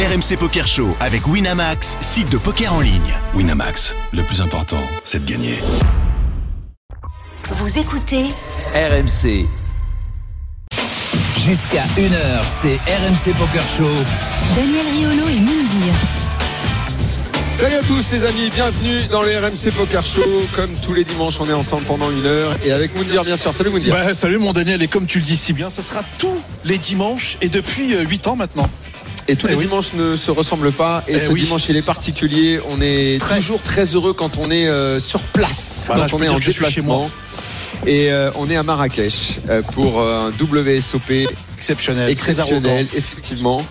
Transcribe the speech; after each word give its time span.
RMC 0.00 0.38
Poker 0.38 0.66
Show 0.66 0.96
avec 0.98 1.26
Winamax, 1.26 1.98
site 2.00 2.30
de 2.30 2.38
poker 2.38 2.72
en 2.72 2.80
ligne. 2.80 3.14
Winamax, 3.34 3.94
le 4.14 4.22
plus 4.22 4.40
important, 4.40 4.80
c'est 5.04 5.22
de 5.22 5.30
gagner. 5.30 5.58
Vous 7.50 7.78
écoutez 7.78 8.24
RMC. 8.74 9.46
Jusqu'à 11.44 11.82
1h, 11.98 12.42
c'est 12.46 12.76
RMC 12.76 13.36
Poker 13.36 13.62
Show. 13.76 13.90
Daniel 14.56 14.86
Riolo 14.86 15.28
et 15.28 15.40
Moundir. 15.40 15.92
Salut 17.52 17.74
à 17.74 17.82
tous 17.82 18.10
les 18.10 18.24
amis, 18.24 18.48
bienvenue 18.54 19.02
dans 19.10 19.20
le 19.20 19.36
RMC 19.38 19.70
Poker 19.76 20.02
Show. 20.02 20.46
Comme 20.56 20.70
tous 20.82 20.94
les 20.94 21.04
dimanches, 21.04 21.38
on 21.40 21.46
est 21.46 21.52
ensemble 21.52 21.82
pendant 21.82 22.10
une 22.10 22.24
heure 22.24 22.56
et 22.64 22.72
avec 22.72 22.96
Moundir 22.96 23.22
bien 23.22 23.36
sûr. 23.36 23.52
Salut 23.52 23.68
Moundir. 23.68 23.92
Bah, 23.92 24.14
salut 24.14 24.38
mon 24.38 24.54
Daniel, 24.54 24.80
et 24.82 24.88
comme 24.88 25.04
tu 25.04 25.18
le 25.18 25.26
dis 25.26 25.36
si 25.36 25.52
bien, 25.52 25.68
ça 25.68 25.82
sera 25.82 26.00
tous 26.16 26.40
les 26.64 26.78
dimanches 26.78 27.36
et 27.42 27.50
depuis 27.50 27.94
8 27.94 28.28
ans 28.28 28.36
maintenant. 28.36 28.70
Et 29.30 29.36
tous 29.36 29.46
les 29.46 29.54
dimanches 29.54 29.92
ne 29.92 30.16
se 30.16 30.32
ressemblent 30.32 30.72
pas. 30.72 31.04
Et, 31.06 31.20
ce 31.20 31.32
dimanche, 31.32 31.68
il 31.68 31.76
est 31.76 31.82
particulier. 31.82 32.58
On 32.68 32.80
est 32.80 33.24
toujours 33.24 33.62
très 33.62 33.84
heureux 33.84 34.12
quand 34.12 34.38
on 34.38 34.50
est 34.50 34.66
euh, 34.66 34.98
sur 34.98 35.20
place, 35.20 35.84
quand 35.86 36.14
on 36.14 36.22
est 36.22 36.28
en 36.28 36.40
déplacement. 36.40 37.08
Et 37.86 38.10
euh, 38.10 38.30
on 38.34 38.50
est 38.50 38.56
à 38.56 38.64
Marrakech 38.64 39.38
euh, 39.48 39.62
pour 39.62 40.02
un 40.02 40.30
WSOP 40.30 41.28
exceptionnel, 41.56 42.10
exceptionnel, 42.10 42.88
effectivement. 42.94 43.64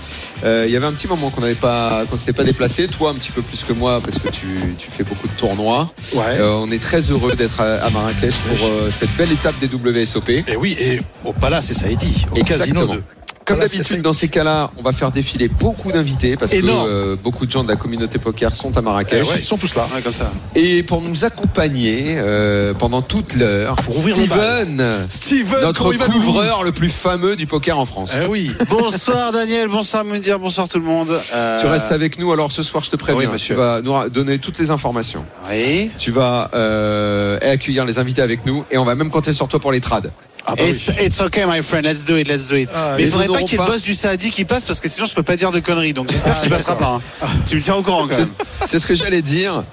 Il 0.45 0.71
y 0.71 0.77
avait 0.77 0.85
un 0.85 0.93
petit 0.93 1.07
moment 1.07 1.29
qu'on 1.29 1.41
n'avait 1.41 1.55
pas, 1.55 2.05
qu'on 2.09 2.15
s'était 2.15 2.33
pas 2.33 2.45
déplacé. 2.45 2.87
Toi, 2.87 3.09
un 3.09 3.15
petit 3.15 3.31
peu 3.31 3.41
plus 3.41 3.65
que 3.65 3.73
moi, 3.73 3.99
parce 3.99 4.17
que 4.17 4.29
tu, 4.29 4.47
fais 4.89 5.03
beaucoup 5.03 5.27
de 5.27 5.33
tournois. 5.33 5.93
On 6.15 6.71
est 6.71 6.81
très 6.81 7.01
heureux 7.11 7.35
d'être 7.35 7.59
à, 7.59 7.89
Marrakech 7.89 8.33
pour 8.47 8.69
cette 8.91 9.13
belle 9.17 9.33
étape 9.33 9.55
des 9.59 9.67
WSOP. 9.67 10.29
Et 10.29 10.55
oui, 10.57 10.77
et 10.79 11.01
au 11.25 11.33
Palace 11.33 11.69
et 11.71 11.73
ça 11.73 11.91
est 11.91 11.97
dit, 11.97 12.25
au 12.31 12.37
Exactement. 12.37 12.87
Casino 12.87 13.03
comme 13.49 13.59
d'habitude, 13.59 14.01
dans 14.03 14.13
ces 14.13 14.27
cas-là, 14.27 14.69
on 14.77 14.83
va 14.83 14.91
faire 14.91 15.09
défiler 15.11 15.47
beaucoup 15.47 15.91
d'invités 15.91 16.37
parce 16.37 16.53
Énorme. 16.53 16.85
que 16.87 16.91
euh, 16.91 17.15
beaucoup 17.21 17.47
de 17.47 17.51
gens 17.51 17.63
de 17.63 17.67
la 17.67 17.75
communauté 17.75 18.19
poker 18.19 18.55
sont 18.55 18.77
à 18.77 18.79
Eh 18.79 18.83
Marrakech. 18.83 19.27
ouais, 19.27 19.35
ils 19.39 19.43
sont 19.43 19.57
tous 19.57 19.75
là, 19.75 19.87
hein, 19.91 19.99
comme 20.03 20.13
ça. 20.13 20.31
Et 20.55 20.83
pour 20.83 21.01
nous 21.01 21.25
accompagner 21.25 22.15
euh, 22.17 22.75
pendant 22.75 23.01
toute 23.01 23.33
l'heure, 23.35 23.75
Pour 23.77 23.97
ouvrir 23.97 24.15
le 24.17 24.25
Steven, 24.27 24.83
Steven, 25.09 25.61
notre 25.63 25.91
couvreur 25.93 26.63
le 26.63 26.71
plus 26.71 26.89
fameux 26.89 27.35
du 27.35 27.47
poker 27.47 27.79
en 27.79 27.85
France. 27.85 28.13
Eh 28.23 28.27
oui. 28.27 28.51
Bonsoir 28.69 29.31
Daniel, 29.31 29.67
bonsoir 29.67 30.03
Mundir, 30.05 30.37
bonsoir 30.37 30.67
tout 30.67 30.77
le 30.77 30.85
monde. 30.85 31.09
Euh, 31.33 31.59
Tu 31.59 31.65
restes 31.65 31.91
avec 31.91 32.19
nous, 32.19 32.31
alors 32.31 32.51
ce 32.51 32.61
soir 32.61 32.83
je 32.83 32.91
te 32.91 32.95
préviens, 32.97 33.25
Oui, 33.25 33.33
monsieur. 33.33 33.55
tu 33.55 33.59
vas 33.59 33.81
nous 33.81 34.09
donner 34.09 34.37
toutes 34.37 34.59
les 34.59 34.69
informations. 34.69 35.25
Oui. 35.49 35.89
Tu 35.97 36.11
vas 36.11 36.51
euh, 36.53 37.39
accueillir 37.41 37.83
les 37.85 37.97
invités 37.97 38.21
avec 38.21 38.45
nous 38.45 38.63
et 38.69 38.77
on 38.77 38.85
va 38.85 38.93
même 38.93 39.09
compter 39.09 39.33
sur 39.33 39.47
toi 39.47 39.59
pour 39.59 39.71
les 39.71 39.81
trades. 39.81 40.11
Ah 40.51 40.55
bah 40.55 40.63
oui. 40.65 40.71
It's, 40.71 40.89
it's 40.99 41.21
okay 41.21 41.45
my 41.45 41.61
friend, 41.61 41.85
let's 41.85 42.03
do 42.05 42.17
it, 42.17 42.27
let's 42.27 42.47
do 42.49 42.55
it. 42.55 42.69
Ah, 42.73 42.95
Mais 42.97 43.03
il 43.03 43.11
faudrait 43.11 43.27
pas 43.27 43.37
qu'il 43.39 43.51
y 43.51 43.55
ait 43.55 43.57
le 43.57 43.65
pas. 43.65 43.71
boss 43.71 43.83
du 43.83 43.93
Saadi 43.93 44.31
qui 44.31 44.45
passe 44.45 44.65
parce 44.65 44.79
que 44.79 44.89
sinon 44.89 45.05
je 45.05 45.13
peux 45.13 45.21
pas 45.23 45.35
dire 45.35 45.51
de 45.51 45.59
conneries. 45.59 45.93
Donc 45.93 46.11
j'espère 46.11 46.35
Ah, 46.37 46.41
qu'il 46.41 46.49
passera 46.49 46.75
pas. 46.77 46.99
hein. 47.21 47.27
Tu 47.47 47.55
me 47.57 47.61
tiens 47.61 47.75
au 47.75 47.83
courant 47.83 48.07
quand 48.07 48.17
même. 48.17 48.29
c'est 48.65 48.79
ce 48.79 48.87
que 48.87 48.95
j'allais 48.95 49.21
dire. 49.21 49.63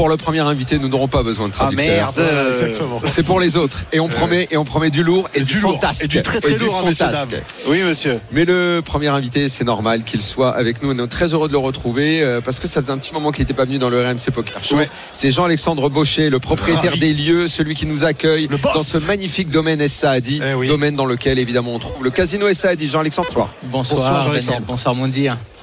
Pour 0.00 0.08
le 0.08 0.16
premier 0.16 0.38
invité, 0.40 0.78
nous 0.78 0.88
n'aurons 0.88 1.08
pas 1.08 1.22
besoin 1.22 1.48
de 1.48 1.52
Ah 1.56 1.64
traducteur. 1.64 1.86
merde. 1.86 2.18
euh, 2.20 2.52
Exactement. 2.64 3.02
C'est 3.04 3.22
pour 3.22 3.38
les 3.38 3.58
autres. 3.58 3.84
Et 3.92 4.00
on 4.00 4.08
promet, 4.08 4.48
et 4.50 4.56
on 4.56 4.64
promet 4.64 4.88
du 4.88 5.02
lourd 5.02 5.28
et, 5.34 5.40
Et 5.40 5.44
du, 5.44 5.56
du 5.56 5.60
lourd. 5.60 5.74
fantasque. 5.74 6.04
Et 6.04 6.08
du 6.08 6.22
très, 6.22 6.40
très 6.40 6.56
lourd, 6.56 6.74
hein, 6.82 6.86
messieurs, 6.86 7.04
fantasque. 7.04 7.28
dames. 7.28 7.40
Oui 7.68 7.82
monsieur. 7.82 8.18
Mais 8.32 8.46
le 8.46 8.80
premier 8.82 9.08
invité, 9.08 9.50
c'est 9.50 9.64
normal 9.64 10.02
qu'il 10.02 10.22
soit 10.22 10.56
avec 10.56 10.82
nous. 10.82 10.92
On 10.98 11.04
est 11.04 11.06
très 11.06 11.34
heureux 11.34 11.48
de 11.48 11.52
le 11.52 11.58
retrouver 11.58 12.22
euh, 12.22 12.40
parce 12.40 12.58
que 12.60 12.66
ça 12.66 12.80
faisait 12.80 12.94
un 12.94 12.96
petit 12.96 13.12
moment 13.12 13.30
qu'il 13.30 13.42
n'était 13.42 13.52
pas 13.52 13.66
venu 13.66 13.76
dans 13.78 13.90
le 13.90 14.00
RMC 14.02 14.30
Poker 14.32 14.64
Show. 14.64 14.76
Ouais. 14.78 14.88
C'est 15.12 15.30
Jean-Alexandre 15.30 15.90
Baucher, 15.90 16.30
le 16.30 16.38
propriétaire 16.38 16.92
Ravi. 16.92 17.00
des 17.00 17.12
lieux, 17.12 17.46
celui 17.46 17.74
qui 17.74 17.84
nous 17.84 18.06
accueille 18.06 18.48
dans 18.74 18.82
ce 18.82 18.96
magnifique 19.06 19.50
domaine 19.50 19.86
Saadi, 19.86 20.40
Eh 20.42 20.54
oui. 20.54 20.66
domaine 20.66 20.96
dans 20.96 21.04
lequel 21.04 21.38
évidemment 21.38 21.74
on 21.74 21.78
trouve 21.78 22.02
le 22.04 22.10
casino 22.10 22.50
Saadi. 22.54 22.88
Jean-Alexandre. 22.88 23.28
Bonsoir, 23.64 24.30
Bonsoir. 24.30 24.60
Bonsoir 24.66 24.94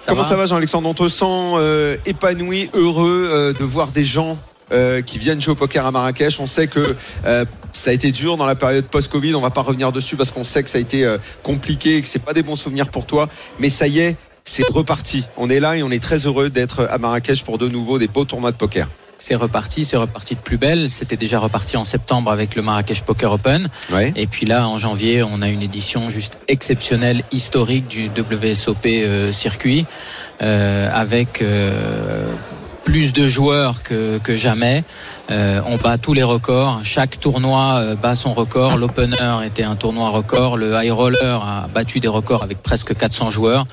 Comment 0.08 0.24
ça 0.24 0.36
va 0.38 0.46
Jean-Alexandre? 0.46 0.88
On 0.88 0.94
te 0.94 1.08
sent 1.10 1.26
euh, 1.26 1.98
épanoui, 2.06 2.70
heureux 2.74 3.28
euh, 3.30 3.54
de 3.54 3.64
voir 3.66 3.92
des 3.92 4.06
gens 4.06 4.38
euh, 4.72 5.02
qui 5.02 5.18
viennent 5.18 5.42
jouer 5.42 5.52
au 5.52 5.56
poker 5.56 5.86
à 5.86 5.92
Marrakech. 5.92 6.40
On 6.40 6.48
sait 6.48 6.68
que 6.68 6.96
euh, 7.26 7.46
ça 7.74 7.90
a 7.90 7.94
été 7.94 8.12
dur 8.12 8.38
dans 8.38 8.46
la 8.46 8.56
période 8.56 8.86
post-Covid. 8.86 9.36
On 9.36 9.42
va 9.42 9.50
pas 9.50 9.62
revenir 9.62 9.92
dessus 9.92 10.16
parce 10.16 10.32
qu'on 10.32 10.46
sait 10.46 10.64
que 10.64 10.70
ça 10.70 10.78
a 10.78 10.82
été 10.82 11.04
euh, 11.04 11.18
compliqué 11.44 11.98
et 11.98 12.02
que 12.02 12.08
c'est 12.08 12.24
pas 12.24 12.34
des 12.34 12.44
bons 12.44 12.56
souvenirs 12.56 12.88
pour 12.88 13.06
toi. 13.06 13.28
Mais 13.60 13.68
ça 13.70 13.88
y 13.88 14.00
est, 14.00 14.16
c'est 14.46 14.66
reparti. 14.72 15.26
On 15.36 15.50
est 15.50 15.60
là 15.60 15.76
et 15.76 15.84
on 15.84 15.92
est 15.92 16.02
très 16.02 16.26
heureux 16.26 16.50
d'être 16.50 16.88
à 16.90 16.98
Marrakech 16.98 17.44
pour 17.44 17.58
de 17.58 17.68
nouveau 17.68 18.00
des 18.00 18.08
beaux 18.08 18.24
tournois 18.24 18.52
de 18.52 18.58
poker. 18.58 18.88
C'est 19.20 19.36
reparti, 19.36 19.84
c'est 19.84 19.98
reparti 19.98 20.36
de 20.36 20.40
plus 20.40 20.58
belle. 20.58 20.90
C'était 20.90 21.18
déjà 21.18 21.40
reparti 21.40 21.76
en 21.76 21.86
septembre 21.86 22.32
avec 22.32 22.56
le 22.56 22.62
Marrakech 22.62 23.02
Poker 23.02 23.32
Open. 23.32 23.68
Ouais. 23.92 24.14
Et 24.16 24.28
puis 24.28 24.46
là, 24.46 24.68
en 24.68 24.78
janvier, 24.78 25.24
on 25.24 25.42
a 25.42 25.48
une 25.48 25.64
édition 25.64 26.10
juste 26.10 26.38
exceptionnelle, 26.48 27.24
historique 27.32 27.88
du 27.88 28.10
WSOP 28.10 28.86
euh, 28.86 29.32
circuit, 29.32 29.86
euh, 30.42 30.90
avec 30.94 31.42
euh, 31.42 32.28
plus 32.84 33.12
de 33.12 33.28
joueurs 33.28 33.82
que, 33.84 34.20
que 34.20 34.36
jamais. 34.36 34.84
On 35.30 35.76
bat 35.76 35.98
tous 35.98 36.14
les 36.14 36.24
records. 36.24 36.80
Chaque 36.84 37.20
tournoi 37.20 37.84
bat 38.02 38.16
son 38.16 38.34
record. 38.34 38.78
L'opener 38.78 39.46
était 39.46 39.64
un 39.64 39.76
tournoi 39.76 40.08
record. 40.10 40.56
Le 40.56 40.74
high 40.74 40.94
roller 40.94 41.44
a 41.44 41.68
battu 41.68 42.00
des 42.00 42.08
records 42.08 42.44
avec 42.44 42.64
presque 42.64 42.96
400 42.96 43.30
joueurs. 43.30 43.66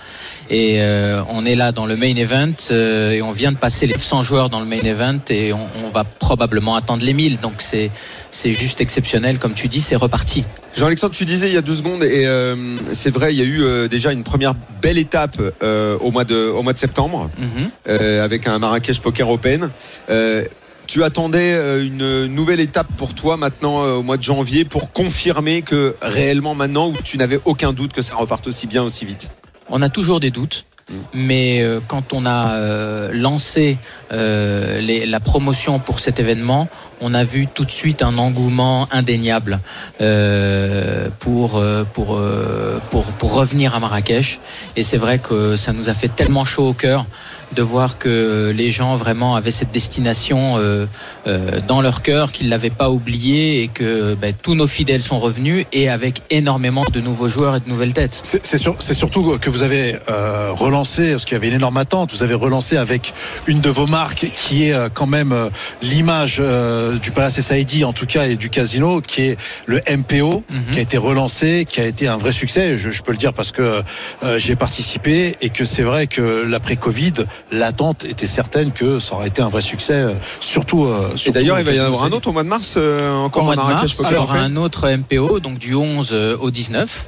Et 0.50 0.76
euh, 0.80 1.22
on 1.28 1.46
est 1.46 1.54
là 1.54 1.72
dans 1.72 1.86
le 1.86 1.96
main 1.96 2.14
event 2.16 2.52
euh, 2.70 3.12
et 3.12 3.22
on 3.22 3.32
vient 3.32 3.52
de 3.52 3.56
passer 3.56 3.86
les 3.86 3.98
100 3.98 4.22
joueurs 4.22 4.48
dans 4.50 4.60
le 4.60 4.66
main 4.66 4.82
event 4.82 5.20
et 5.30 5.52
on, 5.52 5.66
on 5.84 5.90
va 5.90 6.04
probablement 6.04 6.76
atteindre 6.76 7.04
les 7.04 7.14
1000. 7.14 7.38
Donc 7.38 7.54
c'est 7.58 7.90
c'est 8.30 8.52
juste 8.52 8.80
exceptionnel. 8.80 9.38
Comme 9.38 9.54
tu 9.54 9.68
dis, 9.68 9.80
c'est 9.80 9.96
reparti. 9.96 10.44
Jean-Alexandre, 10.76 11.14
tu 11.14 11.24
disais 11.24 11.48
il 11.48 11.54
y 11.54 11.56
a 11.56 11.62
deux 11.62 11.76
secondes, 11.76 12.02
et 12.02 12.26
euh, 12.26 12.56
c'est 12.92 13.10
vrai, 13.10 13.32
il 13.32 13.38
y 13.38 13.42
a 13.42 13.44
eu 13.44 13.62
euh, 13.62 13.86
déjà 13.86 14.12
une 14.12 14.24
première 14.24 14.54
belle 14.82 14.98
étape 14.98 15.40
euh, 15.62 15.96
au, 16.00 16.10
mois 16.10 16.24
de, 16.24 16.48
au 16.48 16.62
mois 16.62 16.72
de 16.72 16.78
septembre. 16.78 17.30
Mhm. 17.38 17.70
avec 18.20 18.46
un 18.46 18.58
Marrakech 18.58 19.00
Poker 19.00 19.28
Open. 19.28 19.70
Tu 20.86 21.02
attendais 21.02 21.54
une 21.82 22.26
nouvelle 22.26 22.60
étape 22.60 22.88
pour 22.98 23.14
toi 23.14 23.38
maintenant 23.38 23.82
au 23.82 24.02
mois 24.02 24.18
de 24.18 24.22
janvier 24.22 24.66
pour 24.66 24.92
confirmer 24.92 25.62
que 25.62 25.96
réellement 26.02 26.54
maintenant, 26.54 26.88
où 26.88 26.94
tu 27.02 27.16
n'avais 27.16 27.40
aucun 27.46 27.72
doute 27.72 27.94
que 27.94 28.02
ça 28.02 28.16
reparte 28.16 28.46
aussi 28.48 28.66
bien, 28.66 28.82
aussi 28.82 29.06
vite? 29.06 29.30
On 29.76 29.82
a 29.82 29.88
toujours 29.88 30.20
des 30.20 30.30
doutes. 30.30 30.66
Mais 31.14 31.62
euh, 31.62 31.80
quand 31.88 32.12
on 32.12 32.26
a 32.26 32.52
euh, 32.52 33.10
lancé 33.12 33.78
euh, 34.12 34.80
la 35.06 35.18
promotion 35.18 35.80
pour 35.80 35.98
cet 35.98 36.20
événement, 36.20 36.68
on 37.00 37.12
a 37.12 37.24
vu 37.24 37.48
tout 37.48 37.64
de 37.64 37.70
suite 37.72 38.02
un 38.02 38.16
engouement 38.18 38.86
indéniable 38.92 39.58
pour 41.18 41.54
revenir 43.20 43.74
à 43.74 43.80
Marrakech. 43.80 44.38
Et 44.76 44.84
c'est 44.84 44.98
vrai 44.98 45.18
que 45.18 45.56
ça 45.56 45.72
nous 45.72 45.88
a 45.88 45.94
fait 45.94 46.08
tellement 46.08 46.44
chaud 46.44 46.68
au 46.68 46.72
cœur 46.74 47.06
de 47.52 47.62
voir 47.62 47.98
que 47.98 48.52
les 48.56 48.70
gens 48.72 48.96
vraiment 48.96 49.36
avaient 49.36 49.50
cette 49.50 49.70
destination 49.72 50.56
euh, 50.58 50.86
euh, 51.26 51.60
dans 51.66 51.80
leur 51.82 52.02
cœur, 52.02 52.32
qu'ils 52.32 52.48
l'avaient 52.48 52.70
pas 52.70 52.90
oublié 52.90 53.62
et 53.62 53.68
que 53.68 54.14
ben, 54.14 54.34
tous 54.42 54.54
nos 54.54 54.66
fidèles 54.66 55.02
sont 55.02 55.18
revenus 55.20 55.66
et 55.72 55.88
avec 55.88 56.22
énormément 56.30 56.84
de 56.92 57.00
nouveaux 57.00 57.28
joueurs 57.28 57.56
et 57.56 57.60
de 57.60 57.68
nouvelles 57.68 57.92
têtes. 57.92 58.20
C'est 58.24 58.44
c'est 58.44 58.58
sur- 58.58 58.76
c'est 58.80 58.94
surtout 58.94 59.38
que 59.40 59.50
vous 59.50 59.62
avez 59.62 59.96
euh, 60.08 60.50
relancé, 60.52 61.12
parce 61.12 61.24
qu'il 61.24 61.34
y 61.34 61.36
avait 61.36 61.48
une 61.48 61.54
énorme 61.54 61.76
attente, 61.76 62.12
vous 62.12 62.22
avez 62.22 62.34
relancé 62.34 62.76
avec 62.76 63.12
une 63.46 63.60
de 63.60 63.70
vos 63.70 63.86
marques 63.86 64.30
qui 64.34 64.64
est 64.68 64.72
euh, 64.72 64.88
quand 64.92 65.06
même 65.06 65.32
euh, 65.32 65.48
l'image 65.82 66.38
euh, 66.40 66.98
du 66.98 67.10
Palace 67.10 67.40
Saïdi 67.40 67.84
en 67.84 67.92
tout 67.92 68.06
cas 68.06 68.26
et 68.26 68.36
du 68.36 68.50
casino, 68.50 69.00
qui 69.00 69.22
est 69.22 69.36
le 69.66 69.80
MPO, 69.88 70.42
Mhm. 70.50 70.72
qui 70.72 70.78
a 70.78 70.82
été 70.82 70.96
relancé, 70.98 71.64
qui 71.68 71.80
a 71.80 71.86
été 71.86 72.08
un 72.08 72.16
vrai 72.16 72.32
succès, 72.32 72.76
je, 72.78 72.90
je 72.90 73.02
peux 73.02 73.12
le 73.12 73.18
dire 73.18 73.32
parce 73.32 73.52
que 73.52 73.82
euh, 74.24 74.38
j'y 74.38 74.52
ai 74.52 74.56
participé 74.56 75.36
et 75.40 75.50
que 75.50 75.64
c'est 75.64 75.82
vrai 75.82 76.06
que 76.06 76.44
l'après-Covid, 76.48 77.12
l'attente 77.52 78.04
était 78.04 78.26
certaine 78.26 78.72
que 78.72 78.98
ça 78.98 79.14
aurait 79.14 79.28
été 79.28 79.42
un 79.42 79.48
vrai 79.48 79.60
succès, 79.62 79.92
euh, 79.94 80.12
surtout... 80.40 80.84
euh, 80.84 81.10
Et 81.14 81.16
surtout 81.16 81.38
d'ailleurs, 81.38 81.56
au 81.56 81.60
il 81.60 81.64
va 81.64 81.72
y 81.72 81.80
en 81.80 81.84
avoir 81.86 82.04
un 82.04 82.12
autre 82.12 82.28
au 82.28 82.32
mois 82.32 82.42
de 82.42 82.48
mars, 82.48 82.74
euh, 82.76 83.10
Au 83.12 83.24
encore 83.24 83.44
mois 83.44 83.54
à 83.54 83.56
de 83.56 83.62
mars, 83.62 84.00
Open. 84.00 84.36
un 84.36 84.56
autre 84.56 84.88
MPO, 84.90 85.40
donc 85.40 85.58
du 85.58 85.74
11 85.74 86.10
euh, 86.12 86.36
au 86.40 86.50
19. 86.50 87.06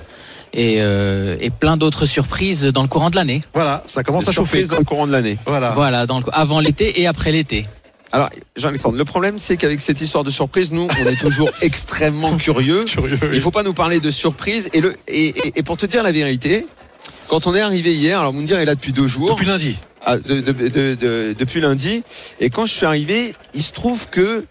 Et, 0.53 0.76
euh, 0.78 1.36
et 1.41 1.50
plein 1.50 1.76
d'autres 1.76 2.06
surprises 2.06 2.62
dans 2.65 2.81
le 2.82 2.88
courant 2.88 3.10
de 3.10 3.16
l'année. 3.16 3.42
Voilà, 3.53 3.82
ça 3.86 4.03
commence 4.03 4.27
à 4.28 4.33
chauffer. 4.33 4.65
Dans 4.65 4.78
le 4.78 4.84
courant 4.84 5.06
de 5.06 5.12
l'année. 5.12 5.36
Voilà. 5.45 5.71
Voilà, 5.72 6.06
dans 6.06 6.18
le- 6.21 6.24
avant 6.33 6.60
l'été 6.60 7.00
et 7.03 7.06
après 7.06 7.30
l'été. 7.30 7.66
Alors, 8.12 8.30
Jean-Alexandre, 8.56 8.97
le 8.97 9.04
problème, 9.04 9.36
c'est 9.36 9.56
qu'avec 9.59 9.80
cette 9.80 10.00
histoire 10.00 10.24
de 10.24 10.30
surprise, 10.30 10.72
nous, 10.72 10.86
on 10.86 11.06
est 11.06 11.21
toujours 11.21 11.50
extrêmement 11.60 12.36
curieux. 12.36 12.84
Curieux, 12.86 13.18
oui. 13.22 13.28
Il 13.34 13.41
faut 13.41 13.50
pas 13.50 13.65
nous 13.65 13.74
parler 13.74 14.00
de 14.00 14.10
surprise. 14.10 14.71
Et, 14.72 14.80
le, 14.80 14.97
et, 15.09 15.27
et- 15.48 15.53
et 15.56 15.62
pour 15.62 15.77
te 15.77 15.84
dire 15.84 16.03
la 16.03 16.12
vérité, 16.12 16.66
quand 17.28 17.47
on 17.47 17.54
est 17.54 17.60
arrivé 17.60 17.95
hier, 17.95 18.21
alors 18.21 18.33
Moundir 18.33 18.59
est 18.59 18.65
là 18.65 18.77
depuis 18.77 18.92
deux 18.92 19.09
jours. 19.09 19.30
Depuis 19.30 19.47
lundi. 19.47 19.77
Ah, 20.08 20.18
de- 20.18 20.41
de- 20.41 20.53
de- 20.53 20.94
de- 20.94 21.34
depuis 21.36 21.60
lundi. 21.60 22.03
Et 22.41 22.48
quand 22.48 22.64
je 22.64 22.72
suis 22.72 22.86
arrivé, 22.86 23.34
il 23.54 23.62
se 23.62 23.72
trouve 23.72 24.08
que 24.08 24.44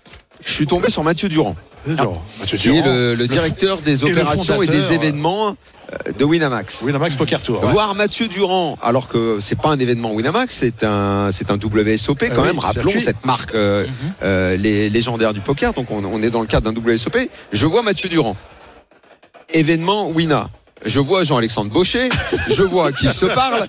je 0.45 0.51
suis 0.51 0.67
tombé 0.67 0.89
sur 0.89 1.01
Mathieu 1.03 1.29
Durand, 1.29 1.55
Mathieu 1.87 2.57
qui 2.57 2.67
est 2.69 2.71
Durand, 2.73 2.93
le, 2.93 3.13
le 3.15 3.27
directeur 3.27 3.77
des 3.79 4.03
opérations 4.03 4.61
et, 4.61 4.67
des 4.67 4.91
événements 4.91 5.55
euh, 5.93 6.11
de 6.11 6.25
Winamax. 6.25 6.81
Winamax 6.81 7.15
Poker 7.15 7.41
Tour. 7.41 7.63
ouais. 7.63 7.71
Voir 7.71 7.95
Mathieu 7.95 8.27
Durand, 8.27 8.77
alors 8.81 9.07
que 9.07 9.37
c'est 9.39 9.57
pas 9.57 9.69
un 9.69 9.79
événement 9.79 10.11
Winamax, 10.13 10.53
c'est 10.53 10.83
un, 10.83 11.29
c'est 11.31 11.49
un 11.51 11.55
WSOP 11.57 12.19
quand 12.25 12.33
Ah 12.35 12.41
oui, 12.41 12.47
même. 12.47 12.59
Rappelons 12.59 12.89
circuit. 12.89 13.01
cette 13.01 13.23
marque 13.25 13.55
euh, 13.55 13.85
euh, 14.23 14.57
les, 14.57 14.89
légendaire 14.89 15.33
du 15.33 15.39
poker. 15.39 15.73
Donc 15.73 15.89
on, 15.89 16.03
on 16.03 16.21
est 16.21 16.31
dans 16.31 16.41
le 16.41 16.47
cadre 16.47 16.69
d'un 16.69 16.77
WSOP. 16.77 17.17
Je 17.53 17.65
vois 17.65 17.81
Mathieu 17.81 18.09
Durand. 18.09 18.35
Événement 19.53 20.09
Wina. 20.09 20.49
Je 20.85 20.99
vois 20.99 21.23
Jean-Alexandre 21.23 21.71
Baucher, 21.71 22.09
je 22.51 22.63
vois 22.63 22.91
qu'il 22.91 23.11
se 23.11 23.25
parle. 23.25 23.67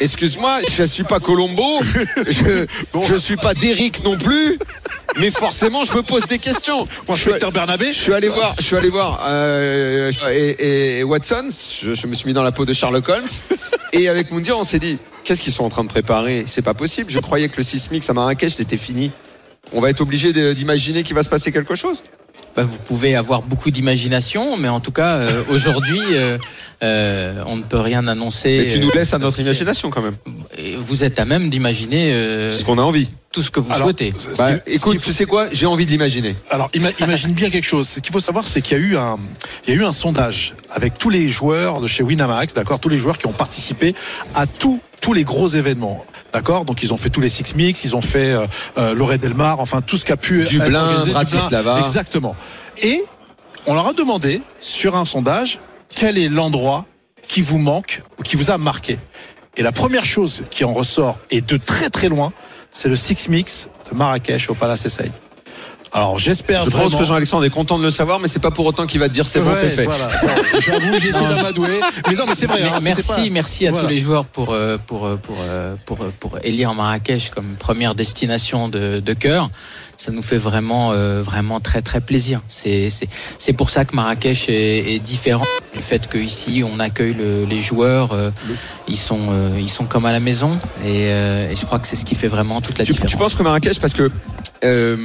Excuse-moi, 0.00 0.58
je 0.70 0.84
suis 0.84 1.04
pas 1.04 1.20
Colombo, 1.20 1.80
je, 2.16 2.66
je 3.08 3.14
suis 3.14 3.36
pas 3.36 3.54
Derrick 3.54 4.04
non 4.04 4.16
plus, 4.16 4.58
mais 5.18 5.30
forcément 5.30 5.84
je 5.84 5.92
me 5.94 6.02
pose 6.02 6.26
des 6.26 6.38
questions. 6.38 6.86
Moi, 7.06 7.16
je 7.16 7.30
suis, 7.30 7.50
Bernabé. 7.52 7.86
je 7.86 7.98
suis 7.98 8.12
allé 8.12 8.28
voir, 8.28 8.54
je 8.58 8.64
suis 8.64 8.76
allé 8.76 8.88
voir 8.88 9.24
euh, 9.26 10.12
et, 10.30 10.98
et 10.98 11.04
Watson. 11.04 11.48
Je, 11.82 11.94
je 11.94 12.06
me 12.06 12.14
suis 12.14 12.26
mis 12.26 12.34
dans 12.34 12.42
la 12.42 12.52
peau 12.52 12.64
de 12.64 12.72
Sherlock 12.72 13.08
Holmes 13.08 13.26
et 13.92 14.08
avec 14.08 14.30
Moundir, 14.30 14.58
on 14.58 14.64
s'est 14.64 14.78
dit 14.78 14.98
qu'est-ce 15.24 15.42
qu'ils 15.42 15.52
sont 15.52 15.64
en 15.64 15.68
train 15.70 15.84
de 15.84 15.88
préparer? 15.88 16.44
C'est 16.46 16.62
pas 16.62 16.74
possible. 16.74 17.10
Je 17.10 17.18
croyais 17.18 17.48
que 17.48 17.56
le 17.56 17.62
sismique 17.62 18.08
à 18.08 18.12
Marrakech 18.12 18.54
c'était 18.54 18.76
fini. 18.76 19.10
On 19.72 19.80
va 19.80 19.90
être 19.90 20.00
obligé 20.00 20.32
d'imaginer 20.54 21.02
qu'il 21.02 21.14
va 21.14 21.22
se 21.22 21.28
passer 21.28 21.52
quelque 21.52 21.74
chose. 21.74 22.02
Bah, 22.58 22.64
vous 22.64 22.78
pouvez 22.78 23.14
avoir 23.14 23.42
beaucoup 23.42 23.70
d'imagination, 23.70 24.56
mais 24.56 24.68
en 24.68 24.80
tout 24.80 24.90
cas, 24.90 25.18
euh, 25.18 25.42
aujourd'hui, 25.50 26.00
euh, 26.10 26.36
euh, 26.82 27.44
on 27.46 27.54
ne 27.54 27.62
peut 27.62 27.78
rien 27.78 28.04
annoncer. 28.08 28.64
Mais 28.64 28.72
tu 28.72 28.80
nous 28.80 28.88
euh, 28.88 28.94
laisses 28.96 29.14
à 29.14 29.18
notre 29.18 29.38
imagination 29.38 29.90
quand 29.90 30.02
même, 30.02 30.16
et 30.58 30.74
Vous 30.76 31.04
êtes 31.04 31.20
à 31.20 31.24
même 31.24 31.50
d'imaginer 31.50 32.12
euh, 32.12 32.50
ce 32.50 32.64
qu'on 32.64 32.78
a 32.78 32.82
envie. 32.82 33.08
tout 33.30 33.42
ce 33.42 33.52
que 33.52 33.60
vous 33.60 33.70
Alors, 33.70 33.86
souhaitez. 33.86 34.12
Bah, 34.38 34.50
écoute, 34.66 34.98
tu 35.00 35.12
sais 35.12 35.24
quoi 35.24 35.46
J'ai 35.52 35.66
envie 35.66 35.86
de 35.86 35.92
l'imaginer. 35.92 36.34
Alors 36.50 36.68
ima- 36.74 36.90
imagine 37.00 37.32
bien 37.32 37.48
quelque 37.48 37.64
chose. 37.66 37.86
Ce 37.88 38.00
qu'il 38.00 38.12
faut 38.12 38.18
savoir, 38.18 38.44
c'est 38.48 38.60
qu'il 38.60 38.76
y 38.76 38.80
a 38.80 38.82
eu 38.84 38.96
un, 38.96 39.18
il 39.68 39.74
y 39.74 39.76
a 39.76 39.80
eu 39.80 39.84
un 39.84 39.92
sondage 39.92 40.54
avec 40.72 40.98
tous 40.98 41.10
les 41.10 41.30
joueurs 41.30 41.80
de 41.80 41.86
chez 41.86 42.02
Winamax, 42.02 42.54
d'accord, 42.54 42.80
tous 42.80 42.88
les 42.88 42.98
joueurs 42.98 43.18
qui 43.18 43.28
ont 43.28 43.32
participé 43.32 43.94
à 44.34 44.46
tous 44.48 44.80
tous 45.00 45.12
les 45.12 45.22
gros 45.22 45.46
événements, 45.46 46.04
d'accord. 46.32 46.64
Donc 46.64 46.82
ils 46.82 46.92
ont 46.92 46.96
fait 46.96 47.10
tous 47.10 47.20
les 47.20 47.28
Six 47.28 47.54
Mix, 47.54 47.84
ils 47.84 47.96
ont 47.96 48.00
fait 48.00 48.32
euh, 48.32 48.46
euh, 48.76 48.94
Lorette 48.94 49.20
Delmar, 49.20 49.60
enfin 49.60 49.80
tout 49.80 49.96
ce 49.96 50.04
qui 50.04 50.12
a 50.12 50.16
pu 50.16 50.42
être 50.42 50.48
Dublin, 50.48 50.84
organisé, 50.84 51.12
Bratislava. 51.12 51.80
exactement. 51.80 52.36
Et 52.82 53.02
on 53.66 53.74
leur 53.74 53.88
a 53.88 53.92
demandé 53.92 54.40
sur 54.60 54.96
un 54.96 55.04
sondage 55.04 55.58
quel 55.94 56.18
est 56.18 56.28
l'endroit 56.28 56.86
qui 57.26 57.42
vous 57.42 57.58
manque 57.58 58.02
ou 58.18 58.22
qui 58.22 58.36
vous 58.36 58.50
a 58.50 58.58
marqué. 58.58 58.98
Et 59.56 59.62
la 59.62 59.72
première 59.72 60.04
chose 60.04 60.44
qui 60.50 60.64
en 60.64 60.72
ressort 60.72 61.18
et 61.30 61.40
de 61.40 61.56
très 61.56 61.90
très 61.90 62.08
loin, 62.08 62.32
c'est 62.70 62.88
le 62.88 62.96
Six 62.96 63.28
Mix 63.28 63.68
de 63.90 63.96
Marrakech 63.96 64.50
au 64.50 64.54
Palace 64.54 64.86
Saïd. 64.88 65.12
Alors 65.92 66.18
j'espère 66.18 66.64
Je 66.64 66.70
vraiment. 66.70 66.90
pense 66.90 66.98
que 66.98 67.04
Jean-Alexandre 67.04 67.44
est 67.44 67.50
content 67.50 67.78
de 67.78 67.82
le 67.84 67.90
savoir, 67.90 68.20
mais 68.20 68.28
c'est 68.28 68.42
pas 68.42 68.50
pour 68.50 68.66
autant 68.66 68.86
qu'il 68.86 69.00
va 69.00 69.08
te 69.08 69.14
dire 69.14 69.26
c'est 69.26 69.40
bon, 69.40 69.50
Ouais, 69.50 69.56
c'est 69.58 69.70
fait. 69.70 69.84
Voilà. 69.84 70.08
J'avoue, 70.60 70.98
j'ai 70.98 71.08
essayé 71.08 71.26
d'amadouer. 71.28 71.80
Mais 72.08 72.14
non, 72.14 72.24
mais 72.28 72.34
c'est 72.34 72.46
vrai. 72.46 72.62
Mais- 72.62 72.68
hein, 72.68 72.78
merci, 72.82 73.02
pas- 73.08 73.30
merci 73.30 73.66
à 73.66 73.70
Voilà. 73.70 73.86
tous 73.86 73.90
les 73.94 73.98
joueurs 74.00 74.24
pour, 74.26 74.52
euh, 74.52 74.76
pour, 74.86 75.06
euh, 75.06 75.16
pour, 75.16 75.36
euh, 75.40 75.74
pour, 75.86 76.02
euh, 76.02 76.12
pour 76.20 76.38
élire 76.44 76.74
Marrakech 76.74 77.30
comme 77.30 77.54
première 77.58 77.94
destination 77.94 78.68
de, 78.68 79.00
de 79.00 79.12
cœur. 79.14 79.50
Ça 79.96 80.12
nous 80.12 80.22
fait 80.22 80.36
vraiment, 80.36 80.92
euh, 80.92 81.22
vraiment 81.22 81.58
très, 81.58 81.82
très 81.82 82.00
plaisir. 82.00 82.40
C'est, 82.46 82.88
c'est, 82.90 83.08
c'est 83.38 83.52
pour 83.52 83.68
ça 83.70 83.84
que 83.84 83.96
Marrakech 83.96 84.48
est, 84.48 84.94
est 84.94 84.98
différent. 85.00 85.42
Le 85.74 85.80
fait 85.80 86.08
qu'ici, 86.08 86.62
on 86.64 86.78
accueille 86.78 87.14
le- 87.14 87.44
les 87.46 87.60
joueurs, 87.60 88.12
euh, 88.12 88.30
ils, 88.86 88.96
sont, 88.98 89.18
euh, 89.30 89.58
ils 89.58 89.68
sont 89.70 89.86
comme 89.86 90.06
à 90.06 90.12
la 90.12 90.20
maison. 90.20 90.52
Et, 90.84 91.06
euh, 91.08 91.50
et 91.50 91.56
je 91.56 91.64
crois 91.66 91.78
que 91.80 91.86
c'est 91.88 91.96
ce 91.96 92.04
qui 92.04 92.14
fait 92.14 92.28
vraiment 92.28 92.60
toute 92.60 92.78
la 92.78 92.84
Tu, 92.84 92.92
différence. 92.92 93.10
tu 93.10 93.16
penses 93.16 93.34
que 93.34 93.42
Marrakech, 93.42 93.80
parce 93.80 93.94
que 93.94 94.08
euh, 94.64 94.96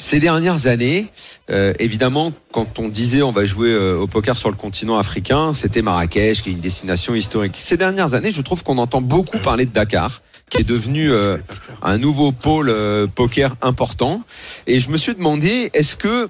ces 0.00 0.18
dernières 0.18 0.66
années, 0.66 1.06
euh, 1.50 1.74
évidemment, 1.78 2.32
quand 2.52 2.78
on 2.78 2.88
disait 2.88 3.20
on 3.20 3.32
va 3.32 3.44
jouer 3.44 3.68
euh, 3.70 3.98
au 3.98 4.06
poker 4.06 4.36
sur 4.38 4.50
le 4.50 4.56
continent 4.56 4.96
africain, 4.96 5.52
c'était 5.52 5.82
Marrakech, 5.82 6.42
qui 6.42 6.48
est 6.48 6.52
une 6.52 6.60
destination 6.60 7.14
historique. 7.14 7.56
Ces 7.58 7.76
dernières 7.76 8.14
années, 8.14 8.30
je 8.30 8.40
trouve 8.40 8.64
qu'on 8.64 8.78
entend 8.78 9.02
beaucoup 9.02 9.38
parler 9.38 9.66
de 9.66 9.72
Dakar 9.72 10.22
qui 10.48 10.62
est 10.62 10.64
devenu 10.64 11.12
euh, 11.12 11.36
un 11.80 11.96
nouveau 11.96 12.32
pôle 12.32 12.70
euh, 12.70 13.06
poker 13.06 13.54
important. 13.62 14.22
Et 14.66 14.80
je 14.80 14.90
me 14.90 14.96
suis 14.96 15.14
demandé, 15.14 15.70
est-ce 15.74 15.94
que 15.94 16.28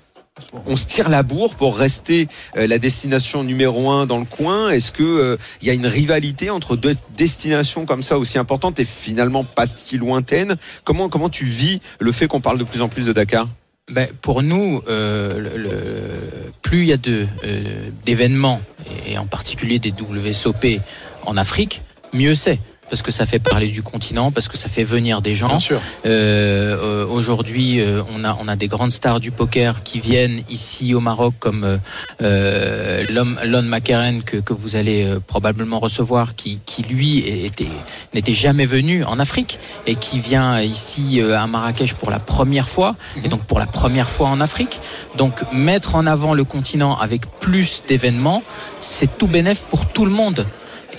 on 0.67 0.77
se 0.77 0.87
tire 0.87 1.09
la 1.09 1.23
bourre 1.23 1.55
pour 1.55 1.77
rester 1.77 2.29
euh, 2.57 2.67
la 2.67 2.79
destination 2.79 3.45
numéro 3.45 3.91
un 3.91 4.07
dans 4.07 4.19
le 4.19 4.25
coin? 4.25 4.71
Est-ce 4.71 4.93
que 4.93 5.03
euh, 5.03 5.37
il 5.61 5.69
y 5.69 5.71
a 5.71 5.75
une 5.75 5.87
rivalité 5.87 6.51
entre 6.51 6.77
deux 6.77 6.97
destinations 7.17 7.87
comme 7.87 8.03
ça 8.03 8.19
aussi 8.19 8.39
importantes 8.39 8.79
et 8.81 8.85
finalement 8.85 9.45
pas 9.45 9.67
si 9.67 9.97
lointaines? 9.97 10.57
Comment 10.85 11.09
comment 11.09 11.29
tu 11.29 11.45
vis 11.45 11.81
le 11.99 12.13
fait 12.13 12.27
qu'on 12.27 12.41
parle 12.41 12.59
de 12.59 12.65
plus 12.65 12.83
en 12.83 12.89
plus 12.89 13.07
de 13.07 13.13
Dakar? 13.13 13.49
Ben, 13.91 14.07
pour 14.23 14.43
nous, 14.43 14.83
euh, 14.89 15.49
plus 16.63 16.83
il 16.83 16.87
y 16.87 16.93
a 16.93 16.97
euh, 17.09 17.25
d'événements, 18.07 18.61
et 19.07 19.19
en 19.19 19.27
particulier 19.27 19.81
des 19.81 19.93
WSOP 19.93 20.81
en 21.27 21.37
Afrique, 21.37 21.83
mieux 22.13 22.35
c'est. 22.35 22.61
Parce 22.91 23.03
que 23.03 23.11
ça 23.13 23.25
fait 23.25 23.39
parler 23.39 23.69
du 23.69 23.83
continent, 23.83 24.33
parce 24.33 24.49
que 24.49 24.57
ça 24.57 24.69
fait 24.69 24.83
venir 24.85 25.23
des 25.23 25.35
gens. 25.37 25.49
Bien 25.49 25.59
sûr. 25.61 25.81
Euh, 26.07 26.77
euh, 26.83 27.07
Aujourd'hui, 27.07 27.81
euh, 27.81 28.03
on, 28.15 28.25
a, 28.25 28.37
on 28.41 28.49
a 28.49 28.57
des 28.57 28.67
grandes 28.69 28.93
stars 28.93 29.21
du 29.21 29.31
poker 29.31 29.83
qui 29.85 30.01
viennent 30.01 30.43
ici 30.51 30.93
au 30.95 31.01
Maroc, 31.01 31.35
comme 31.39 31.63
euh, 31.65 31.77
euh, 32.23 33.05
Lon 33.45 33.63
McCarran, 33.63 34.21
que, 34.25 34.37
que 34.39 34.53
vous 34.53 34.77
allez 34.77 35.05
euh, 35.05 35.21
probablement 35.25 35.79
recevoir, 35.81 36.35
qui, 36.35 36.59
qui 36.67 36.83
lui 36.83 37.19
était- 37.45 37.67
n'était 38.15 38.35
jamais 38.35 38.67
venu 38.67 39.05
en 39.05 39.19
Afrique 39.19 39.59
et 39.87 39.95
qui 39.95 40.19
vient 40.19 40.61
ici 40.61 41.21
euh, 41.21 41.39
à 41.39 41.47
Marrakech 41.47 41.95
pour 41.95 42.11
la 42.11 42.19
première 42.19 42.69
fois, 42.69 42.97
et 43.25 43.29
donc 43.29 43.43
pour 43.45 43.59
la 43.59 43.67
première 43.67 44.09
fois 44.09 44.29
en 44.29 44.41
Afrique. 44.41 44.81
Donc 45.17 45.35
mettre 45.53 45.95
en 45.95 46.07
avant 46.07 46.35
le 46.35 46.45
continent 46.45 46.97
avec 46.99 47.23
plus 47.41 47.83
d'événements, 47.89 48.43
c'est 48.81 49.17
tout 49.19 49.27
bénéf 49.27 49.63
pour 49.71 49.87
tout 49.87 50.05
le 50.05 50.11
monde. 50.11 50.47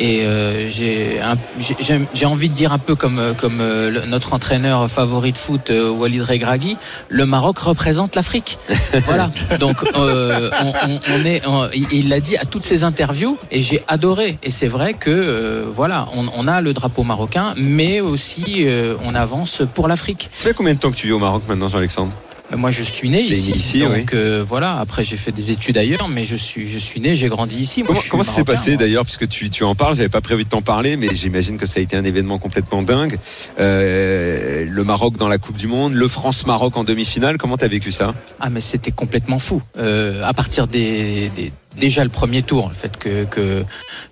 Et 0.04 0.26
euh, 0.26 0.68
j'ai 0.68 2.26
envie 2.26 2.50
de 2.50 2.56
dire 2.56 2.74
un 2.74 2.80
peu 2.80 2.96
comme, 2.96 3.20
euh, 3.20 3.34
comme 3.36 3.60
euh, 3.62 3.92
le- 3.92 4.06
notre 4.08 4.34
entraîneur 4.34 4.90
favori 4.90 5.32
de 5.32 5.38
foot, 5.38 5.72
Walid 5.72 6.24
Regragui, 6.24 6.76
le 7.08 7.28
Maroc 7.28 7.60
représente 7.60 8.16
l'Afrique. 8.16 8.58
voilà. 9.06 9.30
Donc 9.60 9.78
euh, 9.96 10.50
on, 10.64 10.90
on- 10.90 11.00
on 11.22 11.26
est, 11.26 11.48
on- 11.48 11.70
il- 11.92 12.10
l'a 12.10 12.20
dit 12.20 12.36
à 12.36 12.46
toutes 12.46 12.64
ses 12.64 12.84
interviews 12.84 13.38
et 13.52 13.62
j'ai 13.62 13.84
adoré. 13.88 14.40
Et 14.42 14.50
c'est 14.50 14.68
vrai 14.68 14.96
que 14.96 15.12
euh, 15.12 15.66
voilà, 15.70 16.08
on, 16.16 16.48
a 16.48 16.62
le 16.62 16.74
drapeau 16.74 17.04
marocain, 17.04 17.54
mais 17.56 18.02
aussi 18.02 18.66
on 19.06 19.14
avance 19.14 19.62
pour 19.76 19.88
l'Afrique. 19.88 20.30
Ça 20.34 20.46
fait 20.50 20.56
combien 20.56 20.74
de 20.74 20.80
temps 20.80 20.90
que 20.90 20.96
tu 20.96 21.06
vis 21.08 21.14
au 21.14 21.20
Maroc 21.20 21.44
maintenant, 21.48 21.68
Jean-Alexandre? 21.68 22.16
Moi, 22.56 22.72
je 22.72 22.84
suis 22.84 23.10
né 23.10 23.22
ici, 23.22 23.80
donc 23.80 23.92
oui. 23.94 24.06
euh, 24.14 24.44
voilà. 24.48 24.80
Après, 24.80 25.04
j'ai 25.06 25.18
fait 25.18 25.32
des 25.32 25.52
études 25.52 25.78
ailleurs, 25.78 26.08
mais 26.10 26.26
je 26.26 26.36
suis, 26.36 26.68
je 26.68 26.78
suis 26.78 27.00
né, 27.00 27.16
j'ai 27.16 27.28
grandi 27.28 27.58
ici. 27.58 27.84
Moi, 27.84 27.96
Comment, 28.10 28.24
ça 28.24 28.34
s'est 28.34 28.44
passé 28.44 28.76
d'ailleurs 28.78 29.04
Puisque 29.06 29.28
tu, 29.28 29.50
tu 29.50 29.64
en 29.64 29.74
parles, 29.76 29.96
j'avais 29.96 30.10
pas 30.10 30.22
prévu 30.22 30.44
de 30.44 30.50
t'en 30.50 30.62
parler, 30.62 30.98
mais 30.98 31.08
j'imagine 31.14 31.58
que 31.58 31.66
ça 31.66 31.80
a 31.80 31.84
été 31.84 31.96
un 31.96 32.04
événement 32.04 32.38
complètement 32.40 32.82
dingue. 32.82 33.18
Euh, 33.60 34.66
le 34.68 34.84
Maroc 34.84 35.18
dans 35.18 35.28
la 35.28 35.38
Coupe 35.38 35.58
du 35.58 35.68
Monde, 35.68 35.94
le 35.94 36.08
France-Maroc 36.08 36.76
en 36.78 36.84
demi-finale, 36.84 37.38
comment 37.38 37.58
t'as 37.58 37.68
vécu 37.68 37.92
ça? 37.92 38.14
Ah 38.40 38.50
mais 38.50 38.62
c'était 38.62 38.92
complètement 38.92 39.40
fou. 39.40 39.62
Euh, 39.78 40.24
à 40.26 40.34
partir 40.34 40.68
des, 40.68 41.30
des- 41.36 41.52
déjà 41.88 42.02
le 42.04 42.10
premier 42.20 42.42
tour, 42.44 42.70
le 42.70 42.76
fait 42.76 42.96
que 43.04 43.26
que 43.36 43.46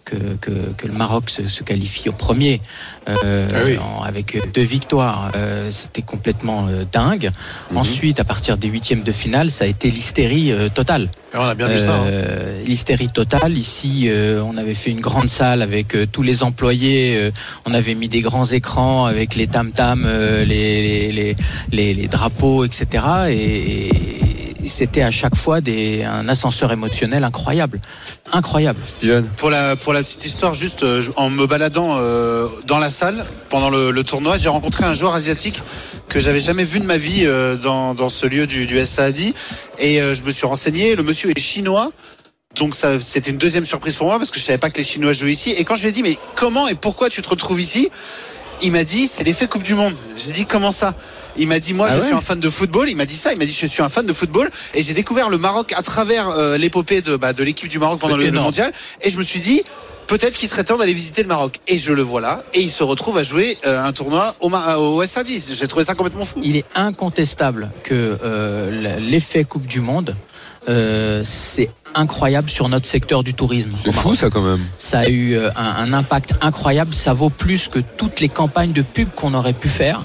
que, 0.10 0.16
que, 0.42 0.52
que 0.76 0.88
le 0.88 0.94
Maroc 0.94 1.30
se, 1.30 1.48
se 1.48 1.62
qualifie 1.64 2.10
au 2.10 2.14
premier 2.28 2.62
euh, 3.08 3.48
Ah 3.54 3.58
oui. 3.66 3.78
en- 3.78 4.02
avec 4.12 4.26
deux 4.56 4.64
victoires, 4.78 5.32
euh, 5.36 5.70
c'était 5.72 6.02
complètement 6.14 6.62
euh, 6.68 6.84
dingue. 6.92 7.30
Mhm. 7.72 7.78
Ensuite, 7.78 8.20
à 8.20 8.24
partir 8.34 8.58
des 8.58 8.68
huitièmes 8.70 9.04
de 9.04 9.12
finale, 9.12 9.52
ça 9.52 9.66
a 9.66 9.68
été 9.68 9.92
l'hystérie 9.92 10.52
totale. 10.74 11.10
Et 11.34 11.38
on 11.38 11.42
a 11.44 11.54
bien 11.54 11.68
vu 11.68 11.78
ça. 11.78 11.94
hein. 11.94 12.10
L'hystérie 12.66 13.10
totale. 13.10 13.56
Ici, 13.56 14.10
on 14.50 14.58
avait 14.58 14.74
fait 14.74 14.90
une 14.90 15.00
grande 15.10 15.30
salle 15.30 15.62
avec 15.62 15.96
tous 16.12 16.24
les 16.24 16.42
employés. 16.50 17.32
on 17.68 17.74
avait 17.76 17.94
mis 18.02 18.10
des 18.10 18.22
grands 18.22 18.48
écrans 18.60 19.06
avec 19.06 19.36
les 19.36 19.46
tam-tams, 19.48 20.08
les, 20.48 21.12
les, 21.12 21.36
les, 21.72 21.94
les 21.94 22.08
drapeaux, 22.08 22.66
etc. 22.66 22.82
Et, 23.30 23.88
et 24.26 24.29
c'était 24.68 25.02
à 25.02 25.12
chaque 25.12 25.36
fois 25.36 25.62
des, 25.62 26.04
un 26.04 26.28
ascenseur 26.28 26.72
émotionnel 26.72 27.24
incroyable. 27.24 27.80
Incroyable. 28.32 28.80
Steven 28.84 29.26
Pour 29.38 29.50
la, 29.50 29.76
pour 29.76 29.94
la 29.94 30.04
petite 30.04 30.26
histoire, 30.26 30.54
juste 30.54 30.84
euh, 30.84 31.02
en 31.16 31.30
me 31.30 31.48
baladant 31.48 31.96
euh, 31.98 32.48
dans 32.68 32.80
la 32.80 32.90
salle 32.90 33.24
pendant 33.50 33.70
le, 33.70 33.92
le 33.92 34.04
tournoi, 34.04 34.38
j'ai 34.38 34.50
rencontré 34.50 34.84
un 34.84 34.94
joueur 34.94 35.16
asiatique 35.16 35.62
que 36.10 36.20
j'avais 36.20 36.40
jamais 36.40 36.64
vu 36.64 36.80
de 36.80 36.86
ma 36.86 36.98
vie 36.98 37.22
euh, 37.24 37.56
dans, 37.56 37.94
dans 37.94 38.10
ce 38.10 38.26
lieu 38.26 38.48
du, 38.48 38.66
du. 38.66 38.78
Et 38.78 40.02
euh, 40.02 40.14
je 40.14 40.24
me 40.24 40.32
suis 40.32 40.46
renseigné, 40.46 40.96
le 40.96 41.04
monsieur 41.04 41.32
est 41.36 41.40
chinois. 41.40 41.92
Donc 42.56 42.74
ça, 42.76 43.00
c'était 43.00 43.30
une 43.30 43.38
deuxième 43.38 43.64
surprise 43.64 43.96
pour 43.96 44.08
moi 44.08 44.18
parce 44.18 44.32
que 44.32 44.40
je 44.40 44.44
savais 44.44 44.58
pas 44.58 44.70
que 44.72 44.78
les 44.78 44.84
Chinois 44.84 45.14
jouaient 45.14 45.32
ici. 45.32 45.52
Et 45.52 45.64
quand 45.64 45.76
je 45.76 45.84
lui 45.84 45.90
ai 45.90 45.92
dit 45.92 46.02
mais 46.02 46.18
comment 46.36 46.68
et 46.68 46.76
pourquoi 46.76 47.10
tu 47.10 47.22
te 47.22 47.30
retrouves 47.30 47.62
ici, 47.62 47.90
il 48.62 48.72
m'a 48.72 48.84
dit 48.84 49.08
c'est 49.08 49.24
l'effet 49.24 49.48
Coupe 49.48 49.64
du 49.64 49.76
Monde. 49.76 49.96
J'ai 50.18 50.32
dit 50.32 50.46
comment 50.46 50.72
ça? 50.72 50.96
Il 51.38 51.48
m'a 51.48 51.60
dit 51.60 51.74
moi 51.74 51.88
Ah 51.90 51.96
je 51.96 52.00
ouais 52.02 52.06
suis 52.08 52.16
un 52.16 52.22
fan 52.22 52.40
de 52.40 52.50
football. 52.50 52.90
Il 52.90 52.96
m'a 52.98 53.06
dit 53.06 53.16
ça. 53.16 53.32
Il 53.34 53.40
m'a 53.40 53.46
dit 53.46 53.56
je 53.58 53.66
suis 53.68 53.82
un 53.84 53.90
fan 53.90 54.06
de 54.06 54.14
football 54.14 54.50
et 54.74 54.84
j'ai 54.84 54.94
découvert 54.94 55.30
le 55.30 55.38
Maroc 55.38 55.74
à 55.78 55.82
travers 55.82 56.30
euh, 56.30 56.58
l'épopée 56.58 57.02
de, 57.02 57.16
bah, 57.16 57.34
de 57.34 57.44
l'équipe 57.44 57.68
du 57.70 57.80
Maroc 57.80 58.00
pendant 58.00 58.18
le, 58.18 58.26
le 58.26 58.40
mondial. 58.42 58.72
Et 59.04 59.10
je 59.10 59.18
me 59.18 59.24
suis 59.24 59.40
dit 59.40 59.62
peut-être 60.08 60.34
qu'il 60.36 60.50
serait 60.50 60.64
temps 60.64 60.78
d'aller 60.78 60.94
visiter 60.94 61.22
le 61.22 61.28
Maroc. 61.28 61.58
Et 61.68 61.78
je 61.78 61.94
le 61.94 62.02
vois 62.02 62.20
là 62.22 62.44
et 62.54 62.62
il 62.62 62.70
se 62.72 62.84
retrouve 62.84 63.18
à 63.18 63.24
jouer 63.24 63.58
euh, 63.66 63.82
un 63.84 63.92
tournoi 63.94 64.36
au, 64.42 64.50
Ma- 64.50 64.78
au 64.78 65.04
SAD. 65.04 65.28
J'ai 65.28 65.68
trouvé 65.68 65.86
ça 65.86 65.96
complètement 65.96 66.26
fou. 66.26 66.40
Il 66.44 66.56
est 66.58 66.66
incontestable 66.76 67.70
que 67.84 68.18
euh, 68.24 68.98
l'effet 69.00 69.44
Coupe 69.44 69.66
du 69.68 69.80
Monde, 69.82 70.16
euh, 70.68 71.22
c'est 71.24 71.70
incroyable 71.96 72.50
sur 72.50 72.70
notre 72.70 72.86
secteur 72.86 73.24
du 73.24 73.34
tourisme. 73.34 73.72
C'est 73.84 73.92
fou 73.92 74.14
ça 74.16 74.30
quand 74.30 74.42
même. 74.42 74.60
Ça 74.78 75.00
a 75.00 75.10
eu 75.10 75.34
euh, 75.36 75.50
un, 75.56 75.64
un 75.86 75.94
impact 75.94 76.34
incroyable. 76.42 76.94
Ça 76.94 77.14
vaut 77.14 77.30
plus 77.32 77.68
que 77.68 77.80
toutes 77.80 78.20
les 78.20 78.30
campagnes 78.30 78.74
de 78.74 78.82
pub 78.84 79.10
qu'on 79.16 79.34
aurait 79.34 79.54
pu 79.54 79.70
faire. 79.70 80.04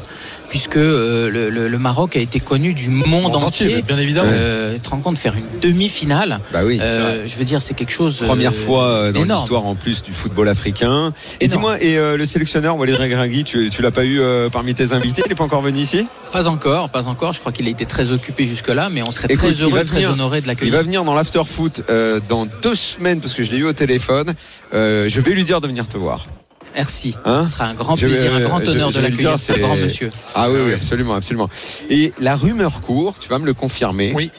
Puisque 0.55 0.77
euh, 0.77 1.29
le, 1.31 1.51
le- 1.51 1.67
le 1.67 1.79
Maroc 1.79 2.17
a 2.17 2.21
été 2.21 2.39
connu 2.39 2.75
du 2.75 2.89
monde 2.89 3.35
entier. 3.35 3.67
entier, 3.67 3.83
bien 3.83 3.99
évidemment. 3.99 4.31
Euh, 4.33 4.75
tu 4.75 4.81
te 4.83 4.89
rends 4.89 4.99
compte 5.01 5.15
de 5.15 5.19
faire 5.19 5.35
une 5.35 5.61
demi-finale 5.61 6.39
Bah 6.53 6.61
oui. 6.65 6.79
euh, 6.81 7.25
Je 7.27 7.35
veux 7.35 7.45
dire, 7.45 7.61
c'est 7.61 7.75
quelque 7.75 7.91
chose. 7.91 8.21
euh, 8.23 8.27
Première 8.27 8.55
fois 8.55 8.85
euh, 8.85 9.11
dans 9.13 9.25
l'histoire 9.25 9.67
en 9.67 9.75
plus 9.75 10.05
du 10.05 10.13
football 10.13 10.49
africain. 10.49 11.13
Et 11.41 11.49
dis-moi, 11.49 11.83
et 11.83 11.99
euh, 11.99 12.17
le 12.17 12.25
sélectionneur 12.25 12.77
Walid 12.77 12.95
Regragui, 12.97 13.43
tu, 13.43 13.69
tu 13.69 13.83
l'as 13.83 13.91
pas 13.91 14.05
eu 14.05 14.21
euh, 14.21 14.49
parmi 14.49 14.75
tes 14.77 14.93
invités? 14.93 15.23
Il 15.27 15.29
n'est 15.29 15.35
pas 15.35 15.43
encore 15.43 15.61
venu 15.63 15.81
ici? 15.81 16.07
Pas 16.33 16.47
encore, 16.47 16.89
pas 16.89 17.09
encore. 17.09 17.33
Je 17.33 17.41
crois 17.41 17.51
qu'il 17.51 17.67
a 17.67 17.71
été 17.71 17.85
très 17.85 18.13
occupé 18.13 18.47
jusque-là, 18.47 18.91
mais 18.93 19.03
on 19.03 19.11
serait 19.11 19.27
Écoute, 19.29 19.39
très 19.51 19.57
il 19.57 19.63
heureux, 19.65 19.83
très 19.83 19.97
venir. 19.97 20.13
honoré 20.13 20.39
de 20.41 20.45
Il 20.45 20.47
l'accueillir. 20.47 20.75
va 20.77 20.83
venir 20.83 21.03
dans 21.03 21.15
l'after 21.15 21.43
foot 21.45 21.83
euh, 21.91 22.21
dans 22.29 22.47
deux 22.63 22.77
semaines 22.77 23.21
parce 23.21 23.35
que 23.35 23.43
je 23.43 23.51
l'ai 23.51 23.57
eu 23.59 23.67
au 23.67 23.73
téléphone. 23.73 24.35
Euh, 24.73 25.09
je 25.09 25.21
vais 25.21 25.33
lui 25.33 25.43
dire 25.43 25.61
de 25.61 25.67
venir 25.67 25.89
te 25.89 25.97
voir. 25.99 26.27
Merci. 26.75 27.15
Hein 27.25 27.45
Ce 27.47 27.53
sera 27.53 27.67
un 27.67 27.75
grand 27.75 27.95
vais- 27.95 28.09
plaisir, 28.09 28.35
un 28.35 28.41
grand 28.41 28.63
je- 28.65 28.71
honneur 28.71 28.91
je 28.91 28.97
de 28.99 29.03
l'accueillir. 29.03 29.39
C'est 29.39 29.53
un 29.53 29.55
c'est- 29.55 29.61
grand 29.61 29.77
monsieur. 29.77 30.11
Ah 30.35 30.51
oui, 30.51 30.59
oui, 30.67 30.73
absolument, 30.75 31.15
absolument. 31.15 31.49
Et 31.91 32.13
la 32.21 32.35
rumeur 32.35 32.81
court, 32.81 33.15
tu 33.21 33.29
vas 33.29 33.39
me 33.39 33.47
le 33.47 33.55
confirmer. 33.55 34.13
Oui. 34.15 34.31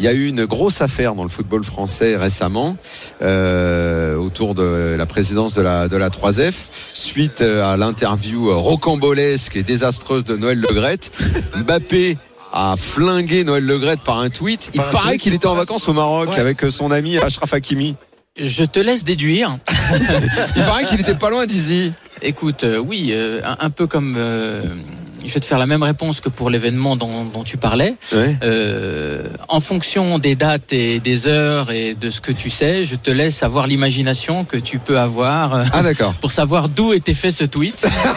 Il 0.00 0.04
y 0.04 0.08
a 0.08 0.12
eu 0.12 0.26
une 0.26 0.44
grosse 0.44 0.80
affaire 0.82 1.14
dans 1.14 1.22
le 1.22 1.28
football 1.28 1.62
français 1.62 2.16
récemment 2.16 2.76
euh, 3.22 4.16
autour 4.16 4.56
de 4.56 4.96
la 4.98 5.06
présidence 5.06 5.54
de 5.54 5.62
la, 5.62 5.86
de 5.88 5.96
la 5.96 6.10
3F 6.10 6.66
suite 6.72 7.42
euh, 7.42 7.64
à 7.72 7.76
l'interview 7.76 8.50
euh, 8.50 8.54
rocambolesque 8.56 9.54
et 9.54 9.62
désastreuse 9.62 10.24
de 10.24 10.36
Noël 10.36 10.58
Legrette. 10.58 11.12
Mbappé 11.56 12.18
a 12.52 12.74
flingué 12.76 13.44
Noël 13.44 13.64
Legrette 13.64 14.00
par 14.00 14.18
un 14.20 14.30
tweet. 14.30 14.70
Il 14.74 14.80
Par 14.80 14.90
paraît 14.90 15.18
qu'il 15.18 15.34
était 15.34 15.46
en 15.46 15.54
vacances 15.54 15.88
au 15.88 15.92
Maroc 15.92 16.28
Ouais. 16.30 16.38
avec 16.40 16.64
euh, 16.64 16.70
son 16.70 16.90
ami 16.90 17.18
Ashraf 17.18 17.52
Hakimi. 17.54 17.94
Je 18.40 18.64
te 18.64 18.80
laisse 18.80 19.04
déduire. 19.04 19.58
Il 20.56 20.62
paraît 20.64 20.84
qu'il 20.86 21.00
était 21.00 21.14
pas 21.14 21.30
loin 21.30 21.46
d'ici. 21.46 21.92
Écoute, 22.20 22.64
euh, 22.64 22.78
oui, 22.78 23.10
euh, 23.12 23.40
un, 23.44 23.66
un 23.66 23.70
peu 23.70 23.86
comme. 23.86 24.16
euh, 24.18 24.62
je 25.26 25.32
vais 25.32 25.40
te 25.40 25.46
faire 25.46 25.58
la 25.58 25.64
même 25.66 25.82
réponse 25.82 26.20
que 26.20 26.28
pour 26.28 26.50
l'événement 26.50 26.96
dont, 26.96 27.24
dont 27.24 27.44
tu 27.44 27.56
parlais. 27.56 27.94
Ouais. 28.12 28.36
Euh, 28.42 29.22
en 29.48 29.60
fonction 29.60 30.18
des 30.18 30.34
dates 30.34 30.74
et 30.74 31.00
des 31.00 31.28
heures 31.28 31.70
et 31.70 31.94
de 31.94 32.10
ce 32.10 32.20
que 32.20 32.30
tu 32.30 32.50
sais, 32.50 32.84
je 32.84 32.94
te 32.94 33.10
laisse 33.10 33.42
avoir 33.42 33.66
l'imagination 33.66 34.44
que 34.44 34.58
tu 34.58 34.78
peux 34.78 34.98
avoir 34.98 35.54
euh, 35.54 35.64
Ah 35.72 35.82
d'accord. 35.82 36.12
pour 36.20 36.30
savoir 36.30 36.68
d'où 36.68 36.92
était 36.92 37.14
fait 37.14 37.30
ce 37.30 37.44
tweet. 37.44 37.86
Ah 37.86 38.14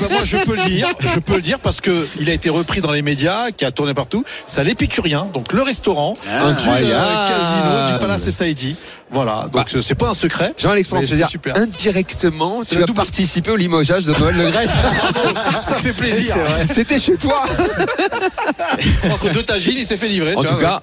bah, 0.00 0.08
moi 0.10 0.24
je 0.24 0.38
peux 0.38 0.56
le 0.56 0.62
dire, 0.64 0.88
je 0.98 1.20
peux 1.20 1.36
le 1.36 1.42
dire 1.42 1.60
parce 1.60 1.80
que 1.80 2.08
il 2.18 2.28
a 2.28 2.32
été 2.32 2.50
repris 2.50 2.80
dans 2.80 2.90
les 2.90 3.02
médias, 3.02 3.52
qui 3.52 3.64
a 3.64 3.70
tourné 3.70 3.94
partout. 3.94 4.24
C'est 4.46 4.60
à 4.60 4.64
l'épicurien, 4.64 5.28
donc 5.32 5.52
le 5.52 5.62
restaurant, 5.62 6.14
Incroyable. 6.28 6.84
du 6.86 6.92
euh, 6.92 7.28
casino 7.28 7.92
du 7.92 7.98
Palace 8.00 8.28
Saïdi. 8.30 8.74
Voilà, 9.14 9.46
donc 9.52 9.72
euh, 9.76 9.80
c'est 9.80 9.94
pas 9.94 10.10
un 10.10 10.14
secret. 10.14 10.52
Jean-Alexandre, 10.58 11.04
c'est 11.06 11.24
super. 11.26 11.56
indirectement, 11.56 12.64
C'est 12.64 12.74
tu 12.74 12.78
le 12.78 12.90
as 12.90 12.92
participé 12.92 13.52
au 13.52 13.56
limogeage 13.56 14.06
de 14.06 14.12
Noël 14.12 14.36
Legrette. 14.36 14.68
Ça 15.62 15.78
fait 15.78 15.92
plaisir. 15.92 16.34
C'était 16.66 16.98
chez 16.98 17.16
toi. 17.16 17.40
Entre 19.12 19.30
deux 19.32 19.44
tagines, 19.44 19.76
il 19.76 19.86
s'est 19.86 19.96
fait 19.96 20.08
livrer. 20.08 20.34
En 20.34 20.40
tu 20.40 20.48
tout 20.48 20.54
vois, 20.54 20.62
cas, 20.62 20.82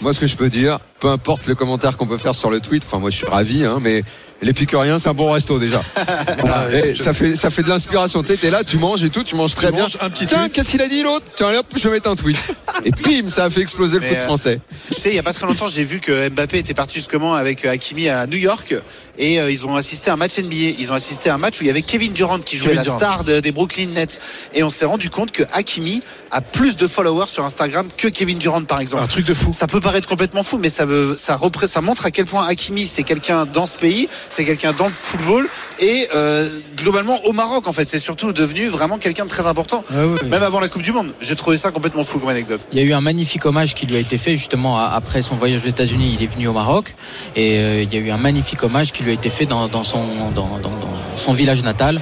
moi, 0.00 0.14
ce 0.14 0.20
que 0.20 0.26
je 0.26 0.36
peux 0.36 0.48
dire, 0.48 0.78
peu 1.00 1.08
importe 1.08 1.48
le 1.48 1.56
commentaire 1.56 1.96
qu'on 1.96 2.06
peut 2.06 2.18
faire 2.18 2.36
sur 2.36 2.50
le 2.50 2.60
tweet, 2.60 2.84
enfin, 2.86 3.00
moi, 3.00 3.10
je 3.10 3.16
suis 3.16 3.26
ravi, 3.26 3.64
hein, 3.64 3.78
mais 3.80 4.04
l'épicurien, 4.42 4.98
c'est 4.98 5.08
un 5.08 5.14
bon 5.14 5.30
resto 5.32 5.58
déjà. 5.58 5.80
Voilà. 6.38 6.66
Et 6.72 6.94
je- 6.94 7.02
ça 7.02 7.12
fait, 7.12 7.36
ça 7.36 7.50
fait 7.50 7.62
de 7.62 7.68
l'inspiration. 7.68 8.22
Tu 8.22 8.36
t'es 8.36 8.50
là, 8.50 8.64
tu 8.64 8.76
manges 8.78 9.04
et 9.04 9.10
tout, 9.10 9.22
tu 9.24 9.34
manges 9.36 9.54
très 9.54 9.68
Tu 9.68 9.72
bien. 9.74 9.82
manges 9.82 9.96
un 10.00 10.10
petit 10.10 10.26
Tiens, 10.26 10.48
qu'est-ce 10.48 10.70
qu'il 10.70 10.82
a 10.82 10.88
dit 10.88 11.02
l'autre? 11.02 11.24
Tiens, 11.36 11.52
hop, 11.58 11.66
je 11.76 11.88
vais 11.88 11.94
mettre 11.94 12.10
un 12.10 12.16
tweet. 12.16 12.54
Et 12.84 12.90
bim, 12.90 13.28
ça 13.30 13.44
a 13.44 13.50
fait 13.50 13.60
exploser 13.60 13.96
le 13.96 14.00
Mais, 14.00 14.08
foot 14.08 14.16
euh, 14.18 14.24
français. 14.26 14.60
Tu 14.92 15.00
sais, 15.00 15.10
il 15.10 15.12
n'y 15.12 15.18
a 15.18 15.22
pas 15.22 15.32
très 15.32 15.46
longtemps, 15.46 15.68
j'ai 15.68 15.84
vu 15.84 16.00
que 16.00 16.28
Mbappé 16.30 16.58
était 16.58 16.74
parti 16.74 16.96
justement 16.96 17.34
avec 17.34 17.64
euh, 17.64 17.70
Hakimi 17.72 18.08
à 18.08 18.26
New 18.26 18.36
York 18.38 18.74
et 19.18 19.40
euh, 19.40 19.50
ils 19.50 19.66
ont 19.66 19.76
assisté 19.76 20.10
à 20.10 20.14
un 20.14 20.16
match 20.16 20.38
NBA. 20.38 20.74
Ils 20.78 20.90
ont 20.90 20.94
assisté 20.94 21.30
à 21.30 21.34
un 21.34 21.38
match 21.38 21.60
où 21.60 21.64
il 21.64 21.66
y 21.66 21.70
avait 21.70 21.82
Kevin 21.82 22.12
Durant 22.12 22.38
qui 22.38 22.56
jouait 22.56 22.68
Kevin 22.68 22.78
la 22.78 22.84
Durant. 22.84 22.98
star 22.98 23.24
de- 23.24 23.40
des 23.40 23.52
Brooklyn 23.52 23.88
Nets. 23.88 24.18
Et 24.54 24.62
on 24.64 24.70
s'est 24.70 24.86
rendu 24.86 25.10
compte 25.10 25.30
que 25.32 25.42
Hakimi 25.52 26.02
a 26.30 26.40
plus 26.40 26.76
de 26.76 26.86
followers 26.88 27.28
sur 27.28 27.44
Instagram 27.44 27.86
que 27.96 28.08
Kevin 28.08 28.38
Durant, 28.38 28.62
par 28.64 28.80
exemple. 28.80 29.02
Un 29.02 29.06
truc 29.06 29.26
de 29.26 29.34
fou. 29.34 29.52
Ça 29.52 29.66
peut 29.66 29.80
paraître 29.80 30.08
complètement 30.08 30.42
fou, 30.42 30.56
mais 30.58 30.70
ça 30.70 30.86
veut, 30.86 31.14
ça 31.18 31.36
repré- 31.36 31.66
ça 31.68 31.80
montre 31.82 32.06
à 32.06 32.10
quel 32.10 32.24
point 32.24 32.46
Hakimi 32.46 32.86
c'est 32.86 33.02
quelqu'un 33.02 33.44
dans 33.44 33.66
ce 33.66 33.76
pays, 33.76 34.08
c'est 34.32 34.44
quelqu'un 34.44 34.72
dans 34.72 34.86
le 34.86 34.92
football 34.92 35.46
et 35.78 36.08
euh, 36.14 36.48
globalement 36.76 37.16
au 37.26 37.32
Maroc 37.32 37.68
en 37.68 37.72
fait, 37.72 37.88
c'est 37.88 37.98
surtout 37.98 38.32
devenu 38.32 38.66
vraiment 38.68 38.96
quelqu'un 38.98 39.24
de 39.24 39.30
très 39.30 39.46
important. 39.46 39.84
Même 40.30 40.42
avant 40.42 40.58
la 40.60 40.68
Coupe 40.68 40.82
du 40.82 40.92
Monde, 40.92 41.12
j'ai 41.20 41.36
trouvé 41.36 41.56
ça 41.58 41.70
complètement 41.70 42.04
fou 42.04 42.18
comme 42.18 42.28
anecdote. 42.30 42.66
Il 42.72 42.78
y 42.78 42.82
a 42.82 42.84
eu 42.84 42.92
un 42.94 43.00
magnifique 43.00 43.44
hommage 43.44 43.74
qui 43.74 43.86
lui 43.86 43.96
a 43.96 44.00
été 44.00 44.16
fait 44.16 44.36
justement 44.36 44.78
après 44.78 45.20
son 45.22 45.36
voyage 45.36 45.64
aux 45.64 45.68
États-Unis. 45.68 46.16
Il 46.18 46.24
est 46.24 46.32
venu 46.32 46.46
au 46.48 46.52
Maroc 46.52 46.94
et 47.36 47.58
euh, 47.58 47.82
il 47.82 47.92
y 47.92 47.96
a 47.96 48.00
eu 48.00 48.10
un 48.10 48.16
magnifique 48.16 48.62
hommage 48.62 48.92
qui 48.92 49.02
lui 49.02 49.10
a 49.10 49.14
été 49.14 49.28
fait 49.28 49.44
dans, 49.46 49.68
dans 49.68 49.84
son, 49.84 50.02
dans, 50.34 50.46
dans- 50.58 50.58
dans 50.58 51.16
son 51.16 51.32
village 51.32 51.62
natal 51.62 52.00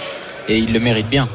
et 0.48 0.56
il 0.58 0.72
le 0.72 0.78
mérite 0.80 1.08
bien. 1.08 1.28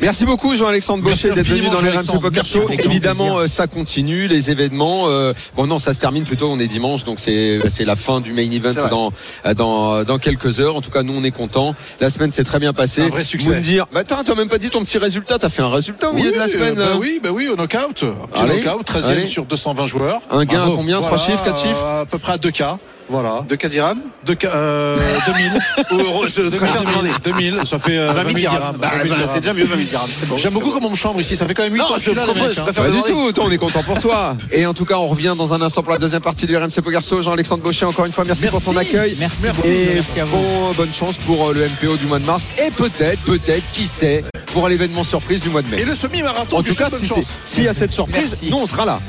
Merci 0.00 0.24
beaucoup 0.24 0.54
Jean-Alexandre 0.54 1.02
Baucher 1.02 1.30
d'être 1.30 1.46
venu 1.48 1.68
dans 1.70 1.80
le 1.80 1.90
RMC. 1.90 2.20
Poker 2.20 2.44
Show. 2.44 2.68
Évidemment, 2.70 3.38
euh, 3.38 3.46
ça 3.48 3.66
continue, 3.66 4.28
les 4.28 4.50
événements. 4.50 5.04
euh, 5.08 5.32
bon 5.56 5.66
non, 5.66 5.78
ça 5.80 5.92
se 5.92 5.98
termine 5.98 6.22
plutôt, 6.24 6.48
on 6.48 6.58
est 6.60 6.68
dimanche, 6.68 7.02
donc 7.04 7.18
c'est 7.18 7.58
c'est 7.68 7.84
la 7.84 7.96
fin 7.96 8.20
du 8.20 8.32
main 8.32 8.48
event 8.50 8.88
dans, 8.90 9.12
dans, 9.54 10.04
dans 10.04 10.18
quelques 10.18 10.60
heures. 10.60 10.76
En 10.76 10.80
tout 10.82 10.90
cas, 10.90 11.02
nous, 11.02 11.14
on 11.16 11.24
est 11.24 11.32
contents. 11.32 11.74
La 12.00 12.10
semaine 12.10 12.30
s'est 12.30 12.44
très 12.44 12.60
bien 12.60 12.72
passée. 12.72 13.02
Un 13.02 13.08
vrai 13.08 13.24
succès. 13.24 13.48
Vous 13.48 13.54
me 13.56 13.60
dire, 13.60 13.86
bah, 13.92 14.00
attends, 14.00 14.22
t'as 14.24 14.34
même 14.36 14.48
pas 14.48 14.58
dit 14.58 14.70
ton 14.70 14.82
petit 14.84 14.98
résultat, 14.98 15.38
t'as 15.38 15.48
fait 15.48 15.62
un 15.62 15.70
résultat 15.70 16.10
au 16.10 16.12
milieu 16.12 16.30
de 16.32 16.38
la 16.38 16.46
semaine 16.48 16.78
euh, 16.78 16.92
bah 16.92 16.98
oui, 17.00 17.18
bah 17.22 17.30
oui, 17.32 17.48
au 17.48 17.56
knockout. 17.56 18.04
Un 18.04 18.26
petit 18.28 18.40
Allez, 18.42 18.62
knockout, 18.62 18.84
13 18.84 19.06
allez. 19.10 19.22
e 19.24 19.26
sur 19.26 19.46
220 19.46 19.86
joueurs. 19.86 20.20
Un 20.30 20.44
gain 20.44 20.62
à 20.64 20.70
combien? 20.70 20.98
Trois 21.00 21.16
Voilà, 21.16 21.24
chiffres, 21.24 21.44
quatre 21.44 21.60
chiffres? 21.60 21.82
euh, 21.84 22.02
À 22.02 22.06
peu 22.06 22.18
près 22.18 22.34
à 22.34 22.36
2K. 22.36 22.76
Voilà. 23.10 23.44
De 23.48 23.54
Kadiram 23.54 23.98
De, 24.26 24.36
euh, 24.44 24.96
2000. 25.26 25.58
ou 25.92 25.94
euros, 25.96 26.24
je 26.28 26.42
préfère 26.54 26.82
demander. 26.84 27.10
2000, 27.24 27.60
ça 27.64 27.78
fait 27.78 27.96
euh, 27.96 28.12
20 28.12 28.22
000 28.24 28.34
dirhams. 28.34 28.76
Bah, 28.78 28.90
20 28.94 29.02
000 29.02 29.08
bah, 29.08 29.14
dirhams. 29.16 29.30
c'est 29.32 29.40
déjà 29.40 29.54
mieux 29.54 29.64
20 29.64 29.68
000 29.76 29.88
dirhams. 29.88 30.08
C'est 30.14 30.26
bon. 30.28 30.36
J'aime 30.36 30.52
beaucoup 30.52 30.66
bon. 30.68 30.74
comme 30.74 30.84
on 30.86 30.90
me 30.90 30.96
chambre 30.96 31.20
ici. 31.20 31.36
Ça 31.36 31.46
fait 31.46 31.54
quand 31.54 31.62
même 31.62 31.72
8 31.72 31.78
Non, 31.78 31.84
ans 31.86 31.88
que 31.94 31.98
je 31.98 32.02
suis 32.02 32.14
là, 32.14 32.22
les 32.26 32.32
propose, 32.32 32.48
mecs, 32.48 32.58
hein. 32.58 32.62
préfère 32.64 32.84
Pas 32.84 32.90
du 32.90 33.02
tout, 33.02 33.32
Toi, 33.32 33.44
on 33.46 33.50
est 33.50 33.58
content 33.58 33.82
pour 33.82 33.98
toi. 34.00 34.36
Et 34.52 34.66
en 34.66 34.74
tout 34.74 34.84
cas, 34.84 34.96
on 34.96 35.06
revient 35.06 35.34
dans 35.36 35.54
un 35.54 35.62
instant 35.62 35.82
pour 35.82 35.92
la 35.92 35.98
deuxième 35.98 36.22
partie 36.22 36.46
du 36.46 36.56
RMC 36.56 36.80
Poker 36.82 37.02
Show. 37.02 37.22
Jean-Alexandre 37.22 37.62
Baucher, 37.62 37.86
encore 37.86 38.04
une 38.04 38.12
fois, 38.12 38.24
merci, 38.24 38.46
pour 38.48 38.62
ton 38.62 38.76
accueil. 38.76 39.16
Merci, 39.18 39.42
Merci. 39.44 39.68
Et 39.68 39.90
merci 39.94 40.20
à 40.20 40.24
vous. 40.24 40.36
bon, 40.36 40.72
bonne 40.76 40.92
chance 40.92 41.16
pour 41.16 41.48
euh, 41.48 41.54
le 41.54 41.68
MPO 41.68 41.96
du 41.96 42.06
mois 42.06 42.18
de 42.18 42.26
mars 42.26 42.48
et 42.64 42.70
peut-être, 42.70 43.20
peut-être, 43.22 43.64
qui 43.72 43.86
sait, 43.86 44.24
pour 44.52 44.68
l'événement 44.68 45.04
surprise 45.04 45.42
du 45.42 45.48
mois 45.48 45.62
de 45.62 45.68
mai. 45.68 45.80
Et 45.80 45.84
le 45.84 45.94
semi-marathon 45.94 46.58
En 46.58 46.62
tout 46.62 46.74
cas, 46.74 46.90
si 46.90 47.08
s'il 47.44 47.64
y 47.64 47.68
a 47.68 47.74
cette 47.74 47.92
surprise, 47.92 48.38
nous 48.42 48.56
on 48.58 48.66
sera 48.66 48.84
là. 48.84 49.00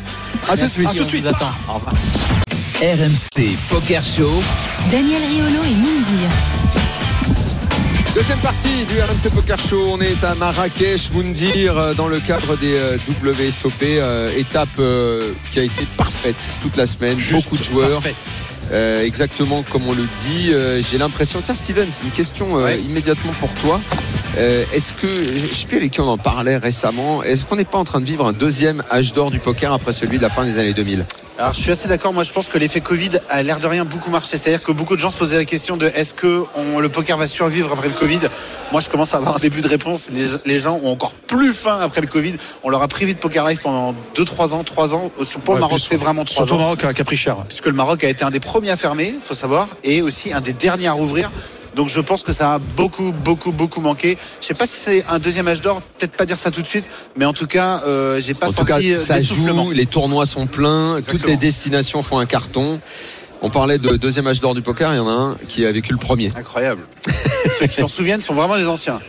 À 0.47 0.55
tout 0.57 0.65
de 0.65 0.69
suite. 0.69 0.83
Merci, 0.85 0.97
tout 0.99 1.03
de 1.03 1.07
on 1.07 1.09
suite. 1.09 1.21
vous 1.23 1.27
attend. 1.29 1.49
Au 1.69 1.73
revoir. 1.73 1.93
RMC 2.81 3.57
Poker 3.69 4.01
Show. 4.01 4.29
Daniel 4.89 5.21
Riolo 5.21 5.63
et 5.65 5.73
Mindir. 5.75 6.29
Deuxième 8.15 8.39
partie 8.39 8.85
du 8.87 8.99
RMC 9.01 9.29
Poker 9.35 9.59
Show. 9.59 9.81
On 9.91 9.99
est 9.99 10.23
à 10.23 10.33
Marrakech, 10.35 11.11
Moundir, 11.11 11.77
euh, 11.77 11.93
dans 11.93 12.07
le 12.07 12.19
cadre 12.21 12.55
des 12.57 12.75
euh, 12.77 12.97
WSOP. 13.21 13.71
euh, 13.83 14.31
étape 14.37 14.69
euh, 14.79 15.33
qui 15.51 15.59
a 15.59 15.63
été 15.63 15.85
parfaite 15.97 16.37
toute 16.61 16.77
la 16.77 16.85
semaine. 16.85 17.19
Juste 17.19 17.43
Beaucoup 17.49 17.57
de 17.57 17.63
joueurs. 17.63 17.91
parfait. 18.01 18.15
Euh, 18.71 19.03
exactement 19.03 19.63
comme 19.69 19.85
on 19.87 19.93
le 19.93 20.05
dit. 20.21 20.51
Euh, 20.53 20.81
J'ai 20.81 20.97
l'impression. 20.97 21.41
Tiens, 21.43 21.55
Steven, 21.55 21.87
c'est 21.91 22.05
une 22.05 22.11
question 22.11 22.57
euh, 22.59 22.63
Ouais. 22.65 22.79
immédiatement 22.79 23.33
pour 23.41 23.49
toi. 23.55 23.81
Euh, 24.37 24.63
Est-ce 24.73 24.93
que, 24.93 25.07
je 25.07 25.53
sais 25.53 25.65
plus 25.67 25.77
avec 25.77 25.91
qui 25.91 25.99
on 26.01 26.07
en 26.07 26.17
parlait 26.17 26.55
récemment, 26.57 27.23
est-ce 27.23 27.45
qu'on 27.45 27.57
n'est 27.57 27.65
pas 27.65 27.77
en 27.79 27.83
train 27.83 27.99
de 27.99 28.05
vivre 28.05 28.25
un 28.25 28.31
deuxième 28.33 28.83
âge 28.91 29.11
d'or 29.11 29.31
du 29.31 29.39
poker 29.39 29.73
après 29.73 29.91
celui 29.91 30.17
de 30.17 30.21
la 30.23 30.29
fin 30.29 30.45
des 30.45 30.57
années 30.59 30.73
2000 30.73 31.05
Alors 31.39 31.53
je 31.53 31.61
suis 31.61 31.71
assez 31.71 31.87
d'accord. 31.87 32.11
Moi 32.13 32.25
je 32.25 32.33
pense 32.33 32.49
que 32.49 32.57
l'effet 32.57 32.81
Covid 32.81 33.11
a 33.29 33.41
l'air 33.43 33.59
de 33.59 33.67
rien 33.67 33.85
beaucoup 33.85 34.11
marché. 34.11 34.37
C'est-à-dire 34.37 34.61
que 34.61 34.73
beaucoup 34.73 34.95
de 34.97 34.99
gens 34.99 35.09
se 35.09 35.15
posaient 35.15 35.37
la 35.37 35.45
question 35.45 35.77
de 35.77 35.87
est-ce 35.95 36.13
que 36.13 36.43
on- 36.55 36.79
le 36.79 36.89
poker 36.89 37.15
va 37.17 37.29
survivre 37.29 37.71
après 37.71 37.87
le 37.87 37.93
Covid? 37.93 38.19
Moi 38.73 38.81
je 38.81 38.89
commence 38.89 39.13
à 39.13 39.17
avoir 39.17 39.37
un 39.37 39.39
début 39.39 39.61
de 39.61 39.67
réponse. 39.69 40.09
Les, 40.09 40.27
les 40.45 40.57
gens 40.57 40.77
ont 40.83 40.91
encore 40.91 41.13
plus 41.13 41.53
faim 41.53 41.79
après 41.81 42.01
le 42.01 42.07
Covid. 42.07 42.35
On 42.63 42.69
leur 42.69 42.81
a 42.81 42.89
privé 42.89 43.13
de 43.13 43.19
poker 43.19 43.47
live 43.47 43.61
pendant 43.61 43.95
2-3 44.15 44.53
ans, 44.53 44.63
3 44.65 44.93
ans. 44.95 45.11
Euh, 45.17 45.23
Sur, 45.23 45.39
pour 45.39 45.53
le 45.53 45.61
Maroc 45.61 45.79
c'est 45.79 45.95
vraiment 45.95 46.25
3 46.25 46.45
Surtout 46.45 46.53
au 46.53 46.55
ans. 46.57 46.75
Maroc, 46.75 46.93
qui 46.93 47.01
a 47.01 47.05
pris 47.05 47.15
cher. 47.17 47.37
Puisque 47.47 47.67
le 47.67 47.73
Maroc 47.73 48.03
a 48.03 48.09
été 48.09 48.25
un 48.25 48.31
des 48.31 48.41
premiers 48.41 48.71
à 48.71 48.77
fermer, 48.77 49.15
faut 49.23 49.33
savoir, 49.33 49.69
et 49.85 50.01
aussi 50.01 50.33
un 50.33 50.41
des 50.41 50.51
derniers 50.53 50.87
à 50.87 50.91
rouvrir. 50.91 51.31
Donc 51.79 51.87
je 51.87 52.01
pense 52.01 52.23
que 52.23 52.33
ça 52.33 52.55
a 52.55 52.59
beaucoup, 52.59 53.13
beaucoup, 53.23 53.53
beaucoup 53.53 53.79
manqué. 53.79 54.17
Je 54.41 54.47
sais 54.47 54.53
pas 54.53 54.67
si 54.67 54.75
c'est 54.75 55.05
un 55.09 55.17
deuxième 55.17 55.47
âge 55.47 55.61
d'or, 55.61 55.81
peut-être 55.81 56.17
pas 56.17 56.25
dire 56.25 56.37
ça 56.37 56.51
tout 56.51 56.61
de 56.61 56.67
suite, 56.67 56.89
mais 57.15 57.23
en 57.23 57.31
tout 57.31 57.47
cas, 57.47 57.81
euh, 57.87 58.19
j'ai 58.19 58.33
pas 58.33 58.47
En 58.47 58.49
tout 58.49 58.67
senti 58.67 58.67
cas, 58.67 58.79
euh, 58.81 58.97
ça 58.97 59.21
joue, 59.21 59.71
les 59.71 59.85
tournois 59.85 60.25
sont 60.25 60.45
pleins, 60.45 60.99
toutes 61.09 61.25
les 61.25 61.37
destinations 61.37 62.01
font 62.01 62.19
un 62.19 62.25
carton. 62.25 62.81
On 63.41 63.49
parlait 63.49 63.77
de 63.77 63.95
deuxième 63.95 64.27
âge 64.27 64.41
d'or 64.41 64.55
du 64.55 64.61
poker, 64.61 64.93
il 64.93 64.97
y 64.97 64.99
en 64.99 65.07
a 65.07 65.13
un 65.13 65.37
qui 65.47 65.65
a 65.65 65.71
vécu 65.71 65.93
le 65.93 65.99
premier. 65.99 66.29
Incroyable. 66.35 66.81
Ceux 67.57 67.67
qui 67.67 67.75
s'en 67.75 67.87
souviennent 67.87 68.19
sont 68.19 68.33
vraiment 68.33 68.57
des 68.57 68.67
anciens. 68.67 68.99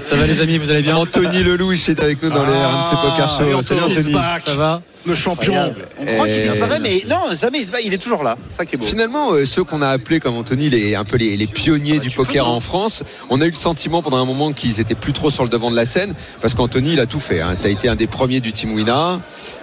Ça 0.00 0.16
va 0.16 0.26
les 0.26 0.40
amis, 0.40 0.58
vous 0.58 0.72
allez 0.72 0.82
bien 0.82 0.96
Anthony 0.96 1.44
Lelouch 1.44 1.88
est 1.88 2.00
avec 2.00 2.20
nous 2.20 2.30
dans 2.30 2.44
les 2.44 2.64
RMC 2.64 3.00
Poker 3.00 3.30
Show. 3.30 3.44
Anthony 3.44 3.62
Salut 3.62 3.80
Anthony. 3.82 4.16
Ça 4.44 4.56
va? 4.56 4.82
Le 5.06 5.14
champion. 5.14 5.54
On 5.98 6.04
croit 6.04 6.26
qu'il 6.26 6.42
disparaît, 6.42 6.80
mais 6.80 7.02
non, 7.08 7.20
jamais 7.40 7.60
il 7.60 7.64
se 7.66 7.70
bat. 7.70 7.80
Il 7.84 7.94
est 7.94 7.98
toujours 7.98 8.22
là. 8.22 8.36
Ça 8.50 8.64
qui 8.64 8.74
est 8.74 8.78
beau. 8.78 8.84
Finalement, 8.86 9.32
euh, 9.32 9.44
ceux 9.44 9.64
qu'on 9.64 9.82
a 9.82 9.88
appelés 9.88 10.20
comme 10.20 10.36
Anthony, 10.36 10.68
les, 10.70 10.94
un 10.94 11.04
peu 11.04 11.16
les, 11.16 11.36
les 11.36 11.46
pionniers 11.46 11.96
Ah, 11.98 12.02
du 12.02 12.10
poker 12.10 12.48
en 12.48 12.60
France, 12.60 13.02
on 13.30 13.40
a 13.40 13.46
eu 13.46 13.50
le 13.50 13.56
sentiment 13.56 14.02
pendant 14.02 14.16
un 14.18 14.24
moment 14.24 14.52
qu'ils 14.52 14.80
étaient 14.80 14.94
plus 14.94 15.12
trop 15.12 15.30
sur 15.30 15.44
le 15.44 15.48
devant 15.50 15.70
de 15.70 15.76
la 15.76 15.86
scène, 15.86 16.14
parce 16.40 16.54
qu'Anthony, 16.54 16.94
il 16.94 17.00
a 17.00 17.06
tout 17.06 17.20
fait. 17.20 17.40
hein. 17.40 17.54
Ça 17.58 17.68
a 17.68 17.70
été 17.70 17.88
un 17.88 17.96
des 17.96 18.06
premiers 18.06 18.40
du 18.40 18.52
Team 18.52 18.72
Wina, 18.74 19.20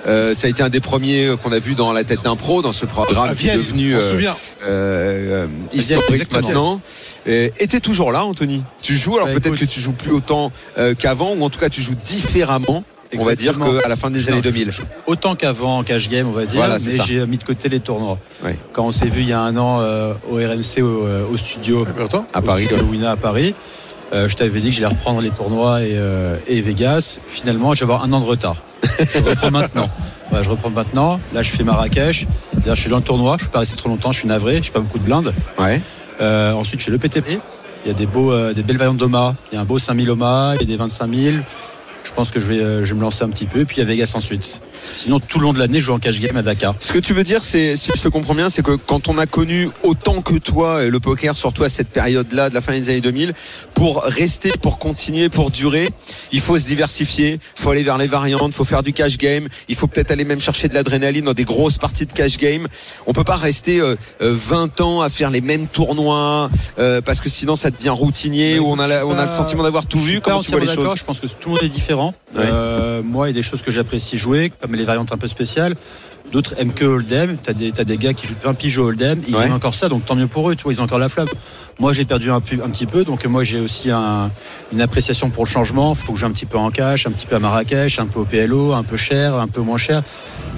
euh, 0.08 0.34
ça 0.36 0.48
a 0.48 0.50
été 0.50 0.64
un 0.64 0.70
des 0.70 0.80
premiers 0.80 1.36
qu'on 1.42 1.52
a 1.52 1.60
vu 1.60 1.76
dans 1.76 1.92
la 1.94 2.04
tête 2.04 2.22
d'un 2.24 2.36
pro, 2.36 2.62
dans 2.62 2.74
ce 2.74 2.86
programme 2.86 3.30
À 3.30 3.36
qui 3.36 3.48
est 3.48 3.52
Vienne, 3.52 3.58
devenu 3.60 3.96
on 3.96 4.00
se 4.00 4.06
euh, 4.06 4.10
souvient. 4.12 4.36
euh, 4.66 5.46
euh, 5.46 5.48
historique 5.74 6.10
exactement. 6.12 6.42
maintenant. 6.42 6.82
Euh, 7.28 7.50
Et 7.60 7.68
t'es 7.68 7.80
toujours 7.80 8.12
là, 8.12 8.26
Anthony 8.26 8.64
Tu 8.82 8.96
joues, 8.98 9.16
alors 9.16 9.28
Bah, 9.28 9.34
peut-être 9.34 9.48
écoute. 9.48 9.60
que 9.60 9.66
tu 9.66 9.80
joues 9.82 9.92
plus 9.94 10.12
autant 10.12 10.52
euh, 10.78 10.94
qu'avant, 10.96 11.34
ou 11.34 11.44
en 11.44 11.50
tout 11.50 11.60
cas 11.60 11.70
tu 11.70 11.82
joues 11.82 11.96
différemment. 11.96 12.84
On 13.20 13.26
va 13.26 13.36
dire 13.36 13.58
qu'à 13.82 13.88
la 13.90 13.96
fin 13.96 14.10
des 14.10 14.22
Non, 14.22 14.28
années 14.30 14.38
je- 14.38 14.50
2000. 14.50 14.72
je- 14.72 14.82
Autant 15.08 15.36
qu'avant 15.36 15.80
en 15.80 15.84
cash 15.84 16.10
game, 16.10 16.28
on 16.28 16.32
va 16.32 16.46
dire, 16.46 16.60
Voilà, 16.60 16.78
mais 16.84 16.98
j'ai 17.06 17.26
mis 17.26 17.38
de 17.38 17.44
côté 17.44 17.70
les 17.70 17.80
tournois. 17.80 18.18
Quand 18.72 18.86
on 18.86 18.92
s'est 18.92 19.08
vu 19.08 19.22
il 19.22 19.30
y 19.30 19.34
a 19.34 19.42
un 19.42 19.56
an 19.58 19.80
euh, 19.82 20.14
au 20.30 20.36
RMC, 20.36 20.82
au, 20.82 21.06
euh, 21.06 21.26
au 21.32 21.38
studio, 21.38 21.86
Attends. 22.04 22.26
À 22.34 22.42
Paris. 22.42 22.68
au 22.80 22.84
Wina 22.92 23.12
à 23.12 23.16
Paris, 23.16 23.54
euh, 24.14 24.28
je 24.30 24.36
t'avais 24.36 24.60
dit 24.60 24.70
que 24.70 24.76
j'allais 24.76 24.88
reprendre 24.88 25.22
les 25.22 25.30
tournois 25.32 25.82
et, 25.82 25.92
euh, 25.94 26.38
et 26.48 26.62
Vegas. 26.62 27.20
Finalement, 27.28 27.74
je 27.74 27.80
vais 27.80 27.84
avoir 27.92 28.04
un 28.04 28.12
an 28.14 28.20
de 28.20 28.26
retard. 28.26 28.58
Je 29.00 29.20
reprends 29.20 29.52
maintenant. 29.52 29.90
Ouais, 30.32 30.44
je 30.44 30.50
reprends 30.50 30.70
maintenant. 30.72 31.20
Là, 31.34 31.44
je 31.44 31.52
fais 31.52 31.64
Marrakech. 31.64 32.26
Je 32.66 32.74
suis 32.76 32.90
dans 32.90 32.98
le 32.98 33.04
tournoi. 33.04 33.38
Je 33.38 33.44
ne 33.44 33.48
peux 33.48 33.54
pas 33.54 33.60
rester 33.60 33.76
trop 33.78 33.90
longtemps. 33.90 34.12
Je 34.12 34.20
suis 34.20 34.28
navré. 34.28 34.62
Je 34.64 34.72
pas 34.72 34.80
beaucoup 34.80 34.98
de 35.00 35.04
blindes. 35.04 35.34
Ouais. 35.60 35.80
Euh, 36.22 36.54
ensuite, 36.54 36.80
je 36.80 36.86
fais 36.86 36.92
le 36.92 36.98
PTP. 36.98 37.40
Il 37.86 37.88
y 37.88 37.92
a 37.92 37.94
des, 37.94 38.06
beaux, 38.06 38.32
euh, 38.32 38.54
des 38.54 38.64
belles 38.64 38.78
variantes 38.78 38.98
d'OMA. 38.98 39.36
Il 39.52 39.56
y 39.56 39.58
a 39.58 39.62
un 39.62 39.66
beau 39.66 39.78
5000 39.78 40.10
OMA, 40.10 40.54
il 40.56 40.62
y 40.62 40.64
a 40.64 40.68
des 40.68 40.78
25 40.78 41.10
000. 41.14 41.36
Je 42.04 42.12
pense 42.12 42.32
que 42.32 42.40
je 42.40 42.46
vais, 42.46 42.60
euh, 42.60 42.84
je 42.86 42.90
vais 42.94 42.96
me 42.98 43.02
lancer 43.02 43.24
un 43.24 43.30
petit 43.30 43.46
peu. 43.46 43.66
Puis 43.66 43.78
il 43.78 43.80
y 43.80 43.84
a 43.84 43.86
Vegas 43.86 44.12
ensuite. 44.16 44.62
Sinon, 44.92 45.20
tout 45.20 45.40
le 45.40 45.46
long 45.46 45.54
de 45.54 45.60
l'année, 45.60 45.80
je 45.80 45.86
joue 45.86 45.94
en 45.94 46.00
cash 46.00 46.20
game 46.20 46.36
à 46.36 46.42
Dakar. 46.42 46.76
Ce 46.80 46.92
que 46.92 47.00
tu 47.00 47.14
veux 47.14 47.24
dire, 47.24 47.44
c'est, 47.44 47.76
si 47.78 47.92
je 47.96 48.02
te 48.02 48.08
comprends 48.10 48.36
bien, 48.36 48.50
c'est 48.50 48.62
que 48.62 48.72
quand 48.76 49.08
on 49.08 49.18
a 49.18 49.26
connu 49.26 49.70
autant 49.84 50.22
que 50.22 50.36
toi 50.38 50.80
euh, 50.80 50.90
le 50.90 51.00
poker, 51.00 51.36
surtout 51.38 51.64
à 51.64 51.70
cette 51.70 51.88
période-là 51.90 52.50
de 52.50 52.54
la 52.54 52.62
fin 52.62 52.74
des 52.74 52.90
années 52.90 53.02
2000, 53.02 53.34
pour 53.74 54.04
rester, 54.04 54.52
pour 54.62 54.80
continuer, 54.80 55.30
pour 55.30 55.50
durer, 55.52 55.88
il 56.32 56.42
faut 56.42 56.58
se 56.60 56.66
diversifier, 56.66 57.40
il 57.58 57.62
faut 57.62 57.70
aller 57.72 57.84
vers 57.84 57.98
les 57.98 58.08
variantes, 58.08 58.48
il 58.48 58.54
faut 58.54 58.66
faire 58.66 58.84
du 58.84 58.92
cash 58.94 59.18
game, 59.18 59.48
il 59.70 59.76
faut 59.76 59.88
peut-être 59.88 60.12
aller 60.12 60.26
même 60.26 60.42
chercher 60.42 60.68
de 60.68 60.74
l'adrénaline 60.74 61.26
dans 61.26 61.34
des 61.34 61.46
grosses 61.46 61.78
parties 61.78 62.06
de 62.06 62.14
cash 62.14 62.38
game. 62.38 62.68
On 63.08 63.14
peut 63.14 63.24
pas 63.24 63.38
rester 63.38 63.80
euh, 63.80 63.96
euh, 64.22 64.34
20 64.36 64.82
ans 64.82 65.02
à 65.02 65.10
faire 65.10 65.30
les 65.30 65.42
mêmes 65.42 65.68
tournois 65.68 66.50
euh, 66.80 67.00
parce 67.02 67.22
que 67.22 67.30
sinon 67.30 67.56
ça 67.56 67.72
devient 67.72 67.90
routinier 67.90 68.60
ou 68.60 68.66
on 68.68 68.80
a, 68.80 68.88
la- 68.88 69.06
on 69.08 69.18
a 69.18 69.24
le 69.24 69.30
sentiment 69.32 69.64
d'avoir 69.64 69.86
tout 69.86 70.00
vu. 70.00 70.20
Comment 70.22 70.42
tu 70.42 70.52
vois 70.52 70.60
les 70.60 70.66
choses 70.76 70.98
Je 70.98 71.04
pense 71.06 71.20
que 71.20 71.28
tout 71.28 71.34
le 71.46 71.50
monde 71.52 71.64
est 71.64 71.70
différent. 71.70 71.93
Euh, 72.38 73.02
moi, 73.04 73.28
il 73.28 73.32
y 73.32 73.34
a 73.34 73.36
des 73.36 73.44
choses 73.44 73.62
que 73.62 73.72
j'apprécie 73.72 74.18
jouer, 74.18 74.52
comme 74.62 74.76
les 74.76 74.84
variantes 74.86 75.12
un 75.12 75.18
peu 75.18 75.28
spéciales. 75.28 75.76
D'autres 76.32 76.56
aiment 76.58 76.74
que 76.74 76.86
Hold'em. 76.86 77.38
T'as 77.38 77.54
des, 77.54 77.72
des 77.72 77.98
gars 77.98 78.14
qui 78.14 78.26
jouent 78.26 78.34
20 78.44 78.54
piges 78.56 78.78
au 78.80 78.86
Hold'em. 78.88 79.22
Ils 79.28 79.36
Ouais. 79.36 79.46
aiment 79.46 79.54
encore 79.54 79.76
ça, 79.76 79.88
donc 79.90 80.06
tant 80.06 80.16
mieux 80.16 80.26
pour 80.28 80.50
eux. 80.50 80.56
Tu 80.56 80.64
vois, 80.64 80.74
ils 80.74 80.82
ont 80.82 80.86
encore 80.86 80.98
la 80.98 81.10
flamme. 81.10 81.28
Moi, 81.80 81.94
j'ai 81.94 82.06
perdu 82.06 82.32
un, 82.32 82.40
petit 82.40 82.86
peu, 82.88 83.04
donc 83.04 83.24
moi, 83.26 83.44
j'ai 83.44 83.60
aussi 83.60 83.92
un- 83.92 84.32
une 84.72 84.82
appréciation 84.82 85.30
pour 85.30 85.44
le 85.44 85.50
changement. 85.50 85.94
Faut 85.94 86.14
que 86.14 86.18
je 86.18 86.22
joue 86.22 86.28
un 86.28 86.32
petit 86.34 86.46
peu 86.48 86.58
en 86.58 86.72
cash, 86.72 87.06
un 87.06 87.12
petit 87.12 87.28
peu 87.28 87.36
à 87.36 87.40
Marrakech, 87.40 88.00
un 88.00 88.06
peu 88.08 88.20
au 88.22 88.26
PLO, 88.26 88.74
un 88.74 88.84
peu 88.84 88.98
cher, 88.98 89.36
un 89.36 89.48
peu 89.48 89.62
moins 89.62 89.78
cher. 89.78 90.02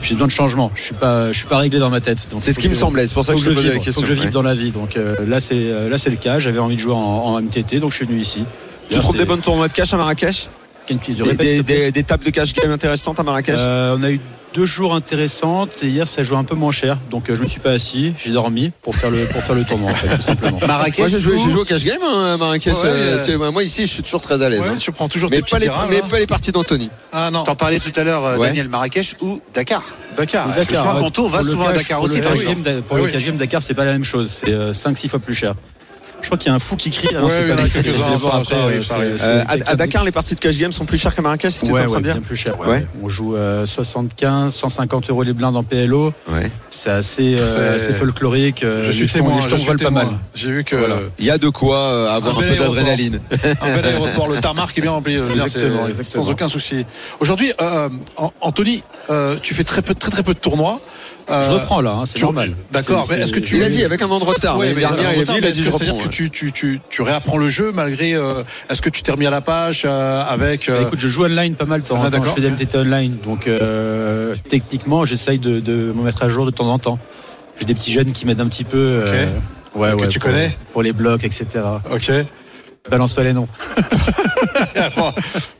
J'ai 0.02 0.14
besoin 0.14 0.28
de 0.28 0.32
changement. 0.32 0.72
Je 0.76 0.82
suis 0.82 0.94
pas, 0.94 1.32
je 1.34 1.38
suis 1.38 1.48
pas 1.48 1.58
réglé 1.58 1.80
dans 1.80 1.90
ma 1.90 2.00
tête. 2.00 2.20
C'est 2.40 2.54
ce 2.54 2.60
qui 2.60 2.70
me 2.70 2.76
semblait, 2.76 3.08
c'est 3.08 3.14
pour 3.14 3.26
ça 3.26 3.34
que 3.34 3.40
je 3.40 3.50
te 3.50 3.56
posais 3.56 3.70
la 3.70 3.74
question. 3.76 3.94
faut 3.94 4.02
que 4.02 4.08
je 4.08 4.14
vive 4.14 4.26
Ouais. 4.26 4.32
dans 4.32 4.42
la 4.44 4.54
vie. 4.56 4.72
Donc 4.72 4.96
euh, 4.96 5.16
là, 5.28 5.40
c'est 5.42 5.56
euh, 5.56 5.90
là, 5.90 5.98
c'est 5.98 6.10
le 6.12 6.18
cas. 6.18 6.40
J'avais 6.40 6.60
envie 6.60 6.76
de 6.76 6.82
jouer 6.82 6.94
en, 6.94 6.98
en 6.98 7.42
MTT, 7.42 7.80
donc 7.80 7.92
je 7.92 7.98
suis 7.98 8.06
venu 8.06 8.20
ici. 8.20 8.46
Tu 8.90 9.00
trouves 9.00 9.18
des 9.18 9.26
bonnes 9.26 9.42
tournois 9.42 9.68
de 9.68 9.74
cash 9.74 9.94
à 9.94 9.98
Marrakech? 9.98 10.48
Bonnes 10.90 11.36
des, 11.36 11.36
des- 11.36 11.64
des- 11.64 11.92
des 11.92 12.04
tables 12.04 12.24
de 12.24 12.30
cash 12.30 12.54
game 12.54 12.72
intéressantes 12.72 13.20
à 13.20 13.24
Marrakech 13.24 13.56
Euh, 13.58 13.96
on 14.00 14.04
a 14.04 14.12
eu 14.12 14.20
deux 14.54 14.66
jours 14.66 14.96
intéressantes 14.96 15.84
et 15.84 15.88
hier 15.88 16.08
ça 16.08 16.24
joue 16.24 16.38
un 16.38 16.46
peu 16.46 16.56
moins 16.56 16.72
cher 16.72 16.98
donc 17.12 17.30
euh, 17.30 17.36
je 17.36 17.44
me 17.44 17.48
suis 17.48 17.60
pas 17.60 17.72
assis 17.72 18.14
j'ai 18.24 18.32
dormi 18.32 18.72
pour 18.84 18.96
faire 18.96 19.12
le 19.12 19.26
pour 19.26 19.42
faire 19.44 19.54
le 19.56 19.66
tournoi 19.66 19.92
en 19.92 19.94
fait 19.94 20.16
tout 20.16 20.22
simplement 20.22 20.58
Marrakech. 20.68 21.00
Moi 21.00 21.08
j'ai 21.10 21.20
joué, 21.20 21.36
ou- 21.36 21.50
joué 21.50 21.62
au 21.62 21.66
cash 21.66 21.84
game 21.84 22.00
hein, 22.02 22.36
à 22.36 22.38
Marrakech. 22.38 22.74
Ouais, 22.76 22.82
euh, 22.86 23.18
tu 23.26 23.32
sais, 23.32 23.38
moi 23.38 23.64
ici 23.64 23.86
je 23.86 23.92
suis 23.92 24.04
toujours 24.04 24.22
très 24.22 24.42
à 24.42 24.48
l'aise. 24.48 24.62
Ouais, 24.62 24.68
hein. 24.70 24.78
tu 24.80 24.92
prends 24.94 25.10
toujours 25.10 25.30
Mais, 25.30 25.42
tes 25.42 25.50
pas 25.50 25.60
les, 25.60 25.66
terrains. 25.66 25.88
mais 25.90 25.98
là. 26.00 26.08
pas 26.10 26.20
les 26.20 26.28
parties 26.28 26.54
d'Anthony. 26.54 26.90
Ah 27.12 27.30
non. 27.32 27.44
T'en 27.44 27.56
parlais 27.56 27.80
tout 27.80 27.92
à 28.00 28.04
l'heure, 28.06 28.24
euh, 28.26 28.38
Ouais. 28.38 28.48
Daniel 28.48 28.70
Marrakech 28.70 29.16
ou 29.22 29.42
Dakar. 29.54 29.84
Dakar. 30.16 30.48
Je 30.58 30.64
crois 30.74 30.94
ouais, 30.96 31.02
qu'Anto 31.02 31.28
va 31.28 31.42
souvent 31.42 31.68
à 31.68 31.74
Dakar 31.74 32.00
pour 32.00 32.06
aussi, 32.08 32.18
le 32.18 32.24
par 32.24 32.32
cash 32.34 32.42
exemple. 32.44 32.62
game, 32.64 32.82
pour 32.82 32.96
Ah 32.96 33.00
le 33.00 33.06
oui. 33.08 33.12
cash 33.12 33.26
game 33.26 33.36
Dakar 33.38 33.62
c'est 33.62 33.74
pas 33.74 33.84
la 33.86 33.92
même 33.92 34.06
chose 34.06 34.30
c'est 34.32 34.52
5-6 34.72 35.10
fois 35.10 35.20
plus 35.20 35.36
cher 35.36 35.54
je 36.26 36.30
crois 36.30 36.38
qu'il 36.40 36.50
y 36.50 36.52
a 36.52 36.56
un 36.56 36.60
fou 36.60 36.76
qui 36.76 36.90
crie 36.90 37.08
Ouais, 37.16 37.32
euh, 37.32 38.82
Euh, 39.22 39.44
à, 39.48 39.76
Dakar 39.76 40.04
les 40.04 40.12
parties 40.12 40.34
de 40.34 40.40
cash 40.40 40.58
game 40.58 40.72
sont 40.72 40.86
plus 40.86 40.98
chères 40.98 41.14
qu'à 41.14 41.22
Marrakech 41.22 41.54
si 41.54 41.60
tu 41.60 41.68
es 41.68 41.70
en 41.72 41.86
train 41.86 41.98
de 42.00 42.04
dire 42.04 42.14
bien 42.14 42.22
plus 42.24 42.36
cher. 42.36 42.56
On 43.04 43.08
joue 43.10 43.36
euh, 43.36 43.66
75, 43.68 44.54
150 44.56 45.10
euros 45.12 45.22
les 45.24 45.34
blindes 45.34 45.56
en 45.56 45.64
PLO. 45.64 46.14
Ouais. 46.28 46.50
C'est 46.72 46.90
assez, 46.90 47.36
euh, 47.40 47.54
C'est- 47.78 47.86
assez 47.90 47.94
folklorique. 47.94 48.64
euh, 48.64 48.84
Je 48.86 48.92
suis 48.92 49.08
témoin. 49.08 49.40
Je 49.40 49.56
volent 49.56 49.78
pas 49.82 49.90
mal. 49.92 50.08
J'ai 50.34 50.50
vu 50.52 50.64
que. 50.64 50.76
Il 51.20 51.26
y 51.26 51.30
a 51.32 51.38
de 51.38 51.50
quoi 51.50 51.78
euh, 51.78 52.10
avoir 52.16 52.40
Un 52.40 52.42
peu 52.42 52.56
d'adrénaline. 52.56 53.20
un 53.62 53.76
bel 53.76 53.86
aéroport, 53.86 54.28
le 54.28 54.40
tarmac 54.42 54.76
est 54.78 54.82
bien 54.82 54.92
rempli. 54.92 55.18
Sans 56.02 56.30
aucun 56.32 56.50
souci. 56.50 56.86
Aujourd'hui, 57.20 57.52
euh, 57.62 57.90
An- 58.18 58.34
Anthony, 58.42 58.84
euh, 59.12 59.36
tu 59.42 59.54
fais 59.54 59.64
très 59.64 59.82
peu, 59.84 59.94
très 59.94 60.10
très 60.12 60.24
peu 60.24 60.34
de 60.34 60.40
tournois. 60.40 60.82
Euh, 61.30 61.44
Je 61.44 61.52
reprends 61.52 61.82
là, 61.82 61.92
hein, 61.92 62.06
c'est 62.06 62.22
normal. 62.22 62.54
D'accord, 62.72 63.08
mais 63.10 63.18
est-ce 63.20 63.32
que 63.34 63.40
tu- 63.40 63.58
Il 63.58 63.64
a 63.64 63.70
dit 63.70 63.84
avec 63.84 64.02
un 64.02 64.10
an 64.10 64.20
de 64.20 64.24
retard. 64.26 64.58
Ouais, 64.60 64.74
mais 64.76 64.82
dernière, 64.82 65.12
il 65.14 65.18
a 65.18 65.20
retard, 65.22 65.36
dit, 65.36 65.42
il 65.42 65.46
a 65.46 65.48
mais 65.48 65.54
dit 65.54 65.64
c'est-à-dire 65.64 65.94
reprends. 65.96 66.08
que 66.08 66.14
tu, 66.14 66.30
tu, 66.30 66.52
tu, 66.52 66.80
tu 66.90 67.02
réapprends 67.02 67.38
le 67.38 67.48
jeu 67.48 67.72
malgré. 67.74 68.14
euh, 68.14 68.44
est-ce 68.70 68.82
que 68.82 68.90
tu 68.92 69.02
t'es 69.02 69.12
remis 69.12 69.26
à 69.26 69.32
la 69.32 69.42
page 69.42 69.84
euh, 69.86 70.24
avec. 70.24 70.70
euh, 70.70 70.82
Bah, 70.82 70.88
Écoute, 70.88 71.00
je 71.00 71.08
joue 71.08 71.26
online 71.26 71.56
pas 71.56 71.66
mal 71.66 71.82
de 71.82 71.88
temps 71.88 71.96
Ah, 71.98 72.02
en 72.02 72.04
temps. 72.04 72.10
d'accord. 72.12 72.28
Je 72.38 72.42
fais 72.42 72.42
des 72.42 72.50
MTT 72.52 72.78
online. 72.78 73.18
Donc, 73.24 73.48
euh, 73.48 74.36
techniquement, 74.50 75.04
j'essaye 75.06 75.40
de, 75.40 75.60
de 75.60 75.94
me 75.96 76.04
mettre 76.04 76.22
à 76.24 76.30
jour 76.30 76.46
de 76.46 76.52
temps 76.52 76.68
en 76.72 76.78
temps. 76.78 77.00
J'ai 77.60 77.66
des 77.66 77.74
petits 77.74 77.92
jeunes 77.92 78.12
qui 78.12 78.26
m'aident 78.28 78.42
un 78.42 78.48
petit 78.48 78.64
peu. 78.64 78.78
euh, 78.78 79.26
ouais, 79.76 79.92
Que 79.92 79.96
ouais, 79.96 80.08
tu 80.10 80.20
pour- 80.20 80.30
connais 80.30 80.56
Pour 80.74 80.84
les 80.84 80.94
blocs, 80.94 81.24
etc. 81.24 81.48
Ok. 81.92 82.12
Balance 82.90 83.14
pas 83.14 83.24
les 83.24 83.34
noms. 83.34 83.48
bon, 84.96 85.12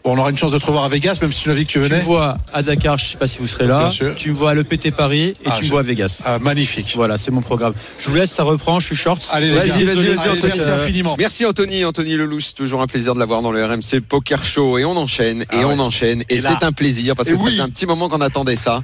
on 0.04 0.18
aura 0.18 0.30
une 0.30 0.38
chance 0.38 0.52
de 0.52 0.60
te 0.60 0.66
revoir 0.66 0.84
à 0.84 0.90
Vegas, 0.90 1.18
même 1.22 1.32
si 1.32 1.42
tu 1.44 1.50
l'as 1.50 1.56
dit 1.56 1.66
que 1.66 1.72
tu 1.72 1.74
Tu 1.74 1.80
me 1.80 1.86
venais. 1.86 2.02
vois 2.02 2.38
à 2.54 2.62
Dakar, 2.62 2.98
je 3.00 3.06
sais 3.06 3.18
pas 3.18 3.28
si 3.28 3.40
vous 3.40 3.48
serez 3.48 3.66
là. 3.66 3.80
Bien 3.80 3.92
sûr. 3.92 4.16
Tu 4.16 4.30
me 4.30 4.36
vois 4.36 4.52
à 4.52 4.54
l'EPT 4.54 4.92
Paris 4.92 5.34
et 5.44 5.48
Ah, 5.48 5.56
tu 5.58 5.66
me 5.66 5.70
vois 5.72 5.80
à 5.80 5.84
Vegas. 5.84 6.22
Ah, 6.26 6.38
magnifique. 6.38 6.94
Voilà, 6.96 7.18
c'est 7.18 7.32
mon 7.32 7.42
programme. 7.42 7.74
Je 7.98 8.10
vous 8.10 8.16
laisse, 8.16 8.32
ça 8.32 8.44
reprend, 8.44 8.80
je 8.80 8.86
suis 8.88 8.96
short. 8.96 9.28
Allez, 9.32 9.50
Vas-y, 9.52 9.70
vas-y, 9.86 9.86
vas-y, 9.86 10.16
merci 10.16 10.46
euh, 10.60 10.76
infiniment. 10.76 11.16
Merci 11.18 11.46
Anthony, 11.46 11.84
Anthony 11.84 12.16
Lelouch, 12.16 12.46
c'est 12.48 12.54
toujours 12.56 12.82
un 12.82 12.88
plaisir 12.88 13.16
de 13.16 13.20
l'avoir 13.20 13.42
dans 13.42 13.52
le 13.52 13.66
RMC 13.66 14.02
Poker 14.08 14.44
Show 14.46 14.78
et 14.78 14.86
on 14.86 14.96
enchaîne 14.96 15.42
et 15.44 15.46
Ah 15.52 15.58
on 15.66 15.70
ouais. 15.70 15.80
enchaîne 15.80 16.22
et, 16.30 16.36
Et 16.36 16.42
c'est 16.42 16.64
un 16.64 16.72
plaisir 16.72 17.16
parce 17.16 17.30
que 17.30 17.34
Et 17.34 17.38
oui. 17.38 17.56
fait 17.56 17.62
un 17.62 17.70
petit 17.70 17.88
moment 17.88 18.08
qu'on 18.08 18.22
attendait 18.22 18.56
ça. 18.56 18.84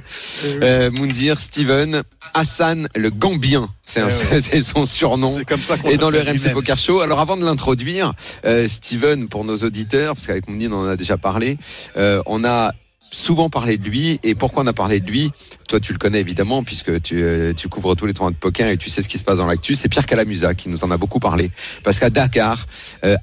Euh, 0.62 0.90
Moundir, 0.90 1.40
Steven, 1.40 2.02
Hassan 2.34 2.88
le 2.96 3.10
Gambien, 3.10 3.68
c'est 3.92 4.00
Eh 4.00 4.04
ouais. 4.34 4.40
c'est 4.40 4.62
son 4.62 4.84
surnom. 4.84 5.32
C'est 5.34 5.44
comme 5.44 5.60
ça 5.60 5.76
qu'on 5.76 5.88
Et 5.90 5.98
dans 5.98 6.10
le 6.10 6.20
RMC. 6.20 6.52
Poker 6.52 6.78
Show. 6.78 7.00
Alors 7.00 7.20
avant 7.20 7.36
de 7.36 7.44
l'introduire, 7.44 8.12
euh, 8.44 8.66
Steven, 8.66 9.28
pour 9.28 9.44
nos 9.44 9.56
auditeurs, 9.56 10.14
parce 10.14 10.26
qu'avec 10.26 10.48
Mounir 10.48 10.70
on 10.72 10.84
en 10.84 10.88
a 10.88 10.96
déjà 10.96 11.16
parlé, 11.16 11.58
euh, 11.96 12.22
on 12.26 12.44
a 12.44 12.72
souvent 13.00 13.50
parlé 13.50 13.76
de 13.76 13.84
lui. 13.84 14.18
Et 14.22 14.34
pourquoi 14.34 14.62
on 14.62 14.66
a 14.66 14.72
parlé 14.72 15.00
de 15.00 15.10
lui? 15.10 15.30
Toi, 15.68 15.80
tu 15.80 15.92
le 15.92 15.98
connais 15.98 16.20
évidemment, 16.20 16.62
puisque 16.62 17.02
tu, 17.02 17.22
euh, 17.22 17.52
tu 17.52 17.68
couvres 17.68 17.94
tous 17.94 18.06
les 18.06 18.14
tournois 18.14 18.32
de 18.32 18.36
poker 18.36 18.68
et 18.68 18.78
tu 18.78 18.88
sais 18.88 19.02
ce 19.02 19.08
qui 19.08 19.18
se 19.18 19.24
passe 19.24 19.38
dans 19.38 19.46
l'actu. 19.46 19.74
C'est 19.74 19.88
Pierre 19.88 20.06
Calamusa 20.06 20.54
qui 20.54 20.68
nous 20.68 20.84
en 20.84 20.90
a 20.90 20.96
beaucoup 20.96 21.20
parlé. 21.20 21.50
Parce 21.84 21.98
qu'à 21.98 22.08
Dakar, 22.10 22.64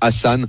Hassan 0.02 0.48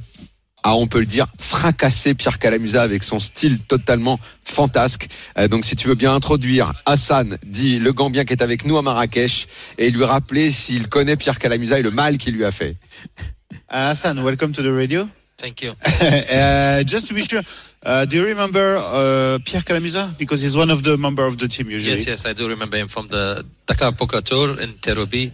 a, 0.62 0.74
on 0.74 0.86
peut 0.86 1.00
le 1.00 1.06
dire, 1.06 1.26
fracassé 1.38 2.14
Pierre 2.14 2.38
Calamusa 2.38 2.82
avec 2.82 3.02
son 3.02 3.20
style 3.20 3.58
totalement 3.60 4.18
fantasque. 4.44 5.08
Euh, 5.38 5.48
donc, 5.48 5.64
si 5.64 5.76
tu 5.76 5.88
veux 5.88 5.94
bien 5.94 6.14
introduire 6.14 6.72
Hassan, 6.86 7.38
dit 7.44 7.78
le 7.78 7.92
Gambien 7.92 8.24
qui 8.24 8.32
est 8.32 8.42
avec 8.42 8.64
nous 8.64 8.76
à 8.76 8.82
Marrakech, 8.82 9.46
et 9.78 9.90
lui 9.90 10.04
rappeler 10.04 10.50
s'il 10.50 10.88
connaît 10.88 11.16
Pierre 11.16 11.38
Calamusa 11.38 11.78
et 11.78 11.82
le 11.82 11.90
mal 11.90 12.18
qu'il 12.18 12.34
lui 12.34 12.44
a 12.44 12.50
fait. 12.50 12.76
Uh, 13.52 13.90
Hassan, 13.90 14.22
welcome 14.22 14.52
to 14.52 14.62
the 14.62 14.74
radio. 14.74 15.08
Thank 15.36 15.62
you. 15.62 15.70
uh, 16.02 16.82
just 16.84 17.08
to 17.08 17.14
be 17.14 17.22
sure, 17.22 17.40
uh, 17.82 18.04
do 18.04 18.16
you 18.16 18.26
remember 18.26 18.76
uh, 18.76 19.38
Pierre 19.44 19.62
Calamusa? 19.62 20.16
Because 20.18 20.42
he's 20.42 20.56
one 20.56 20.70
of 20.70 20.82
the 20.82 20.98
member 20.98 21.24
of 21.24 21.38
the 21.38 21.48
team 21.48 21.70
usually. 21.70 21.96
Yes, 21.96 22.06
yes, 22.06 22.26
I 22.26 22.34
do 22.34 22.48
remember 22.48 22.76
him 22.76 22.88
from 22.88 23.08
the 23.08 23.44
Dakar 23.66 23.92
Poker 23.92 24.20
Tour 24.20 24.60
in 24.60 24.74
Terobi 24.74 25.32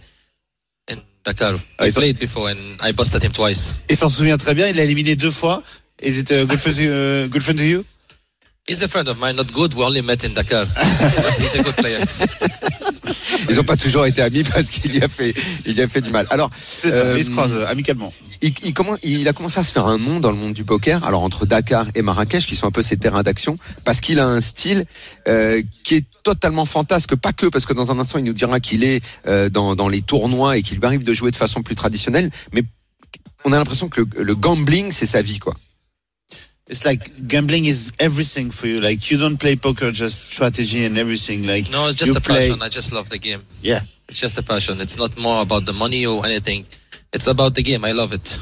I 1.79 1.89
saw- 1.89 2.01
played 2.01 2.19
before 2.19 2.49
and 2.49 2.59
I 2.81 2.91
busted 2.93 3.23
him 3.23 3.31
twice. 3.31 3.73
Il 3.89 3.97
s'en 3.97 4.09
souvient 4.09 4.37
très 4.37 4.53
bien, 4.55 4.67
il 4.69 4.75
l'a 4.75 4.83
éliminé 4.83 5.15
deux 5.15 5.31
fois. 5.31 5.61
Is 6.01 6.19
it 6.19 6.31
a 6.31 6.45
good 6.45 6.59
friend 6.59 6.77
uh, 6.79 7.27
good 7.27 7.41
friend 7.43 7.57
to 7.57 7.65
you? 7.65 7.83
He's 8.67 8.81
a 8.83 8.87
friend 8.87 9.07
of 9.07 9.17
mine, 9.17 9.35
not 9.35 9.51
good. 9.53 9.73
We 9.73 9.83
only 9.83 10.01
met 10.01 10.23
in 10.25 10.33
Dakar. 10.33 10.65
but 10.65 11.33
he's 11.39 11.55
a 11.55 11.63
good 11.63 11.75
player. 11.75 12.03
Ils 13.49 13.55
n'ont 13.55 13.63
pas 13.63 13.77
toujours 13.77 14.05
été 14.05 14.21
amis 14.21 14.43
parce 14.43 14.69
qu'il 14.69 14.95
y 14.95 15.01
a 15.01 15.07
fait, 15.07 15.33
il 15.65 15.73
y 15.73 15.81
a 15.81 15.87
fait 15.87 16.01
du 16.01 16.09
mal. 16.11 16.27
Alors, 16.29 16.49
C'est 16.61 16.89
ça, 16.89 16.97
Euh, 16.97 17.15
ils 17.17 17.25
se 17.25 17.31
croisent 17.31 17.53
euh, 17.55 17.65
amicalement. 17.67 18.13
il, 18.41 18.53
il, 18.63 18.73
comment- 18.73 18.97
il 19.03 19.27
a 19.27 19.33
commencé 19.33 19.59
à 19.59 19.63
se 19.63 19.71
faire 19.71 19.87
un 19.87 19.97
nom 19.97 20.19
dans 20.19 20.31
le 20.31 20.37
monde 20.37 20.53
du 20.53 20.63
poker, 20.63 21.03
alors 21.05 21.23
entre 21.23 21.45
Dakar 21.45 21.87
et 21.95 22.01
Marrakech, 22.01 22.45
qui 22.45 22.55
sont 22.55 22.67
un 22.67 22.71
peu 22.71 22.81
ses 22.81 22.97
terrains 22.97 23.23
d'action, 23.23 23.57
parce 23.85 24.01
qu'il 24.01 24.19
a 24.19 24.25
un 24.25 24.41
style 24.41 24.85
euh, 25.27 25.61
qui 25.83 25.95
est 25.95 26.05
totalement 26.23 26.65
fantasque, 26.65 27.15
pas 27.15 27.33
que 27.33 27.45
parce 27.45 27.65
que 27.65 27.73
dans 27.73 27.91
un 27.91 27.99
instant 27.99 28.19
il 28.19 28.25
nous 28.25 28.33
dira 28.33 28.59
qu'il 28.59 28.83
est 28.83 29.01
euh, 29.27 29.49
dans, 29.49 29.75
dans 29.75 29.87
les 29.87 30.01
tournois 30.01 30.57
et 30.57 30.61
qu'il 30.63 30.77
lui 30.77 30.85
arrive 30.85 31.03
de 31.03 31.13
jouer 31.13 31.31
de 31.31 31.35
façon 31.37 31.63
plus 31.63 31.75
traditionnelle, 31.75 32.29
mais 32.53 32.63
on 33.45 33.53
a 33.53 33.57
l'impression 33.57 33.87
que 33.87 34.01
le, 34.01 34.23
le 34.23 34.35
gambling 34.35 34.91
c'est 34.91 35.05
sa 35.05 35.21
vie 35.21 35.39
quoi. 35.39 35.55
It's 36.69 36.83
like 36.83 37.27
gambling 37.27 37.65
is 37.65 37.91
everything 37.99 38.51
for 38.51 38.67
you. 38.67 38.79
Like 38.79 39.09
you 39.09 39.17
don't 39.17 39.37
play 39.39 39.55
poker 39.55 39.91
just 39.91 40.31
strategy 40.33 40.85
and 40.85 40.97
everything. 40.97 41.47
Like 41.47 41.71
No, 41.71 41.87
it's 41.87 41.97
just 41.97 42.15
a 42.17 42.21
play. 42.21 42.49
passion. 42.49 42.61
I 42.61 42.69
just 42.69 42.91
love 42.91 43.09
the 43.09 43.17
game. 43.19 43.41
Yeah. 43.63 43.81
It's 44.09 44.19
just 44.19 44.37
a 44.37 44.43
passion. 44.43 44.79
It's 44.81 44.97
not 44.97 45.17
more 45.17 45.41
about 45.41 45.65
the 45.65 45.73
money 45.73 46.05
or 46.05 46.25
anything. 46.25 46.65
It's 47.13 47.27
about 47.27 47.55
the 47.55 47.63
game. 47.63 47.85
I 47.85 47.93
love 47.93 48.13
it. 48.13 48.39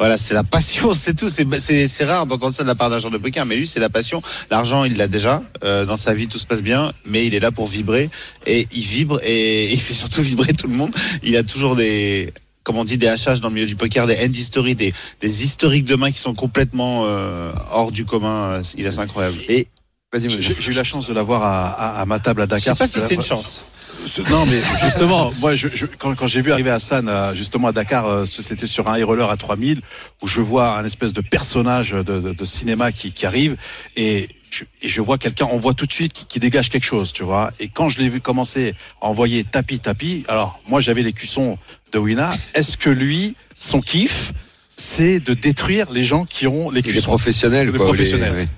Voilà, 0.00 0.16
c'est 0.16 0.34
la 0.34 0.44
passion, 0.44 0.92
c'est 0.92 1.14
tout. 1.14 1.28
C'est 1.28 2.04
rare 2.04 2.24
d'entendre 2.26 2.54
ça 2.54 2.62
de 2.62 2.68
la 2.68 2.76
part 2.76 2.88
d'un 2.88 3.00
joueur 3.00 3.10
de 3.10 3.18
poker, 3.18 3.44
mais 3.46 3.56
lui 3.56 3.66
c'est 3.66 3.80
la 3.80 3.90
passion. 3.90 4.22
L'argent 4.48 4.84
il 4.84 4.96
l'a 4.96 5.08
déjà 5.08 5.42
euh, 5.64 5.84
dans 5.86 5.96
sa 5.96 6.14
vie, 6.14 6.28
tout 6.28 6.38
se 6.38 6.46
passe 6.46 6.62
bien, 6.62 6.92
mais 7.04 7.26
il 7.26 7.34
est 7.34 7.40
là 7.40 7.50
pour 7.50 7.66
vibrer 7.66 8.08
et 8.46 8.68
il 8.72 8.82
vibre 8.84 9.18
et 9.24 9.64
il 9.72 9.80
fait 9.80 9.94
surtout 9.94 10.22
vibrer 10.22 10.52
tout 10.52 10.68
le 10.68 10.74
monde. 10.74 10.94
Il 11.24 11.36
a 11.36 11.42
toujours 11.42 11.74
des 11.74 12.32
comme 12.68 12.76
on 12.76 12.84
dit 12.84 12.98
des 12.98 13.06
HH 13.08 13.40
dans 13.40 13.48
le 13.48 13.54
milieu 13.54 13.66
du 13.66 13.76
poker, 13.76 14.06
des 14.06 14.16
end 14.22 14.30
history, 14.30 14.74
des, 14.74 14.92
des 15.22 15.42
historiques 15.42 15.86
de 15.86 15.94
main 15.96 16.10
qui 16.12 16.18
sont 16.18 16.34
complètement 16.34 17.04
euh, 17.06 17.50
hors 17.70 17.90
du 17.90 18.04
commun. 18.04 18.60
Il 18.76 18.84
est 18.84 18.88
assez 18.88 18.98
incroyable. 18.98 19.38
Et 19.48 19.68
vas-y, 20.12 20.28
J'ai 20.28 20.54
j'ai 20.60 20.70
eu 20.70 20.74
la 20.74 20.84
chance 20.84 21.08
de 21.08 21.14
l'avoir 21.14 21.42
à, 21.44 21.68
à, 21.70 22.00
à 22.02 22.04
ma 22.04 22.18
table 22.18 22.42
à 22.42 22.44
Je 22.44 22.50
sais 22.50 22.56
Dakar. 22.70 22.76
pas 22.76 22.86
si 22.86 23.00
c'est 23.00 23.14
une 23.14 23.22
chance. 23.22 23.72
Ce- 24.06 24.20
Non, 24.30 24.44
mais 24.44 24.60
justement, 24.82 25.32
moi, 25.40 25.56
je, 25.56 25.68
je- 25.74 25.86
quand, 25.86 26.14
quand 26.14 26.26
j'ai 26.26 26.42
vu 26.42 26.52
arriver 26.52 26.68
Hassan, 26.68 27.08
euh, 27.08 27.34
justement 27.34 27.68
à 27.68 27.72
Dakar, 27.72 28.04
euh, 28.06 28.26
c'était 28.26 28.66
sur 28.66 28.86
un 28.90 28.98
high 28.98 29.04
roller 29.04 29.30
à 29.30 29.38
3000, 29.38 29.80
où 30.22 30.28
je 30.28 30.42
vois 30.42 30.76
un 30.78 30.84
espèce 30.84 31.14
de 31.14 31.22
personnage 31.22 31.92
de, 31.92 32.02
de- 32.02 32.32
de 32.34 32.44
cinéma 32.44 32.92
qui, 32.92 33.14
qui 33.14 33.24
arrive, 33.24 33.56
et 33.96 34.28
je, 34.50 34.64
et 34.82 34.88
je 34.88 35.00
vois 35.00 35.18
quelqu'un, 35.18 35.48
on 35.50 35.58
voit 35.58 35.74
tout 35.74 35.86
de 35.86 35.92
suite 35.92 36.12
qui, 36.12 36.24
qui 36.26 36.40
dégage 36.40 36.68
quelque 36.70 36.84
chose, 36.86 37.12
tu 37.12 37.22
vois. 37.22 37.52
Et 37.60 37.68
quand 37.68 37.88
je 37.88 37.98
l'ai 38.00 38.08
vu 38.08 38.20
commencer 38.20 38.74
à 39.00 39.06
envoyer 39.06 39.44
tapis, 39.44 39.80
tapis, 39.80 40.24
alors 40.28 40.60
moi 40.68 40.80
j'avais 40.80 41.02
les 41.02 41.12
cuissons 41.12 41.58
de 41.92 41.98
Wina. 41.98 42.34
Est-ce 42.54 42.76
que 42.76 42.90
lui, 42.90 43.34
son 43.54 43.80
kiff, 43.80 44.32
c'est 44.68 45.18
de 45.20 45.34
détruire 45.34 45.90
les 45.90 46.04
gens 46.04 46.24
qui 46.24 46.46
ont 46.46 46.70
les 46.70 46.82
cuissons? 46.82 47.02
professionnel, 47.10 47.66
Les 47.70 47.76
quoi. 47.76 47.86
professionnels. 47.86 48.32
les- 48.34 48.40
ouais. 48.42 48.48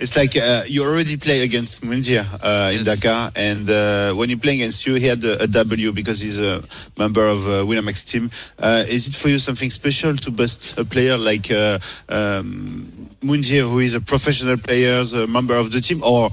It's 0.00 0.16
like 0.16 0.34
uh, 0.36 0.62
you 0.68 0.82
already 0.82 1.16
play 1.16 1.42
against 1.42 1.84
Mundir 1.84 2.24
uh, 2.42 2.72
in 2.72 2.78
Yes. 2.78 2.86
Dakar, 3.00 3.30
and 3.36 3.68
uh, 3.70 4.12
when 4.16 4.28
you 4.30 4.36
play 4.36 4.54
against 4.54 4.84
you, 4.86 4.96
he 4.96 5.06
had 5.06 5.22
a, 5.24 5.42
a 5.42 5.46
W 5.46 5.92
because 5.92 6.20
he's 6.20 6.40
a 6.40 6.60
member 6.98 7.24
of 7.28 7.46
uh, 7.46 7.62
Winamax 7.64 8.04
team. 8.04 8.28
Uh, 8.58 8.82
is 8.88 9.06
it 9.06 9.14
for 9.14 9.28
you 9.28 9.38
something 9.38 9.70
special 9.70 10.16
to 10.16 10.30
bust 10.32 10.74
a 10.78 10.84
player 10.84 11.16
like 11.16 11.50
uh, 11.52 11.78
um, 12.08 12.86
Mundir, 13.22 13.62
who 13.62 13.78
is 13.78 13.94
a 13.94 14.00
professional 14.00 14.56
player, 14.56 15.02
a 15.14 15.26
member 15.26 15.54
of 15.54 15.70
the 15.70 15.80
team, 15.80 16.02
or 16.02 16.30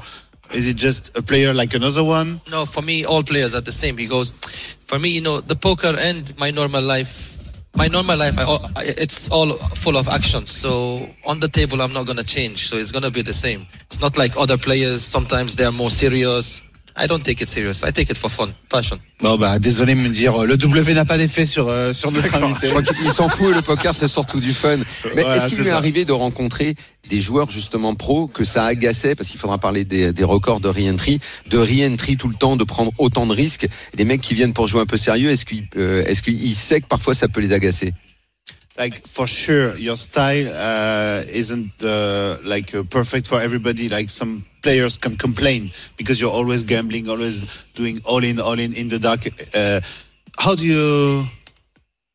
is 0.54 0.68
it 0.68 0.76
just 0.76 1.16
a 1.18 1.22
player 1.22 1.54
like 1.54 1.74
another 1.74 2.04
one? 2.04 2.42
No, 2.50 2.66
for 2.66 2.82
me, 2.82 3.06
all 3.06 3.24
players 3.24 3.54
are 3.54 3.62
the 3.62 3.72
same 3.72 3.96
because 3.96 4.32
for 4.88 4.98
me, 4.98 5.10
you 5.10 5.22
know, 5.22 5.42
the 5.42 5.56
poker 5.56 5.96
and 5.98 6.38
my 6.40 6.50
normal 6.50 6.82
life, 6.82 7.38
my 7.76 7.88
normal 7.88 8.18
life, 8.18 8.36
it's 8.78 9.30
all 9.30 9.54
full 9.54 9.96
of 9.96 10.08
action. 10.08 10.46
So 10.48 11.08
on 11.26 11.40
the 11.40 11.48
table, 11.48 11.82
I'm 11.82 11.94
not 11.94 12.06
going 12.06 12.18
to 12.18 12.24
change. 12.24 12.68
So 12.68 12.78
it's 12.78 12.92
going 12.92 13.04
to 13.04 13.12
be 13.12 13.22
the 13.22 13.34
same. 13.34 13.68
It's 13.86 14.02
not 14.02 14.18
like 14.18 14.36
other 14.38 14.58
players. 14.58 15.04
Sometimes 15.04 15.56
they 15.56 15.66
are 15.66 15.72
more 15.72 15.92
serious. 15.92 16.62
I 17.02 17.08
don't 17.08 17.24
take 17.24 17.42
it 17.42 17.48
serious. 17.48 17.82
I 17.84 17.92
take 17.92 18.12
it 18.12 18.18
for 18.18 18.30
fun, 18.30 18.50
passion. 18.70 19.00
Bon 19.22 19.38
bah 19.38 19.58
désolé 19.58 19.96
Mundir, 19.96 20.46
le 20.46 20.58
W 20.58 20.94
n'a 20.94 21.06
pas 21.06 21.18
d'effet 21.18 21.46
sur 21.46 21.70
euh, 21.70 21.94
sur 21.94 22.12
notre 22.12 22.36
invité. 22.36 22.68
Je 22.68 22.72
crois 22.72 22.84
qu'il 22.84 23.12
s'en 23.12 23.30
fout, 23.30 23.56
le 23.56 23.62
poker 23.62 23.96
c'est 23.96 24.08
surtout 24.10 24.40
du 24.40 24.52
fun. 24.52 24.78
Mais 25.16 25.22
Voilà, 25.22 25.38
est-ce 25.38 25.48
qu'il 25.48 25.58
c'est 25.58 25.64
lui 25.64 25.70
est 25.70 25.72
arrivé 25.72 26.06
de 26.06 26.12
rencontrer 26.12 26.76
des 27.10 27.22
joueurs 27.22 27.50
justement 27.50 27.96
pros 27.96 28.28
que 28.28 28.44
ça 28.44 28.66
agaçait, 28.66 29.16
parce 29.16 29.30
qu'il 29.30 29.40
faudra 29.40 29.58
parler 29.58 29.86
des, 29.86 30.12
des 30.14 30.24
records 30.24 30.60
de 30.60 30.68
re-entry, 30.68 31.20
de 31.48 31.58
re-entry 31.58 32.18
tout 32.18 32.28
le 32.28 32.36
temps, 32.36 32.56
de 32.56 32.64
prendre 32.64 32.92
autant 32.98 33.26
de 33.26 33.34
risques. 33.34 33.68
Les 33.98 34.04
mecs 34.06 34.22
qui 34.22 34.34
viennent 34.34 34.54
pour 34.54 34.68
jouer 34.68 34.82
un 34.82 34.86
peu 34.86 34.98
sérieux, 34.98 35.32
est-ce 35.32 35.46
qu'il 35.46 35.68
euh, 35.78 36.04
est-ce 36.06 36.22
qu'il 36.22 36.56
sait 36.56 36.82
que 36.82 36.88
parfois 36.88 37.14
ça 37.14 37.28
peut 37.28 37.40
les 37.42 37.54
agacer? 37.54 37.94
Like 38.78 39.02
for 39.06 39.28
sure 39.28 39.78
your 39.78 39.98
style 39.98 40.48
uh, 40.48 41.24
isn't 41.34 41.72
uh, 41.82 42.38
like 42.46 42.74
uh, 42.74 42.84
perfect 42.84 43.28
for 43.28 43.42
everybody 43.42 43.90
like 43.90 44.10
some 44.10 44.44
players 44.62 44.98
can 44.98 45.16
complain 45.16 45.72
because 45.98 46.20
you're 46.20 46.32
always 46.32 46.64
gambling 46.64 47.10
always 47.10 47.42
doing 47.76 48.00
all 48.06 48.24
in 48.24 48.40
all 48.40 48.60
in 48.60 48.74
in 48.74 48.88
the 48.90 49.00
dark 49.00 49.22
uh, 49.56 49.80
how 50.38 50.56
do 50.56 50.66
you 50.66 51.26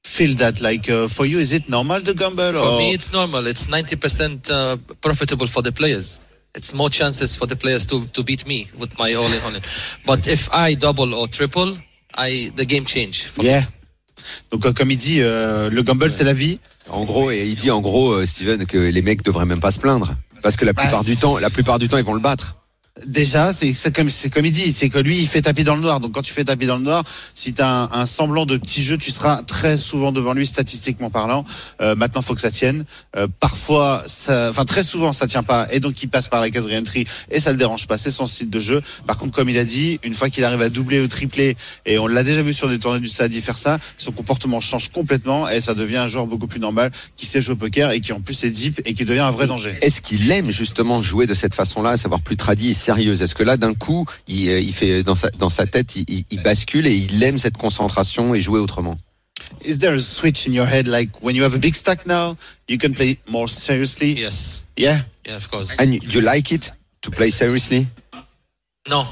feel 0.05 0.35
that 0.37 0.61
like 0.61 0.89
uh, 0.89 1.09
for 1.09 1.27
you 1.27 1.39
is 1.39 1.53
it 1.53 1.69
normal 1.69 2.01
to 2.01 2.15
gamble 2.15 2.53
For 2.53 2.59
or 2.59 2.79
me, 2.79 2.93
it's 2.93 3.13
normal. 3.13 3.47
It's 3.47 3.67
90% 3.67 4.51
uh, 4.51 4.77
profitable 5.01 5.47
for 5.47 5.63
the 5.63 5.73
players. 5.73 6.21
It's 6.55 6.73
more 6.73 6.91
chances 6.91 7.37
for 7.37 7.47
the 7.47 7.57
players 7.57 7.85
to, 7.87 8.07
to 8.09 8.23
beat 8.23 8.47
me 8.47 8.69
with 8.79 8.97
my 8.99 9.15
all 9.15 9.33
in 9.33 9.43
all 9.43 9.55
in. 9.55 9.63
But 10.07 10.29
if 10.29 10.49
I 10.53 10.75
double 10.75 11.15
or 11.15 11.27
triple, 11.27 11.77
I 12.15 12.53
the 12.55 12.65
game 12.65 12.85
change. 12.85 13.25
For 13.27 13.43
me. 13.43 13.49
yeah 13.49 13.65
donc 14.51 14.65
euh, 14.65 14.73
comme 14.73 14.91
il 14.91 14.97
dit 14.97 15.21
euh, 15.21 15.69
le 15.71 15.83
gamble 15.83 16.11
c'est 16.11 16.25
la 16.25 16.33
vie 16.33 16.59
En 16.89 17.05
gros, 17.05 17.31
et 17.31 17.47
il 17.47 17.55
dit 17.55 17.71
en 17.71 17.81
gros, 17.81 18.13
euh, 18.13 18.27
Steven, 18.27 18.67
que 18.67 18.77
les 18.77 19.03
mecs 19.03 19.23
devraient 19.23 19.47
même 19.47 19.61
pas 19.61 19.71
se 19.71 19.81
plaindre. 19.81 20.15
Parce 20.45 20.57
que 20.59 20.67
la 20.67 20.75
plupart 20.75 21.01
Bah, 21.01 21.05
du 21.05 21.17
temps, 21.17 21.39
la 21.39 21.49
plupart 21.49 21.79
du 21.79 21.89
temps, 21.89 21.97
ils 21.97 22.05
vont 22.05 22.13
le 22.13 22.21
battre. 22.21 22.55
Déjà, 23.07 23.53
c'est 23.53 23.75
comme 23.93 24.09
comme 24.33 24.47
il 24.47 24.53
dit, 24.53 24.73
c'est 24.73 24.89
que 24.89 25.01
lui 25.01 25.19
il 25.19 25.27
fait 25.27 25.43
tapis 25.43 25.65
dans 25.65 25.75
le 25.75 25.81
noir. 25.81 25.99
Donc 25.99 26.13
quand 26.13 26.23
tu 26.23 26.33
fais 26.33 26.45
tapis 26.45 26.67
dans 26.67 26.77
le 26.77 26.85
noir, 26.85 27.03
si 27.35 27.53
tu 27.53 27.61
as 27.61 27.69
un, 27.69 27.91
un 27.91 28.07
semblant 28.07 28.47
de 28.47 28.57
petit 28.57 28.85
jeu, 28.85 28.97
tu 28.97 29.11
seras 29.11 29.43
très 29.43 29.77
souvent 29.77 30.13
devant 30.13 30.33
lui 30.33 30.47
statistiquement 30.47 31.11
parlant. 31.11 31.45
Euh, 31.81 31.97
maintenant, 31.97 32.23
faut 32.23 32.37
que 32.37 32.41
ça 32.41 32.53
tienne. 32.53 32.85
Euh, 33.17 33.27
parfois, 33.41 34.05
enfin 34.29 34.65
très 34.65 34.85
souvent, 34.85 35.13
ça 35.13 35.27
tient 35.27 35.43
pas, 35.43 35.67
et 35.73 35.81
donc 35.81 36.01
il 36.05 36.09
passe 36.09 36.29
par 36.29 36.41
la 36.41 36.51
case 36.51 36.69
re-entry 36.69 37.05
et 37.33 37.41
ça 37.41 37.51
le 37.51 37.59
dérange 37.59 37.89
pas. 37.89 37.99
C'est 37.99 38.13
son 38.13 38.27
style 38.27 38.49
de 38.49 38.61
jeu. 38.61 38.81
Par 39.09 39.19
contre, 39.19 39.33
comme 39.33 39.49
il 39.49 39.59
a 39.59 39.65
dit, 39.65 39.99
une 40.05 40.15
fois 40.15 40.31
qu'il 40.31 40.45
arrive 40.45 40.63
à 40.63 40.69
doubler 40.69 41.01
ou 41.01 41.09
tripler, 41.09 41.57
et 41.87 41.99
on 41.99 42.07
l'a 42.07 42.23
déjà 42.23 42.43
vu 42.43 42.55
sur 42.55 42.69
des 42.69 42.79
tournois 42.79 43.01
du 43.01 43.09
Stade 43.09 43.33
faire 43.33 43.59
ça, 43.59 43.79
son 43.97 44.13
comportement 44.13 44.61
change 44.61 44.89
complètement 44.91 45.49
et 45.49 45.61
ça 45.61 45.75
devient 45.75 45.97
un 45.97 46.09
joueur 46.09 46.29
beaucoup 46.29 46.47
plus 46.47 46.61
normal 46.61 46.93
qui 47.17 47.27
sait 47.27 47.41
jouer 47.41 47.55
au 47.55 47.57
poker 47.57 47.91
et 47.91 48.01
qui 48.01 48.13
en 48.13 48.21
plus 48.21 48.45
est 48.45 48.51
deep 48.51 48.81
et 48.85 48.95
qui 48.95 49.05
devient 49.05 49.21
un 49.21 49.33
vrai 49.33 49.49
danger. 49.49 49.77
Est-ce 49.83 50.01
qu'il 50.01 50.31
aime 50.31 50.53
justement 50.53 51.03
jouer 51.03 51.27
de 51.27 51.35
cette 51.35 51.57
façon-là, 51.57 51.91
à 51.91 51.97
savoir 51.97 52.21
plus 52.21 52.37
tradit 52.37 52.71
et 52.71 52.75
sérieuse 52.85 53.23
Est-ce 53.23 53.35
que 53.35 53.43
là, 53.43 53.57
d'un 53.57 53.75
coup, 53.75 54.07
il, 54.29 54.49
euh, 54.49 54.61
il 54.61 54.73
fait 54.73 55.03
dans 55.03 55.15
sa, 55.15 55.31
dans 55.31 55.49
sa 55.49 55.67
tête, 55.67 55.97
il, 55.97 56.43
bascule 56.43 56.87
et 56.87 56.95
il 56.95 57.23
aime 57.23 57.39
cette 57.39 57.57
concentration 57.57 58.35
et 58.35 58.41
jouer 58.41 58.61
autrement? 58.61 58.99
Is 59.65 59.79
there 59.79 59.95
a 59.95 59.99
switch 59.99 60.47
in 60.47 60.53
your 60.53 60.67
head 60.67 60.87
like 60.87 61.11
when 61.23 61.35
you 61.35 61.43
have 61.43 61.55
a 61.55 61.59
big 61.59 61.75
stack 61.75 62.07
now, 62.07 62.37
you 62.69 62.79
can 62.79 62.93
play 62.93 63.19
more 63.29 63.49
seriously? 63.49 64.13
Yes. 64.13 64.65
Yeah? 64.77 64.99
Yeah, 65.27 65.37
of 65.37 65.51
course. 65.51 65.77
And 65.79 65.95
you 65.95 66.21
like 66.21 66.53
it 66.53 66.71
to 67.03 67.11
play 67.11 67.31
seriously? 67.31 67.87
No. 68.89 69.07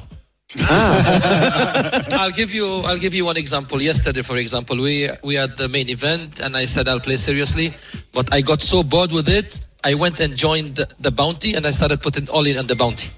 I'll 0.60 2.30
give 2.30 2.52
you 2.52 2.82
I'll 2.84 2.98
give 2.98 3.14
you 3.14 3.24
one 3.24 3.38
example. 3.38 3.80
Yesterday, 3.80 4.20
for 4.20 4.36
example, 4.36 4.76
we 4.76 5.08
we 5.24 5.34
had 5.34 5.56
the 5.56 5.68
main 5.68 5.88
event 5.88 6.40
and 6.40 6.54
I 6.54 6.66
said 6.66 6.88
I'll 6.88 7.00
play 7.00 7.16
seriously, 7.16 7.72
but 8.12 8.30
I 8.34 8.42
got 8.42 8.60
so 8.60 8.82
bored 8.82 9.12
with 9.12 9.28
it, 9.30 9.60
I 9.82 9.94
went 9.94 10.20
and 10.20 10.36
joined 10.36 10.76
the, 10.76 10.86
the 11.00 11.10
bounty 11.10 11.54
and 11.54 11.66
I 11.66 11.70
started 11.70 12.02
putting 12.02 12.28
all 12.28 12.46
in 12.46 12.58
on 12.58 12.66
the 12.66 12.76
bounty. 12.76 13.08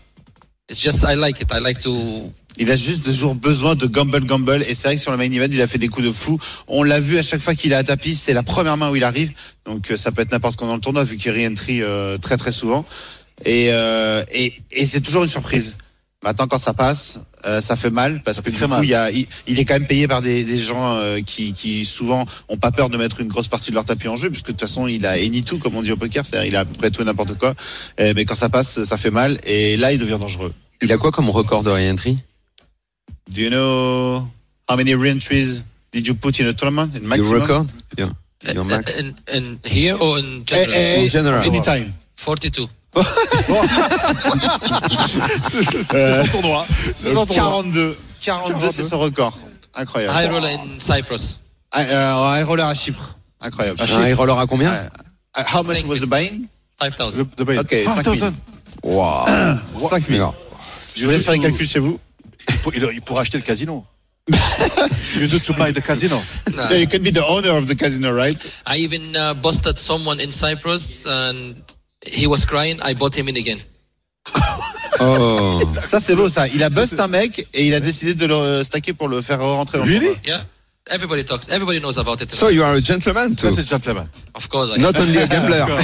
Il 2.57 2.71
a 2.71 2.77
juste 2.77 3.05
toujours 3.05 3.35
besoin 3.35 3.75
de 3.75 3.87
gamble 3.87 4.25
gamble 4.25 4.63
et 4.67 4.75
c'est 4.75 4.89
vrai 4.89 4.97
que 4.97 5.03
sur 5.03 5.11
le 5.11 5.19
main 5.19 5.31
event 5.31 5.49
il 5.51 5.61
a 5.61 5.67
fait 5.67 5.77
des 5.77 5.89
coups 5.89 6.07
de 6.07 6.13
fou. 6.13 6.39
On 6.69 6.83
l'a 6.83 7.01
vu 7.01 7.19
à 7.19 7.23
chaque 7.23 7.41
fois 7.41 7.55
qu'il 7.55 7.73
est 7.73 7.77
à 7.77 7.85
tapis, 7.85 8.15
c'est 8.15 8.33
la 8.33 8.43
première 8.43 8.79
main 8.79 8.91
où 8.91 8.97
il 8.97 9.05
arrive. 9.05 9.33
Donc 9.67 9.91
euh, 9.91 9.97
ça 9.97 10.11
peut 10.11 10.23
être 10.23 10.33
n'importe 10.33 10.57
quand 10.57 10.67
dans 10.67 10.77
le 10.77 10.81
tournoi 10.81 11.05
vu 11.05 11.19
qu'il 11.19 11.33
re-entry 11.33 11.83
euh, 11.83 12.17
très 12.17 12.39
très 12.39 12.53
souvent. 12.53 12.87
Euh, 13.47 14.25
et, 14.33 14.55
et 14.71 14.87
c'est 14.87 15.03
toujours 15.03 15.25
une 15.25 15.29
surprise. 15.29 15.75
Maintenant 16.23 16.47
quand 16.47 16.59
ça 16.59 16.73
passe, 16.73 17.19
euh, 17.47 17.61
ça 17.61 17.77
fait 17.77 17.91
mal 17.91 18.23
parce 18.25 18.41
que 18.41 18.51
du 18.51 18.59
coup 18.59 18.83
il, 18.83 18.89
y 18.89 18.95
a, 18.95 19.11
il, 19.11 19.27
il 19.47 19.59
est 19.59 19.65
quand 19.65 19.75
même 19.75 19.87
payé 19.87 20.09
par 20.09 20.23
des, 20.23 20.45
des 20.45 20.59
gens 20.59 20.97
euh, 20.97 21.21
qui, 21.21 21.53
qui 21.53 21.85
souvent 21.85 22.25
ont 22.49 22.57
pas 22.57 22.71
peur 22.73 22.89
de 22.91 22.97
mettre 22.97 23.21
une 23.21 23.29
grosse 23.29 23.49
partie 23.49 23.71
de 23.71 23.75
leur 23.75 23.85
tapis 23.85 24.09
en 24.09 24.17
jeu 24.17 24.29
puisque 24.31 24.47
de 24.47 24.53
toute 24.53 24.61
façon 24.61 24.87
il 24.87 25.05
a 25.07 25.13
any 25.13 25.43
tout 25.43 25.59
comme 25.59 25.75
on 25.77 25.83
dit 25.83 25.93
au 25.93 25.97
poker, 25.97 26.25
c'est-à-dire 26.25 26.49
il 26.49 26.57
a 26.57 26.61
à 26.61 26.65
peu 26.65 26.75
près 26.75 26.91
tout 26.91 27.03
et 27.03 27.05
n'importe 27.05 27.35
quoi. 27.39 27.55
Euh, 28.01 28.13
mais 28.17 28.25
quand 28.25 28.35
ça 28.35 28.49
passe, 28.49 28.83
ça 28.85 28.97
fait 28.97 29.11
mal 29.11 29.37
et 29.45 29.77
là 29.77 29.93
il 29.93 29.99
devient 29.99 30.19
dangereux. 30.21 30.53
Il 30.83 30.93
a 30.93 30.99
quoi 30.99 31.11
comme 31.13 31.31
record 31.31 31.63
de 31.63 31.71
re-entry? 31.71 32.19
Do 33.31 33.41
you 33.41 33.49
know 33.51 34.27
how 34.69 34.77
many 34.77 34.95
re-entries 34.95 35.63
did 35.93 36.07
you 36.07 36.15
put 36.15 36.39
in 36.41 36.47
a 36.49 36.53
tournament? 36.53 36.91
In 36.95 37.01
Your 37.03 37.09
maximum? 37.09 37.41
record? 37.43 37.67
Yeah. 37.97 38.11
Your 38.55 38.65
max? 38.65 38.93
in, 38.99 39.15
in 39.33 39.59
here 39.65 39.97
or 39.99 40.19
in 40.19 40.41
Eh, 40.41 40.45
general? 40.45 40.75
eh, 40.75 41.05
In 41.05 41.09
general. 41.11 41.43
Anytime. 41.47 41.95
42. 42.17 42.69
C'est 45.91 46.25
son 46.25 46.31
tournoi. 46.33 46.67
C'est 46.99 47.13
son 47.13 47.23
Euh, 47.23 47.27
tournoi. 47.27 47.35
42. 47.35 47.97
42, 48.21 48.71
c'est 48.73 48.83
son 48.83 48.99
record. 48.99 49.37
Incroyable. 49.75 50.17
High 50.19 50.31
roller 50.31 50.51
in 50.59 50.79
Cyprus. 50.79 51.39
Ah, 51.73 51.81
euh, 51.83 52.41
high 52.41 52.45
roller 52.47 52.67
à 52.67 52.75
Chypre. 52.75 53.17
Incroyable. 53.41 53.81
Un 53.83 54.09
high 54.09 54.15
roller 54.17 54.39
à 54.39 54.47
combien. 54.47 54.73
Uh, 54.73 55.43
How 55.53 55.63
much 55.65 55.79
Cinq 55.79 55.89
was 55.89 55.99
the 55.99 56.07
buying? 56.07 56.47
5000. 56.81 57.19
Le- 57.19 57.25
de 57.37 57.45
Bayern. 57.45 57.65
Ok, 57.65 57.75
5 57.85 58.05
000. 58.05 58.17
5000. 58.17 58.33
Wow. 58.85 59.25
5 59.91 60.07
000. 60.09 60.35
Je 60.95 61.05
vous 61.05 61.11
laisse 61.11 61.25
faire 61.25 61.33
les 61.35 61.41
calculs 61.41 61.67
chez 61.69 61.81
vous. 61.81 61.99
Il 62.49 62.59
pour- 62.59 62.75
Il, 62.75 62.89
il 62.95 63.03
pourra 63.03 63.23
acheter 63.23 63.39
le 63.39 63.43
casino. 63.45 63.85
you 64.29 65.27
need 65.27 65.43
to 65.45 65.53
buy 65.55 65.71
the 65.73 65.83
casino. 65.83 66.19
Yeah, 66.57 66.79
you 66.79 66.87
can 66.87 67.01
be 67.03 67.13
the 67.13 67.23
owner 67.29 67.51
of 67.51 67.67
the 67.67 67.75
casino, 67.77 68.11
right? 68.15 68.39
I 68.67 68.79
even 68.79 69.15
uh, 69.15 69.35
busted 69.35 69.79
someone 69.79 70.19
in 70.21 70.33
Cyprus 70.33 71.05
and 71.07 71.55
he 72.07 72.27
was 72.27 72.45
crying. 72.45 72.81
I 72.83 72.95
bought 72.95 73.17
him 73.17 73.29
in 73.29 73.37
again. 73.37 73.61
Oh. 75.01 75.61
Ça, 75.81 76.01
c'est 76.01 76.15
beau, 76.15 76.29
ça. 76.29 76.47
Il 76.49 76.63
a 76.63 76.71
bust 76.71 76.99
un 77.01 77.09
mec 77.09 77.47
et 77.53 77.67
il 77.67 77.75
a 77.75 77.81
décidé 77.81 78.15
de 78.15 78.27
le 78.27 78.63
stacker 78.63 78.93
pour 78.93 79.09
le 79.09 79.21
faire 79.23 79.41
rentrer 79.41 79.79
dans 79.79 79.85
le 79.85 79.93
Really? 79.93 80.17
Yeah. 80.25 80.45
Everybody 80.91 81.25
talks. 81.25 81.49
Everybody 81.49 81.81
knows 81.81 81.99
about 81.99 82.21
it. 82.21 82.31
So 82.31 82.51
you 82.51 82.63
are 82.63 82.75
a 82.77 82.81
gentleman 82.81 83.35
too. 83.35 83.49
Ça, 83.49 83.55
c'est 83.57 83.69
gentleman. 83.69 84.07
of 84.35 84.49
course, 84.49 84.71
I 84.77 84.81
Not 84.81 84.99
only 84.99 85.19
a 85.19 85.27
gambler. 85.27 85.65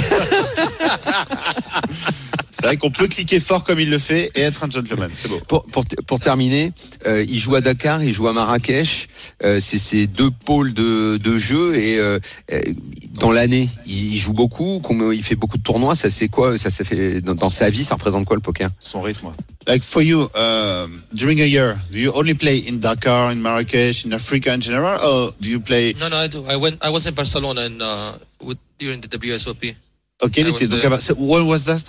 C'est 2.51 2.65
vrai 2.65 2.77
qu'on 2.77 2.91
peut 2.91 3.07
cliquer 3.07 3.39
fort 3.39 3.63
comme 3.63 3.79
il 3.79 3.89
le 3.89 3.97
fait 3.97 4.29
et 4.35 4.41
être 4.41 4.63
un 4.63 4.69
gentleman. 4.69 5.09
C'est 5.15 5.29
beau. 5.29 5.39
Pour, 5.47 5.63
pour, 5.65 5.85
pour 6.05 6.19
terminer, 6.19 6.73
euh, 7.07 7.25
il 7.27 7.39
joue 7.39 7.55
à 7.55 7.61
Dakar, 7.61 8.03
il 8.03 8.13
joue 8.13 8.27
à 8.27 8.33
Marrakech. 8.33 9.07
Euh, 9.43 9.59
c'est 9.61 9.79
ces 9.79 10.05
deux 10.05 10.29
pôles 10.31 10.73
de, 10.73 11.17
de 11.17 11.37
jeu 11.37 11.75
et 11.77 11.97
euh, 11.97 12.19
dans 13.13 13.31
l'année, 13.31 13.69
il 13.85 14.17
joue 14.17 14.33
beaucoup. 14.33 14.81
Il 15.13 15.23
fait 15.23 15.35
beaucoup 15.35 15.57
de 15.57 15.63
tournois. 15.63 15.95
Ça 15.95 16.09
c'est 16.09 16.27
quoi 16.27 16.57
Ça 16.57 16.69
s'est 16.69 16.83
fait 16.83 17.21
dans, 17.21 17.35
dans 17.35 17.49
sa 17.49 17.69
vie. 17.69 17.83
Ça 17.83 17.95
représente 17.95 18.25
quoi 18.25 18.35
le 18.35 18.41
poker? 18.41 18.69
Son 18.79 19.01
rythme. 19.01 19.29
Like 19.67 19.83
for 19.83 20.01
you, 20.01 20.23
uh, 20.35 20.87
during 21.13 21.39
a 21.39 21.45
year, 21.45 21.75
do 21.91 21.97
you 21.99 22.11
only 22.15 22.33
play 22.33 22.63
in 22.67 22.79
Dakar, 22.79 23.31
in 23.31 23.35
Marrakesh, 23.41 24.05
in 24.05 24.11
Africa 24.13 24.53
in 24.53 24.59
general, 24.61 24.99
or 25.03 25.33
do 25.39 25.49
you 25.49 25.59
play? 25.59 25.93
No, 25.99 26.09
no, 26.09 26.17
I 26.17 26.27
do. 26.27 26.43
I 26.49 26.55
went. 26.57 26.77
I 26.83 26.89
was 26.89 27.05
in 27.05 27.13
Barcelona 27.13 27.61
and 27.61 27.79
uh, 27.81 28.13
with, 28.43 28.57
during 28.79 29.01
the 29.01 29.07
WSOP. 29.07 29.75
Ok, 30.23 30.37
il 30.37 30.47
I 30.47 30.51
was 30.51 30.67
Bar- 30.67 31.15
When 31.17 31.47
was 31.47 31.65
that? 31.65 31.83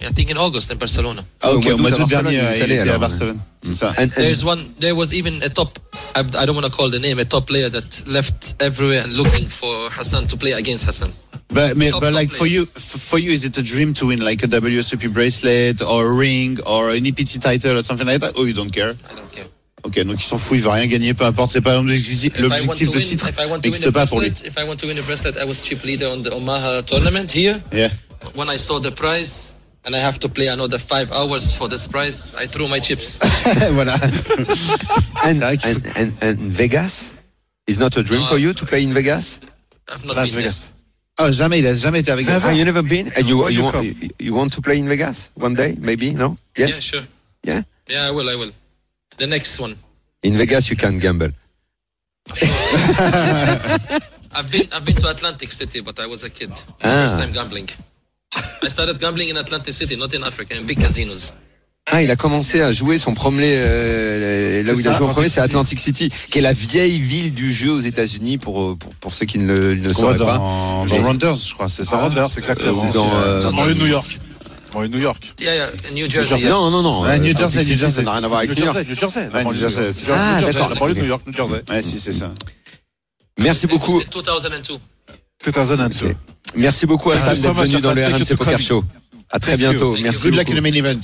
I 0.00 0.10
think 0.12 0.28
in 0.30 0.36
August 0.36 0.70
in 0.72 0.76
Barcelona. 0.78 1.22
Ah, 1.42 1.52
ok, 1.52 1.66
Au 1.72 1.78
mois 1.78 1.90
d'août 1.90 2.08
dernier, 2.08 2.40
il 2.58 2.62
était 2.64 2.78
à 2.80 2.82
alors, 2.82 2.98
Barcelone. 2.98 3.38
C'est 3.62 3.72
ça. 3.72 3.94
And- 3.96 4.02
and- 4.04 4.08
There's 4.16 4.44
one. 4.44 4.74
There 4.80 4.92
was 4.94 5.12
even 5.14 5.40
a 5.42 5.48
top. 5.48 5.78
I, 6.16 6.20
I 6.20 6.44
don't 6.46 6.56
want 6.56 6.64
to 6.66 6.70
call 6.70 6.90
the 6.90 6.98
name. 6.98 7.18
A 7.20 7.24
top 7.24 7.46
player 7.46 7.70
that 7.70 8.02
left 8.06 8.56
everywhere 8.60 9.02
and 9.04 9.12
looking 9.14 9.46
for 9.46 9.88
Hassan 9.90 10.26
to 10.26 10.36
play 10.36 10.52
against 10.52 10.84
Hassan. 10.84 11.10
But, 11.48 11.76
mais, 11.76 11.90
Top, 11.92 12.00
but 12.00 12.08
top 12.10 12.14
like 12.20 12.30
for 12.30 12.38
player. 12.38 12.52
you, 12.54 12.68
f- 12.76 12.82
for 12.82 13.18
you, 13.20 13.30
is 13.30 13.44
it 13.44 13.56
a 13.56 13.62
dream 13.62 13.94
to 13.94 14.06
win 14.06 14.18
like 14.24 14.42
a 14.42 14.48
WSOP 14.48 15.08
bracelet 15.12 15.80
or 15.82 16.06
a 16.06 16.12
ring 16.12 16.58
or 16.66 16.90
an 16.90 17.06
EPT 17.06 17.40
title 17.40 17.76
or 17.78 17.82
something 17.82 18.06
like 18.06 18.20
that? 18.20 18.32
Oh, 18.36 18.44
you 18.44 18.52
don't 18.52 18.72
care? 18.72 18.90
I 19.10 19.14
don't 19.14 19.30
care. 19.30 19.46
Ok, 19.84 20.00
donc 20.04 20.16
il 20.18 20.24
s'en 20.24 20.38
fout, 20.38 20.56
il 20.56 20.62
va 20.64 20.72
rien 20.72 20.86
gagner, 20.86 21.12
peu 21.14 21.24
importe, 21.26 21.52
c'est 21.52 21.60
pas 21.60 21.74
l'objectif 21.74 22.24
If 22.24 22.38
I 22.38 22.42
want 22.42 22.48
l'objectif 22.48 22.88
to 22.88 22.92
de 22.94 22.98
win, 22.98 23.06
titre 23.06 23.28
if 23.28 23.36
I 23.38 23.46
want 23.46 23.60
to 23.60 23.68
win 23.68 23.70
n'existe 23.70 23.86
a 23.86 23.92
pas 23.92 24.06
pour 24.06 24.20
lui. 24.20 24.30
bracelet, 24.30 24.48
if 24.48 24.56
I 24.58 24.64
want 24.66 24.76
to 24.76 24.86
win 24.86 24.98
a 24.98 25.02
bracelet, 25.02 25.36
I 25.38 25.44
was 25.44 25.60
chip 25.62 25.84
leader 25.84 26.08
on 26.08 26.22
the 26.22 26.30
Omaha 26.32 26.82
tournament 26.82 27.30
here. 27.30 27.60
Yeah. 27.72 27.90
When 28.34 28.48
I 28.48 28.56
saw 28.56 28.80
the 28.80 28.90
prize 28.90 29.52
and 29.84 29.94
I 29.94 29.98
have 29.98 30.18
to 30.20 30.28
play 30.28 30.48
another 30.48 30.78
five 30.78 31.12
hours 31.12 31.54
for 31.56 31.68
this 31.68 31.86
prize, 31.86 32.34
I 32.34 32.46
threw 32.46 32.68
my 32.68 32.80
chips. 32.80 33.18
voilà. 33.72 33.94
And, 35.24 35.38
vrai 35.40 35.56
qu'il 35.58 35.70
and, 35.70 35.86
and, 35.96 36.12
and 36.22 36.38
Vegas 36.52 37.12
is 37.66 37.78
not 37.78 37.96
a 37.96 38.02
dream 38.02 38.20
No. 38.20 38.26
for 38.26 38.38
you 38.38 38.52
to 38.52 38.66
play 38.66 38.82
in 38.82 38.92
Vegas? 38.92 39.40
I've 39.88 40.04
not 40.04 40.16
Las 40.16 40.30
been 40.30 40.40
Vegas. 40.40 40.70
Ah, 41.18 41.30
jamais, 41.30 41.60
il 41.60 41.66
a 41.66 41.74
jamais 41.74 42.00
été 42.00 42.10
avec 42.10 42.26
Ah, 42.28 42.52
you 42.52 42.64
never 42.64 42.82
been? 42.82 43.12
And 43.16 43.26
you, 43.28 43.48
you, 43.48 43.70
you 43.70 43.82
you, 43.82 44.08
you 44.18 44.34
want 44.34 44.50
to 44.52 44.60
play 44.60 44.78
in 44.78 44.88
Vegas 44.88 45.30
one 45.34 45.54
day, 45.54 45.76
maybe? 45.78 46.12
No? 46.12 46.36
Yes? 46.56 46.70
Yeah, 46.70 46.80
sure. 46.80 47.02
Yeah? 47.44 47.62
Yeah, 47.88 48.08
I 48.08 48.10
will. 48.10 48.28
I 48.28 48.34
will. 48.36 48.50
The 49.18 49.26
next 49.26 49.60
one. 49.60 49.76
In 50.22 50.36
Vegas, 50.36 50.70
you 50.70 50.76
can 50.76 50.98
gamble. 50.98 51.30
I've 54.36 54.50
been 54.50 54.66
I've 54.72 54.84
been 54.84 54.96
to 54.96 55.08
Atlantic 55.10 55.52
City, 55.52 55.80
but 55.80 56.00
I 56.00 56.06
was 56.06 56.24
a 56.24 56.30
kid. 56.30 56.50
Ah. 56.82 57.04
First 57.04 57.18
time 57.18 57.30
gambling. 57.32 57.68
I 58.62 58.68
started 58.68 58.98
gambling 58.98 59.30
in 59.30 59.36
Atlantic 59.36 59.72
City, 59.74 59.96
not 59.96 60.08
in 60.14 60.22
Africa, 60.24 60.54
in 60.58 60.62
big 60.64 60.78
casinos. 60.80 61.32
Ah, 61.90 62.02
il 62.02 62.10
a 62.10 62.16
commencé 62.16 62.62
à 62.62 62.72
jouer 62.72 62.98
son 62.98 63.12
premier, 63.12 63.56
euh, 63.58 64.62
là 64.62 64.72
où 64.72 64.80
il 64.80 64.88
a 64.88 64.92
ça, 64.92 64.96
joué 64.98 65.06
en 65.06 65.10
premier, 65.10 65.28
c'est 65.28 65.40
Atlantic 65.42 65.78
City, 65.78 66.08
qui 66.30 66.38
est 66.38 66.40
la 66.40 66.54
vieille 66.54 66.98
ville 66.98 67.34
du 67.34 67.52
jeu 67.52 67.72
aux 67.72 67.80
États-Unis 67.80 68.38
pour, 68.38 68.62
euh, 68.62 68.74
pour, 68.74 68.94
pour 68.94 69.14
ceux 69.14 69.26
qui 69.26 69.38
ne 69.38 69.54
le, 69.54 69.74
ne 69.74 69.88
sauraient 69.92 70.16
pas. 70.16 70.38
dans, 70.38 70.86
dans 70.86 70.94
Mais- 70.96 71.02
Rounders, 71.02 71.36
je 71.36 71.52
crois, 71.52 71.68
c'est 71.68 71.84
ça. 71.84 71.96
Dans 71.96 72.02
Rounders, 72.08 72.30
exactement. 72.38 72.84
Dans, 72.90 73.10
euh, 73.16 73.40
Dans 73.42 73.52
banlieue 73.52 73.74
de 73.74 73.80
New 73.80 73.86
York. 73.86 74.18
De 74.74 74.86
New 74.88 74.98
York. 74.98 75.34
Yeah, 75.40 75.54
yeah, 75.54 75.70
New 75.92 76.10
Jersey. 76.10 76.40
yeah. 76.40 76.50
Non, 76.50 76.68
non, 76.70 76.82
non. 76.82 77.02
Ouais, 77.02 77.18
New 77.20 77.32
euh, 77.32 77.38
Jersey, 77.38 77.64
New 77.64 77.76
Jersey, 77.78 78.02
Ça 78.02 78.10
n'a 78.10 78.12
rien 78.16 78.24
à 78.24 78.28
voir 78.28 78.38
avec 78.40 78.50
New 78.50 78.56
New 78.56 78.64
York. 78.64 78.74
Jersey, 78.76 78.90
New 78.90 78.98
Jersey. 78.98 79.44
New 79.44 79.52
de 79.52 79.56
Jersey, 79.56 79.92
c'est 79.94 80.04
ça. 80.06 80.16
Ah, 80.18 80.34
New 80.34 80.40
Jersey, 80.40 80.58
d'accord. 80.68 80.88
De 80.88 80.94
New 80.94 81.04
York, 81.04 81.22
New 81.26 81.32
Jersey. 81.36 81.62
Ouais, 81.70 81.82
si, 81.82 81.98
c'est 82.00 82.12
ça. 82.12 82.32
Merci 83.38 83.66
beaucoup. 83.66 84.00
It 84.00 84.08
was 84.16 84.44
in 84.46 84.50
2002. 84.50 84.78
2002. 85.52 86.14
Merci 86.56 86.86
beaucoup 86.86 87.10
you 87.12 87.18
so 87.18 87.30
d'être 87.34 87.54
venu 87.54 87.80
dans 87.80 87.94
le 87.94 88.04
RMC 88.06 88.36
Poker. 88.36 88.58
Show. 88.60 88.84
À 89.30 89.40
très 89.40 89.56
bientôt. 89.56 89.96
Merci. 90.00 90.22
Good 90.30 90.34
luck 90.36 90.50
in 90.50 90.54
the 90.54 90.60
main 90.62 90.74
event. 90.74 91.00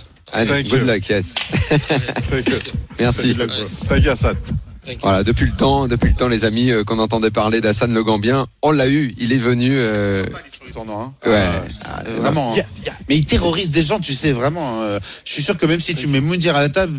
Good 0.70 0.86
luck, 0.86 1.08
yes. 1.08 1.34
Thank 2.28 2.48
you. 2.48 2.56
Merci. 2.98 3.34
Thank 3.34 3.50
you, 3.58 3.64
Thank 3.88 4.04
you, 4.04 4.10
Hassan. 4.10 4.36
Voilà, 5.02 5.22
depuis 5.24 5.46
le 5.46 5.52
temps, 5.52 5.86
depuis 5.88 6.08
le 6.10 6.14
temps, 6.16 6.28
les 6.28 6.44
amis, 6.44 6.70
euh, 6.70 6.84
qu'on 6.84 6.98
entendait 6.98 7.30
parler 7.30 7.60
d'Hassan 7.60 7.92
Le 7.92 8.02
Gambien, 8.02 8.46
on 8.62 8.72
l'a 8.72 8.88
eu. 8.88 9.14
Il 9.18 9.32
est 9.32 9.36
venu. 9.38 9.76
euh, 9.76 10.24
Sur 10.52 10.64
le 10.66 10.72
tournoi, 10.72 11.02
hein. 11.24 11.28
Ouais. 11.28 11.36
Euh, 11.36 11.58
Ah, 11.84 12.02
euh, 12.06 12.16
vraiment. 12.16 12.52
hein. 12.56 12.62
Mais 13.08 13.16
il 13.16 13.24
terrorise 13.24 13.70
des 13.70 13.82
gens, 13.82 14.00
tu 14.00 14.14
sais, 14.14 14.32
vraiment. 14.32 14.82
euh, 14.82 14.98
je 15.24 15.32
suis 15.32 15.42
sûr 15.42 15.56
que 15.58 15.66
même 15.66 15.80
si 15.80 15.94
tu 15.94 16.06
mets 16.06 16.20
Moundir 16.20 16.56
à 16.56 16.60
la 16.60 16.68
table, 16.68 16.98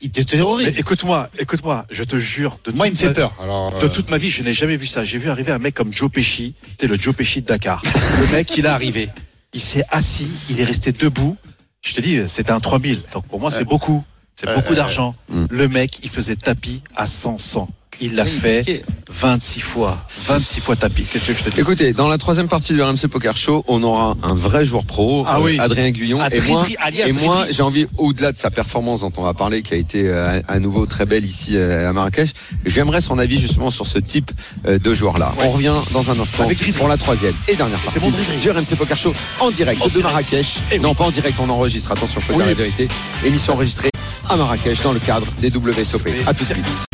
il 0.00 0.10
te 0.10 0.20
terrorise. 0.22 0.78
écoute-moi, 0.78 1.28
écoute-moi, 1.38 1.86
je 1.90 2.02
te 2.04 2.16
jure. 2.16 2.58
De 2.64 2.72
Moi, 2.72 2.86
il 2.88 2.92
me 2.92 2.96
fait 2.96 3.06
ma- 3.08 3.14
peur. 3.14 3.34
Alors, 3.42 3.78
De 3.78 3.86
euh, 3.86 3.88
toute 3.88 4.10
ma 4.10 4.18
vie, 4.18 4.30
je 4.30 4.42
n'ai 4.42 4.52
jamais 4.52 4.76
vu 4.76 4.86
ça. 4.86 5.04
J'ai 5.04 5.18
vu 5.18 5.28
arriver 5.30 5.52
un 5.52 5.58
mec 5.58 5.74
comme 5.74 5.92
Joe 5.92 6.10
Pesci. 6.10 6.54
C'était 6.70 6.86
le 6.86 6.98
Joe 6.98 7.14
Pesci 7.14 7.42
de 7.42 7.46
Dakar. 7.46 7.82
Le 8.20 8.36
mec, 8.36 8.56
il 8.56 8.64
est 8.64 8.68
arrivé. 8.68 9.08
Il 9.54 9.60
s'est 9.60 9.84
assis. 9.90 10.28
Il 10.50 10.60
est 10.60 10.64
resté 10.64 10.92
debout. 10.92 11.36
Je 11.82 11.94
te 11.94 12.00
dis, 12.00 12.20
c'était 12.28 12.50
un 12.52 12.60
3000. 12.60 13.00
Donc 13.12 13.26
pour 13.26 13.40
moi, 13.40 13.50
c'est 13.50 13.64
beaucoup. 13.64 14.04
C'est 14.34 14.54
beaucoup 14.54 14.74
d'argent. 14.74 15.16
Le 15.28 15.66
mec, 15.68 15.98
il 16.04 16.10
faisait 16.10 16.36
tapis 16.36 16.82
à 16.94 17.06
100, 17.06 17.38
100. 17.38 17.68
Il 18.00 18.14
l'a 18.14 18.24
fait 18.24 18.60
piquait. 18.64 18.82
26 19.10 19.60
fois. 19.60 19.98
26 20.26 20.60
fois 20.60 20.76
tapis. 20.76 21.02
Qu'est-ce 21.04 21.26
que 21.26 21.32
je 21.32 21.42
te 21.42 21.50
dis? 21.50 21.60
Écoutez, 21.60 21.92
dans 21.92 22.08
la 22.08 22.18
troisième 22.18 22.46
partie 22.46 22.72
du 22.74 22.82
RMC 22.82 23.08
Poker 23.10 23.36
Show, 23.36 23.64
on 23.66 23.82
aura 23.82 24.16
un 24.22 24.34
vrai 24.34 24.64
jour 24.64 24.84
pro, 24.84 25.24
Ah 25.26 25.38
euh, 25.38 25.42
oui. 25.44 25.58
Adrien 25.58 25.90
Guyon. 25.90 26.18
Et 26.30 26.40
moi, 26.42 26.60
Dridri, 26.62 26.76
alias 26.78 27.06
et 27.08 27.12
moi, 27.12 27.46
j'ai 27.50 27.62
envie, 27.62 27.86
au-delà 27.96 28.32
de 28.32 28.36
sa 28.36 28.50
performance 28.50 29.00
dont 29.00 29.12
on 29.16 29.22
va 29.22 29.34
parler, 29.34 29.62
qui 29.62 29.74
a 29.74 29.76
été 29.78 30.02
euh, 30.06 30.40
à 30.46 30.58
nouveau 30.58 30.86
très 30.86 31.06
belle 31.06 31.24
ici 31.24 31.56
euh, 31.56 31.88
à 31.88 31.92
Marrakech, 31.92 32.30
j'aimerais 32.66 33.00
son 33.00 33.18
avis 33.18 33.38
justement 33.38 33.70
sur 33.70 33.86
ce 33.86 33.98
type 33.98 34.30
euh, 34.66 34.78
de 34.78 34.92
joueur-là. 34.92 35.32
On 35.42 35.48
revient 35.50 35.74
dans 35.92 36.10
un 36.10 36.20
instant 36.20 36.44
Avec 36.44 36.72
pour 36.76 36.86
la 36.88 36.96
troisième 36.98 37.34
et 37.48 37.56
dernière 37.56 37.78
C'est 37.84 38.00
partie 38.00 38.10
bon, 38.10 38.40
du 38.42 38.50
RMC 38.50 38.76
Poker 38.76 38.98
Show 38.98 39.14
en 39.40 39.50
direct 39.50 39.80
En 39.80 39.86
de 39.86 39.90
direct. 39.90 40.04
Marrakech. 40.04 40.58
Eh 40.70 40.74
oui. 40.76 40.80
Non, 40.82 40.94
pas 40.94 41.04
en 41.04 41.10
direct, 41.10 41.38
on 41.40 41.48
enregistre. 41.48 41.90
Attention, 41.92 42.20
faut 42.20 42.32
Oui. 42.34 42.38
dire 42.40 42.48
la 42.48 42.54
vérité. 42.54 42.88
Émission 43.24 43.54
enregistrée 43.54 43.90
à 44.28 44.36
Marrakech 44.36 44.82
dans 44.82 44.92
le 44.92 45.00
cadre 45.00 45.26
des 45.40 45.48
WSOP. 45.50 46.06
À 46.26 46.34
tout 46.34 46.44
de 46.44 46.52
suite. 46.52 46.87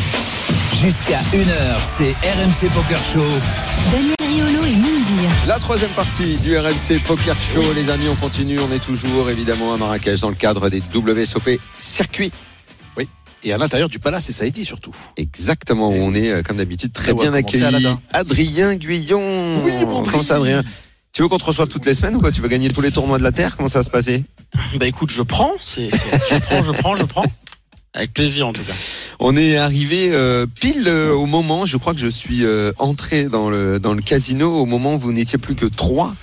Jusqu'à 0.85 1.19
1h, 1.33 1.79
c'est 1.81 2.11
RMC 2.11 2.69
Poker 2.71 2.99
Show. 3.01 3.25
Daniel 3.91 4.15
Riolo 4.21 4.65
et 4.65 4.75
Moundir. 4.75 5.29
La 5.47 5.57
troisième 5.57 5.89
partie 5.91 6.35
du 6.35 6.55
RMC 6.55 6.99
Poker 7.07 7.35
Show, 7.41 7.63
les 7.73 7.89
amis, 7.89 8.07
on 8.07 8.13
continue. 8.15 8.59
On 8.59 8.71
est 8.71 8.77
toujours 8.85 9.31
évidemment 9.31 9.73
à 9.73 9.77
Marrakech 9.77 10.19
dans 10.19 10.29
le 10.29 10.35
cadre 10.35 10.69
des 10.69 10.83
WSOP 10.93 11.59
circuit. 11.79 12.31
Et 13.43 13.53
à 13.53 13.57
l'intérieur 13.59 13.89
du 13.89 13.99
palace, 13.99 14.29
et 14.29 14.31
ça 14.31 14.45
a 14.45 14.49
dit 14.49 14.65
surtout. 14.65 14.95
Exactement, 15.17 15.89
où 15.89 15.93
on 15.93 16.15
est 16.15 16.31
euh, 16.31 16.41
comme 16.41 16.57
d'habitude 16.57 16.91
très 16.93 17.11
Et 17.11 17.13
bien 17.13 17.31
accueilli. 17.31 17.63
Adrien 18.11 18.75
Guyon. 18.75 19.61
Oui, 19.63 19.71
mon 19.85 20.01
Comment 20.01 20.23
ça, 20.23 20.37
Adrien? 20.37 20.63
Tu 21.13 21.21
veux 21.21 21.27
qu'on 21.27 21.37
te 21.37 21.45
reçoive 21.45 21.67
toutes 21.67 21.85
les 21.85 21.93
semaines 21.93 22.15
ou 22.15 22.19
quoi 22.19 22.31
Tu 22.31 22.41
veux 22.41 22.47
gagner 22.47 22.69
tous 22.71 22.81
les 22.81 22.91
tournois 22.91 23.19
de 23.19 23.23
la 23.23 23.31
Terre? 23.31 23.55
Comment 23.55 23.69
ça 23.69 23.79
va 23.79 23.83
se 23.83 23.91
passer? 23.91 24.23
Bah 24.79 24.87
écoute, 24.87 25.11
je 25.11 25.21
prends, 25.21 25.51
c'est, 25.61 25.89
c'est- 25.91 26.19
je 26.31 26.37
prends, 26.39 26.63
je 26.63 26.71
prends, 26.71 26.95
je 26.95 27.03
prends. 27.03 27.25
Avec 27.95 28.13
plaisir 28.13 28.45
en 28.45 28.53
tout 28.53 28.61
cas. 28.63 28.73
On 29.19 29.35
est 29.37 29.55
arrivé 29.57 30.09
euh, 30.13 30.45
pile 30.45 30.87
euh, 30.87 31.13
au 31.13 31.25
moment, 31.25 31.65
je 31.65 31.77
crois 31.77 31.93
que 31.93 31.99
je 31.99 32.09
suis 32.09 32.45
euh, 32.45 32.73
entré 32.77 33.23
dans 33.23 33.49
le, 33.49 33.79
dans 33.79 33.93
le 33.93 34.01
casino 34.01 34.51
au 34.59 34.65
moment 34.65 34.95
où 34.95 34.99
vous 34.99 35.13
n'étiez 35.13 35.37
plus 35.39 35.55
que 35.55 35.65
trois 35.65 36.13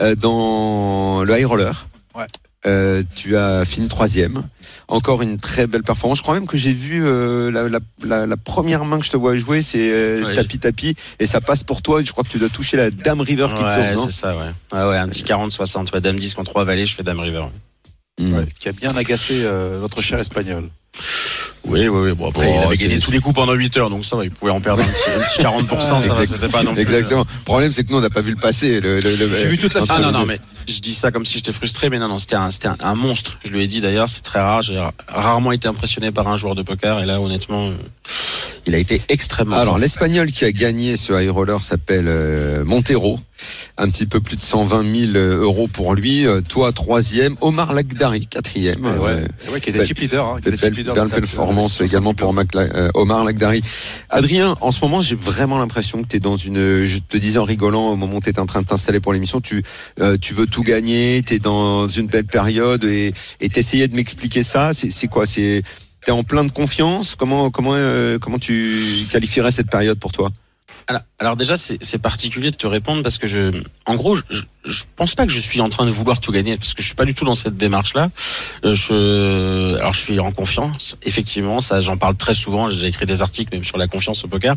euh, 0.00 0.14
dans 0.14 1.24
le 1.24 1.36
high 1.38 1.44
roller. 1.44 1.86
Ouais. 2.14 2.26
Euh, 2.66 3.02
tu 3.14 3.36
as 3.36 3.64
fini 3.64 3.86
troisième. 3.88 4.42
Encore 4.88 5.20
une 5.22 5.38
très 5.38 5.66
belle 5.66 5.82
performance. 5.82 6.18
Je 6.18 6.22
crois 6.22 6.34
même 6.34 6.46
que 6.46 6.56
j'ai 6.56 6.72
vu 6.72 7.04
euh, 7.04 7.50
la, 7.50 7.68
la, 7.68 7.78
la, 8.04 8.26
la 8.26 8.36
première 8.36 8.84
main 8.84 8.98
que 8.98 9.04
je 9.04 9.10
te 9.10 9.16
vois 9.16 9.36
jouer, 9.36 9.62
c'est 9.62 9.90
euh, 9.92 10.24
Ouais. 10.26 10.34
tapis 10.34 10.58
tapis 10.58 10.96
et 11.20 11.26
ça 11.26 11.40
passe 11.40 11.62
pour 11.64 11.82
toi. 11.82 12.02
Je 12.02 12.10
crois 12.12 12.22
que 12.24 12.28
tu 12.28 12.38
dois 12.38 12.48
toucher 12.48 12.76
la 12.76 12.90
Dame 12.90 13.20
River 13.20 13.48
qui 13.56 13.62
te 13.62 13.66
Ouais, 13.68 13.74
sauve, 13.94 13.94
non 13.96 14.04
c'est 14.06 14.10
ça, 14.20 14.36
ouais. 14.36 14.50
Ouais, 14.72 14.88
ouais, 14.88 14.96
un 14.96 15.08
petit 15.08 15.22
40-60, 15.24 15.92
ouais, 15.92 16.00
Dame 16.00 16.16
10 16.18 16.34
contre 16.34 16.50
3 16.52 16.64
vallées, 16.64 16.86
je 16.86 16.94
fais 16.94 17.02
Dame 17.04 17.20
River. 17.20 17.44
Ouais, 18.18 18.46
qui 18.58 18.68
a 18.68 18.72
bien 18.72 18.96
agacé 18.96 19.42
euh, 19.44 19.80
notre 19.80 20.00
cher 20.02 20.18
espagnol. 20.18 20.68
Oui, 21.64 21.88
oui, 21.88 22.00
oui. 22.10 22.12
Bon, 22.14 22.28
après, 22.28 22.46
Oh, 22.48 22.52
il 22.60 22.64
avait 22.66 22.76
c'est- 22.76 22.82
gagné 22.88 22.98
tous 23.00 23.10
les 23.10 23.18
coups 23.20 23.34
pendant 23.34 23.52
8 23.54 23.76
heures, 23.76 23.90
donc 23.90 24.04
ça 24.04 24.14
va, 24.16 24.22
il 24.24 24.30
pouvait 24.30 24.52
en 24.52 24.60
perdre 24.60 24.82
un 24.82 24.86
petit, 24.86 25.10
un 25.10 25.24
petit 25.24 25.42
40%, 25.42 26.02
ça 26.02 26.14
va, 26.14 26.24
c'était 26.24 26.48
pas 26.48 26.62
non 26.62 26.72
plus. 26.74 26.80
euh, 26.80 26.82
Exactement. 26.82 27.20
Le 27.28 27.44
problème, 27.44 27.72
c'est 27.72 27.82
que 27.84 27.90
nous, 27.90 27.98
on 27.98 28.00
n'a 28.00 28.10
pas 28.10 28.20
vu 28.20 28.30
le 28.30 28.36
passé. 28.40 28.80
Le, 28.80 29.00
J'ai 29.00 29.46
vu 29.46 29.58
toute 29.58 29.74
la 29.74 29.82
Ah 29.88 29.98
non, 29.98 30.12
non, 30.12 30.24
mais 30.26 30.38
je 30.68 30.78
dis 30.78 30.94
ça 30.94 31.10
comme 31.10 31.26
si 31.26 31.34
j'étais 31.34 31.52
frustré, 31.52 31.90
mais 31.90 31.98
non, 31.98 32.06
non, 32.08 32.18
c'était 32.20 32.36
un, 32.36 32.50
c'était 32.52 32.68
un, 32.68 32.76
un 32.80 32.94
monstre. 32.94 33.38
Je 33.44 33.50
lui 33.52 33.64
ai 33.64 33.66
dit 33.66 33.80
d'ailleurs, 33.80 34.08
c'est 34.08 34.22
très 34.22 34.40
rare. 34.40 34.62
J'ai 34.62 34.80
rarement 35.08 35.50
été 35.52 35.66
impressionné 35.66 36.12
par 36.12 36.28
un 36.28 36.36
joueur 36.36 36.54
de 36.54 36.62
poker, 36.62 37.00
et 37.00 37.06
là, 37.06 37.20
honnêtement, 37.20 37.68
euh, 37.68 37.72
il 38.66 38.74
a 38.74 38.78
été 38.78 39.00
extrêmement 39.08 39.56
Alors, 39.56 39.78
l'espagnol 39.78 40.30
qui 40.32 40.44
a 40.44 40.52
gagné 40.52 40.96
ce 40.96 41.12
high 41.12 41.30
roller 41.30 41.62
s'appelle 41.62 42.06
euh, 42.08 42.64
Montero. 42.64 43.18
Un 43.76 43.86
petit 43.88 44.06
peu 44.06 44.20
plus 44.20 44.36
de 44.36 44.40
120 44.40 45.12
000 45.12 45.18
euros 45.18 45.68
pour 45.68 45.94
lui. 45.94 46.26
Euh, 46.26 46.40
toi, 46.40 46.72
troisième. 46.72 47.36
Omar 47.42 47.74
Lagdari, 47.74 48.26
quatrième. 48.26 48.84
Ouais, 48.84 48.98
ouais. 48.98 49.24
Euh, 49.54 49.58
qui 49.60 49.70
était 49.70 49.84
chip 49.84 49.98
leader. 49.98 50.26
Hein, 50.26 50.38
qui 50.42 50.48
était 50.48 50.56
Belle, 50.56 50.70
chip 50.70 50.78
leader 50.78 50.94
belle 50.94 51.08
performance 51.08 51.80
euh, 51.80 51.84
également 51.84 52.14
pour 52.14 52.32
60 52.32 52.54
Mac- 52.54 52.74
euh, 52.74 52.90
Omar 52.94 53.24
Lagdari. 53.24 53.60
Adrien, 54.08 54.56
en 54.60 54.72
ce 54.72 54.80
moment, 54.80 55.02
j'ai 55.02 55.14
vraiment 55.16 55.58
l'impression 55.58 56.02
que 56.02 56.08
tu 56.08 56.16
es 56.16 56.20
dans 56.20 56.36
une. 56.36 56.82
Je 56.84 56.98
te 56.98 57.18
disais 57.18 57.38
en 57.38 57.44
rigolant 57.44 57.90
au 57.90 57.96
moment 57.96 58.16
où 58.16 58.20
tu 58.22 58.30
étais 58.30 58.40
en 58.40 58.46
train 58.46 58.62
de 58.62 58.66
t'installer 58.66 59.00
pour 59.00 59.12
l'émission, 59.12 59.40
tu 59.42 59.62
euh, 60.00 60.16
tu 60.20 60.32
veux 60.32 60.46
tout 60.46 60.62
gagner, 60.62 61.22
tu 61.24 61.34
es 61.34 61.38
dans 61.38 61.86
une 61.88 62.06
belle 62.06 62.24
période 62.24 62.84
et 62.84 63.12
et 63.40 63.48
t'essayais 63.50 63.86
de 63.86 63.94
m'expliquer 63.94 64.42
ça. 64.42 64.72
C'est 64.72 64.90
c'est 64.90 65.08
quoi? 65.08 65.26
C'est 65.26 65.62
T'es 66.06 66.12
en 66.12 66.22
plein 66.22 66.44
de 66.44 66.52
confiance. 66.52 67.16
Comment 67.16 67.50
comment 67.50 67.72
euh, 67.74 68.20
comment 68.20 68.38
tu 68.38 68.78
qualifierais 69.10 69.50
cette 69.50 69.68
période 69.68 69.98
pour 69.98 70.12
toi? 70.12 70.30
Alors, 70.86 71.02
alors 71.18 71.36
déjà, 71.36 71.56
c'est 71.56 71.98
particulier 71.98 72.52
de 72.52 72.56
te 72.56 72.68
répondre 72.68 73.02
parce 73.02 73.18
que 73.18 73.26
je, 73.26 73.50
en 73.86 73.96
gros, 73.96 74.14
je, 74.14 74.42
je, 74.64 74.84
pense 74.94 75.16
pas 75.16 75.26
que 75.26 75.32
je 75.32 75.40
suis 75.40 75.60
en 75.60 75.68
train 75.68 75.84
de 75.84 75.90
vouloir 75.90 76.20
tout 76.20 76.30
gagner 76.30 76.56
parce 76.56 76.74
que 76.74 76.82
je 76.82 76.86
suis 76.86 76.94
pas 76.94 77.04
du 77.04 77.12
tout 77.12 77.24
dans 77.24 77.34
cette 77.34 77.56
démarche-là. 77.56 78.10
Euh, 78.64 78.72
Je, 78.72 79.74
alors 79.78 79.94
je 79.94 80.00
suis 80.00 80.20
en 80.20 80.30
confiance, 80.30 80.96
effectivement, 81.02 81.60
ça, 81.60 81.80
j'en 81.80 81.96
parle 81.96 82.14
très 82.14 82.34
souvent. 82.34 82.70
J'ai 82.70 82.86
écrit 82.86 83.04
des 83.04 83.20
articles 83.20 83.52
même 83.52 83.64
sur 83.64 83.78
la 83.78 83.88
confiance 83.88 84.24
au 84.24 84.28
poker. 84.28 84.54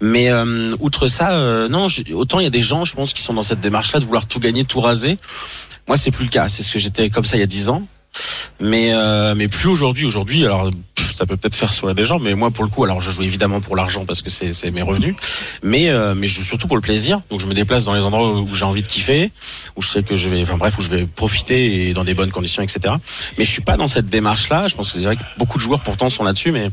Mais 0.00 0.30
euh, 0.30 0.72
outre 0.80 1.06
ça, 1.06 1.30
euh, 1.30 1.68
non, 1.68 1.86
autant 2.12 2.40
il 2.40 2.42
y 2.42 2.48
a 2.48 2.50
des 2.50 2.60
gens, 2.60 2.84
je 2.84 2.96
pense, 2.96 3.12
qui 3.12 3.22
sont 3.22 3.34
dans 3.34 3.44
cette 3.44 3.60
démarche-là 3.60 4.00
de 4.00 4.04
vouloir 4.04 4.26
tout 4.26 4.40
gagner, 4.40 4.64
tout 4.64 4.80
raser. 4.80 5.16
Moi, 5.86 5.96
c'est 5.96 6.10
plus 6.10 6.24
le 6.24 6.30
cas. 6.30 6.48
C'est 6.48 6.64
ce 6.64 6.72
que 6.72 6.80
j'étais 6.80 7.08
comme 7.08 7.24
ça 7.24 7.36
il 7.36 7.40
y 7.40 7.44
a 7.44 7.46
dix 7.46 7.68
ans. 7.68 7.86
Mais 8.60 8.92
euh, 8.92 9.34
mais 9.34 9.48
plus 9.48 9.68
aujourd'hui. 9.68 10.06
Aujourd'hui, 10.06 10.44
alors 10.44 10.70
ça 11.14 11.26
peut 11.26 11.36
peut-être 11.36 11.54
faire 11.54 11.72
sourire 11.72 11.94
des 11.94 12.04
gens, 12.04 12.18
mais 12.18 12.34
moi 12.34 12.50
pour 12.50 12.64
le 12.64 12.70
coup, 12.70 12.84
alors 12.84 13.00
je 13.00 13.10
joue 13.10 13.22
évidemment 13.22 13.60
pour 13.60 13.76
l'argent 13.76 14.04
parce 14.04 14.22
que 14.22 14.30
c'est 14.30 14.70
mes 14.70 14.82
revenus, 14.82 15.14
mais 15.62 15.88
euh, 15.88 16.14
mais 16.14 16.26
je 16.28 16.34
joue 16.36 16.42
surtout 16.42 16.66
pour 16.66 16.76
le 16.76 16.82
plaisir. 16.82 17.20
Donc 17.30 17.40
je 17.40 17.46
me 17.46 17.54
déplace 17.54 17.84
dans 17.84 17.94
les 17.94 18.02
endroits 18.02 18.40
où 18.40 18.54
j'ai 18.54 18.64
envie 18.64 18.82
de 18.82 18.88
kiffer, 18.88 19.30
où 19.76 19.82
je 19.82 19.88
sais 19.88 20.02
que 20.02 20.16
je 20.16 20.28
vais, 20.28 20.42
enfin 20.42 20.56
bref, 20.56 20.78
où 20.78 20.82
je 20.82 20.88
vais 20.88 21.04
profiter 21.06 21.88
et 21.88 21.94
dans 21.94 22.04
des 22.04 22.14
bonnes 22.14 22.30
conditions, 22.30 22.62
etc. 22.62 22.94
Mais 23.38 23.44
je 23.44 23.50
suis 23.50 23.62
pas 23.62 23.76
dans 23.76 23.88
cette 23.88 24.06
démarche-là. 24.08 24.68
Je 24.68 24.74
pense 24.76 24.92
que 24.92 24.98
c'est 24.98 25.04
vrai 25.04 25.16
que 25.16 25.22
beaucoup 25.38 25.58
de 25.58 25.62
joueurs 25.62 25.80
pourtant 25.80 26.10
sont 26.10 26.24
là-dessus, 26.24 26.52
mais 26.52 26.70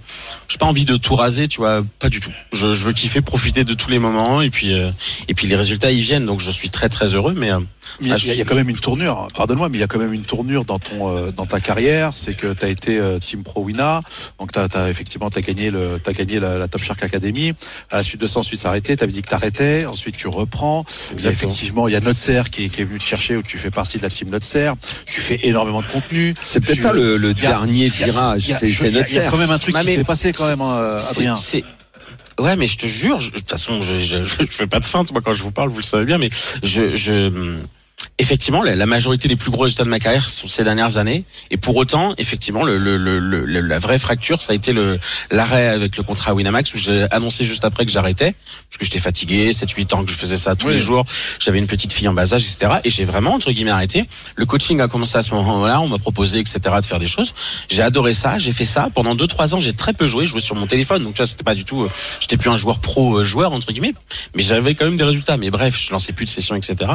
j'ai 0.48 0.58
pas 0.58 0.66
envie 0.66 0.86
de 0.86 0.98
tout 0.98 1.16
raser, 1.16 1.48
tu 1.48 1.58
vois, 1.62 1.84
pas 2.00 2.10
du 2.10 2.20
tout. 2.20 2.32
Je, 2.54 2.74
je 2.74 2.84
veux 2.86 2.94
kiffer, 2.94 3.22
profiter 3.22 3.64
de 3.64 3.74
tous 3.74 3.90
les 3.90 4.00
moments 4.00 4.42
et 4.42 4.50
puis 4.50 4.74
euh, 4.74 4.92
et 5.28 5.34
puis 5.34 5.48
les 5.48 5.56
résultats 5.56 5.92
ils 5.92 6.02
viennent. 6.02 6.26
Donc 6.26 6.40
je 6.40 6.52
suis 6.52 6.70
très 6.70 6.90
très 6.90 7.16
heureux, 7.16 7.34
mais 7.36 7.52
euh, 7.52 7.60
Il 8.02 8.08
y, 8.08 8.12
a, 8.12 8.16
Ah, 8.16 8.18
je 8.18 8.26
il 8.26 8.28
y 8.28 8.32
a- 8.32 8.34
il 8.36 8.40
y 8.40 8.42
a 8.42 8.46
quand 8.46 8.56
même 8.56 8.70
une 8.70 8.80
tournure, 8.80 9.28
pardonne-moi, 9.36 9.70
mais 9.70 9.78
il 9.78 9.82
y 9.82 9.84
a 9.84 9.88
quand 9.88 10.00
même 10.00 10.14
une 10.14 10.24
tournure 10.24 10.64
dans 10.66 10.80
ton 10.80 11.10
euh, 11.16 11.32
dans 11.32 11.46
ta 11.46 11.60
carrière, 11.60 12.14
c'est 12.14 12.34
que 12.36 12.54
tu 12.54 12.66
as 12.66 12.70
été 12.70 12.98
euh, 13.00 13.18
Team 13.20 13.44
Pro 13.44 13.64
Wina, 13.64 14.02
donc 14.40 14.52
tu 14.52 14.60
as, 14.60 14.90
effectivement 14.90 15.30
t'as 15.30 15.42
gagné 15.42 15.72
le 15.72 16.00
t'as 16.04 16.14
gagné 16.14 16.40
la, 16.40 16.58
la 16.58 16.68
Top 16.68 16.84
Shark 16.84 17.02
Academy. 17.04 17.54
À 17.92 17.98
la 17.98 18.04
suite 18.04 18.22
de 18.22 18.28
ça, 18.28 18.40
ensuite 18.40 18.60
s'arrêter, 18.60 18.96
tu 18.98 19.04
avais 19.04 19.12
dit 19.14 19.22
que 19.22 19.30
t'arrêtais, 19.30 19.86
ensuite 19.86 20.18
tu 20.18 20.28
reprends. 20.28 20.86
Il 20.88 20.92
y 20.92 21.12
a 21.12 21.14
Exactement. 21.14 21.52
effectivement, 21.52 21.88
il 21.88 21.94
y 21.94 21.98
a 21.98 22.00
Notser 22.02 22.44
qui, 22.52 22.66
est- 22.66 22.70
qui 22.70 22.82
est 22.82 22.84
venu 22.86 23.00
te 23.00 23.04
chercher 23.04 23.36
où 23.36 23.44
tu 23.44 23.58
fais 23.58 23.72
partie 23.72 23.98
de 23.98 24.04
la 24.04 24.10
team 24.10 24.30
Notser. 24.30 24.72
Tu 25.06 25.22
fais 25.22 25.40
énormément 25.44 25.82
de 25.82 25.88
contenu. 25.88 26.34
C'est 26.42 26.60
peut-être 26.60 26.82
ça 26.82 26.94
le, 26.94 27.16
a- 27.30 27.34
dernier 27.34 27.88
a- 27.88 27.90
virage. 28.06 28.44
il 28.48 28.50
y 28.50 28.54
a- 28.54 28.60
C'est 28.60 28.68
il 28.70 29.16
y 29.16 29.22
quand 29.30 29.38
même 29.38 29.52
un 29.52 29.60
truc 29.60 29.76
Ah, 29.78 29.82
qui 29.84 29.94
s'est 29.96 30.04
passé 30.04 30.34
quand 30.34 30.48
même, 30.48 30.62
euh, 30.62 31.00
Adrien. 31.02 31.36
Ouais, 32.40 32.56
mais 32.56 32.68
je 32.68 32.78
te 32.78 32.88
jure, 32.88 33.18
de 33.20 33.26
toute 33.30 33.50
façon, 33.50 33.82
je, 33.82 33.96
je, 34.02 34.24
je 34.24 34.46
fais 34.50 34.66
pas 34.68 34.80
de 34.80 34.86
feinte, 34.86 35.12
moi, 35.12 35.22
quand 35.24 35.34
je 35.34 35.44
vous 35.44 35.52
parle, 35.52 35.70
vous 35.70 35.78
le 35.80 35.84
savez 35.84 36.06
bien, 36.06 36.18
mais 36.18 36.30
je, 36.64 36.96
je, 36.96 37.60
effectivement, 38.20 38.62
la, 38.62 38.76
la 38.76 38.86
majorité 38.86 39.28
des 39.28 39.36
plus 39.36 39.50
gros 39.50 39.64
résultats 39.64 39.84
de 39.84 39.90
ma 39.90 40.00
carrière 40.00 40.30
sont 40.30 40.48
ces 40.48 40.64
dernières 40.64 40.98
années. 40.98 41.24
Et 41.52 41.58
pour 41.58 41.76
autant, 41.76 42.14
effectivement, 42.18 42.64
le, 42.64 42.78
le, 42.78 42.98
le, 42.98 43.20
le- 43.20 43.62
la 43.62 43.80
vraie 43.80 43.98
fracture, 43.98 44.42
ça 44.42 44.52
a 44.54 44.56
été 44.56 44.74
l'arrêt 45.32 45.68
avec 45.68 45.98
le 45.98 46.04
contrat 46.04 46.34
Winamax 46.34 46.74
où 46.74 46.78
j'ai 46.78 47.08
annoncé 47.12 47.44
juste 47.44 47.66
après 47.66 47.86
que 47.86 47.92
j'arrêtais. 47.92 48.36
Parce 48.70 48.78
que 48.78 48.86
j'étais 48.86 49.00
fatigué, 49.00 49.52
7-8 49.52 49.96
ans 49.96 50.04
que 50.04 50.12
je 50.12 50.18
faisais 50.18 50.38
ça 50.38 50.56
tous 50.56 50.68
Oui. 50.68 50.74
les 50.74 50.80
jours. 50.80 51.06
J'avais 51.40 51.58
une 51.60 51.68
petite 51.68 51.92
fille 51.94 52.08
en 52.08 52.14
bas 52.14 52.34
âge, 52.34 52.44
etc. 52.46 52.80
Et 52.84 52.90
j'ai 52.90 53.06
vraiment, 53.06 53.34
entre 53.34 53.52
guillemets, 53.52 53.72
arrêté. 53.72 54.06
Le 54.36 54.46
coaching 54.46 54.80
a 54.82 54.88
commencé 54.88 55.18
à 55.18 55.24
ce 55.24 55.34
moment-là. 55.34 55.80
On 55.82 55.88
m'a 55.88 55.98
proposé, 55.98 56.40
etc., 56.40 56.60
de 56.82 56.86
faire 56.86 57.00
des 57.00 57.08
choses. 57.08 57.34
J'ai 57.70 57.82
adoré 57.82 58.14
ça. 58.14 58.38
J'ai 58.38 58.52
fait 58.52 58.66
ça. 58.66 58.90
Pendant 58.94 59.16
2-3 59.16 59.56
ans, 59.56 59.60
j'ai 59.60 59.74
très 59.74 59.94
peu 59.94 60.06
joué. 60.08 60.26
Je 60.26 60.32
jouais 60.32 60.42
sur 60.42 60.56
mon 60.56 60.68
téléphone. 60.68 61.04
Donc, 61.04 61.14
tu 61.14 61.18
vois, 61.22 61.26
c'était 61.28 61.44
pas 61.44 61.56
du 61.56 61.64
tout, 61.66 61.84
euh, 61.84 61.90
j'étais 62.20 62.38
plus 62.38 62.50
un 62.50 62.58
joueur 62.58 62.80
pro, 62.80 63.20
euh, 63.20 63.24
joueur, 63.24 63.54
entre 63.54 63.72
guillemets. 63.72 63.94
Mais 64.36 64.44
j'avais 64.44 64.76
quand 64.76 64.86
même 64.86 64.98
des 64.98 65.04
résultats. 65.04 65.38
Mais 65.38 65.50
bref, 65.50 65.80
je 65.80 65.92
lançais 65.92 66.12
plus 66.14 66.26
de 66.26 66.30
sessions, 66.30 66.56
etc. 66.56 66.92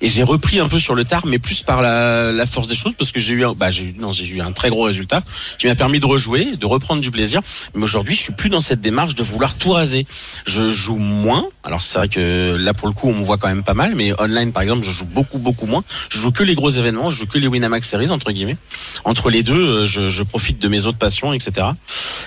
Et 0.00 0.08
j'ai 0.08 0.22
repris 0.22 0.59
un 0.60 0.68
peu 0.68 0.78
sur 0.78 0.94
le 0.94 1.04
tard, 1.04 1.26
mais 1.26 1.38
plus 1.38 1.62
par 1.62 1.82
la, 1.82 2.46
force 2.46 2.68
des 2.68 2.74
choses, 2.74 2.94
parce 2.96 3.12
que 3.12 3.20
j'ai 3.20 3.34
eu, 3.34 3.44
un, 3.44 3.52
bah, 3.52 3.70
j'ai 3.70 3.84
eu, 3.84 3.94
non, 3.98 4.12
j'ai 4.12 4.26
eu 4.26 4.40
un 4.40 4.52
très 4.52 4.70
gros 4.70 4.82
résultat 4.82 5.22
qui 5.58 5.66
m'a 5.66 5.74
permis 5.74 6.00
de 6.00 6.06
rejouer, 6.06 6.56
de 6.56 6.66
reprendre 6.66 7.00
du 7.00 7.10
plaisir. 7.10 7.40
Mais 7.74 7.82
aujourd'hui, 7.82 8.14
je 8.14 8.20
suis 8.20 8.32
plus 8.32 8.48
dans 8.48 8.60
cette 8.60 8.80
démarche 8.80 9.14
de 9.14 9.22
vouloir 9.22 9.56
tout 9.56 9.72
raser. 9.72 10.06
Je 10.46 10.70
joue 10.70 10.96
moins. 10.96 11.44
Alors 11.64 11.82
c'est 11.82 11.98
vrai 11.98 12.08
que 12.08 12.56
là, 12.58 12.74
pour 12.74 12.88
le 12.88 12.94
coup, 12.94 13.08
on 13.08 13.14
me 13.14 13.24
voit 13.24 13.38
quand 13.38 13.48
même 13.48 13.62
pas 13.62 13.74
mal, 13.74 13.94
mais 13.94 14.12
online, 14.20 14.52
par 14.52 14.62
exemple, 14.62 14.84
je 14.84 14.90
joue 14.90 15.04
beaucoup, 15.04 15.38
beaucoup 15.38 15.66
moins. 15.66 15.84
Je 16.10 16.18
joue 16.18 16.32
que 16.32 16.42
les 16.42 16.54
gros 16.54 16.70
événements, 16.70 17.10
je 17.10 17.18
joue 17.18 17.26
que 17.26 17.38
les 17.38 17.46
Winamax 17.46 17.88
Series 17.88 18.10
entre 18.10 18.32
guillemets. 18.32 18.56
Entre 19.04 19.30
les 19.30 19.42
deux, 19.42 19.54
euh, 19.54 19.86
je, 19.86 20.08
je 20.08 20.22
profite 20.22 20.58
de 20.58 20.68
mes 20.68 20.86
autres 20.86 20.98
passions, 20.98 21.32
etc. 21.32 21.68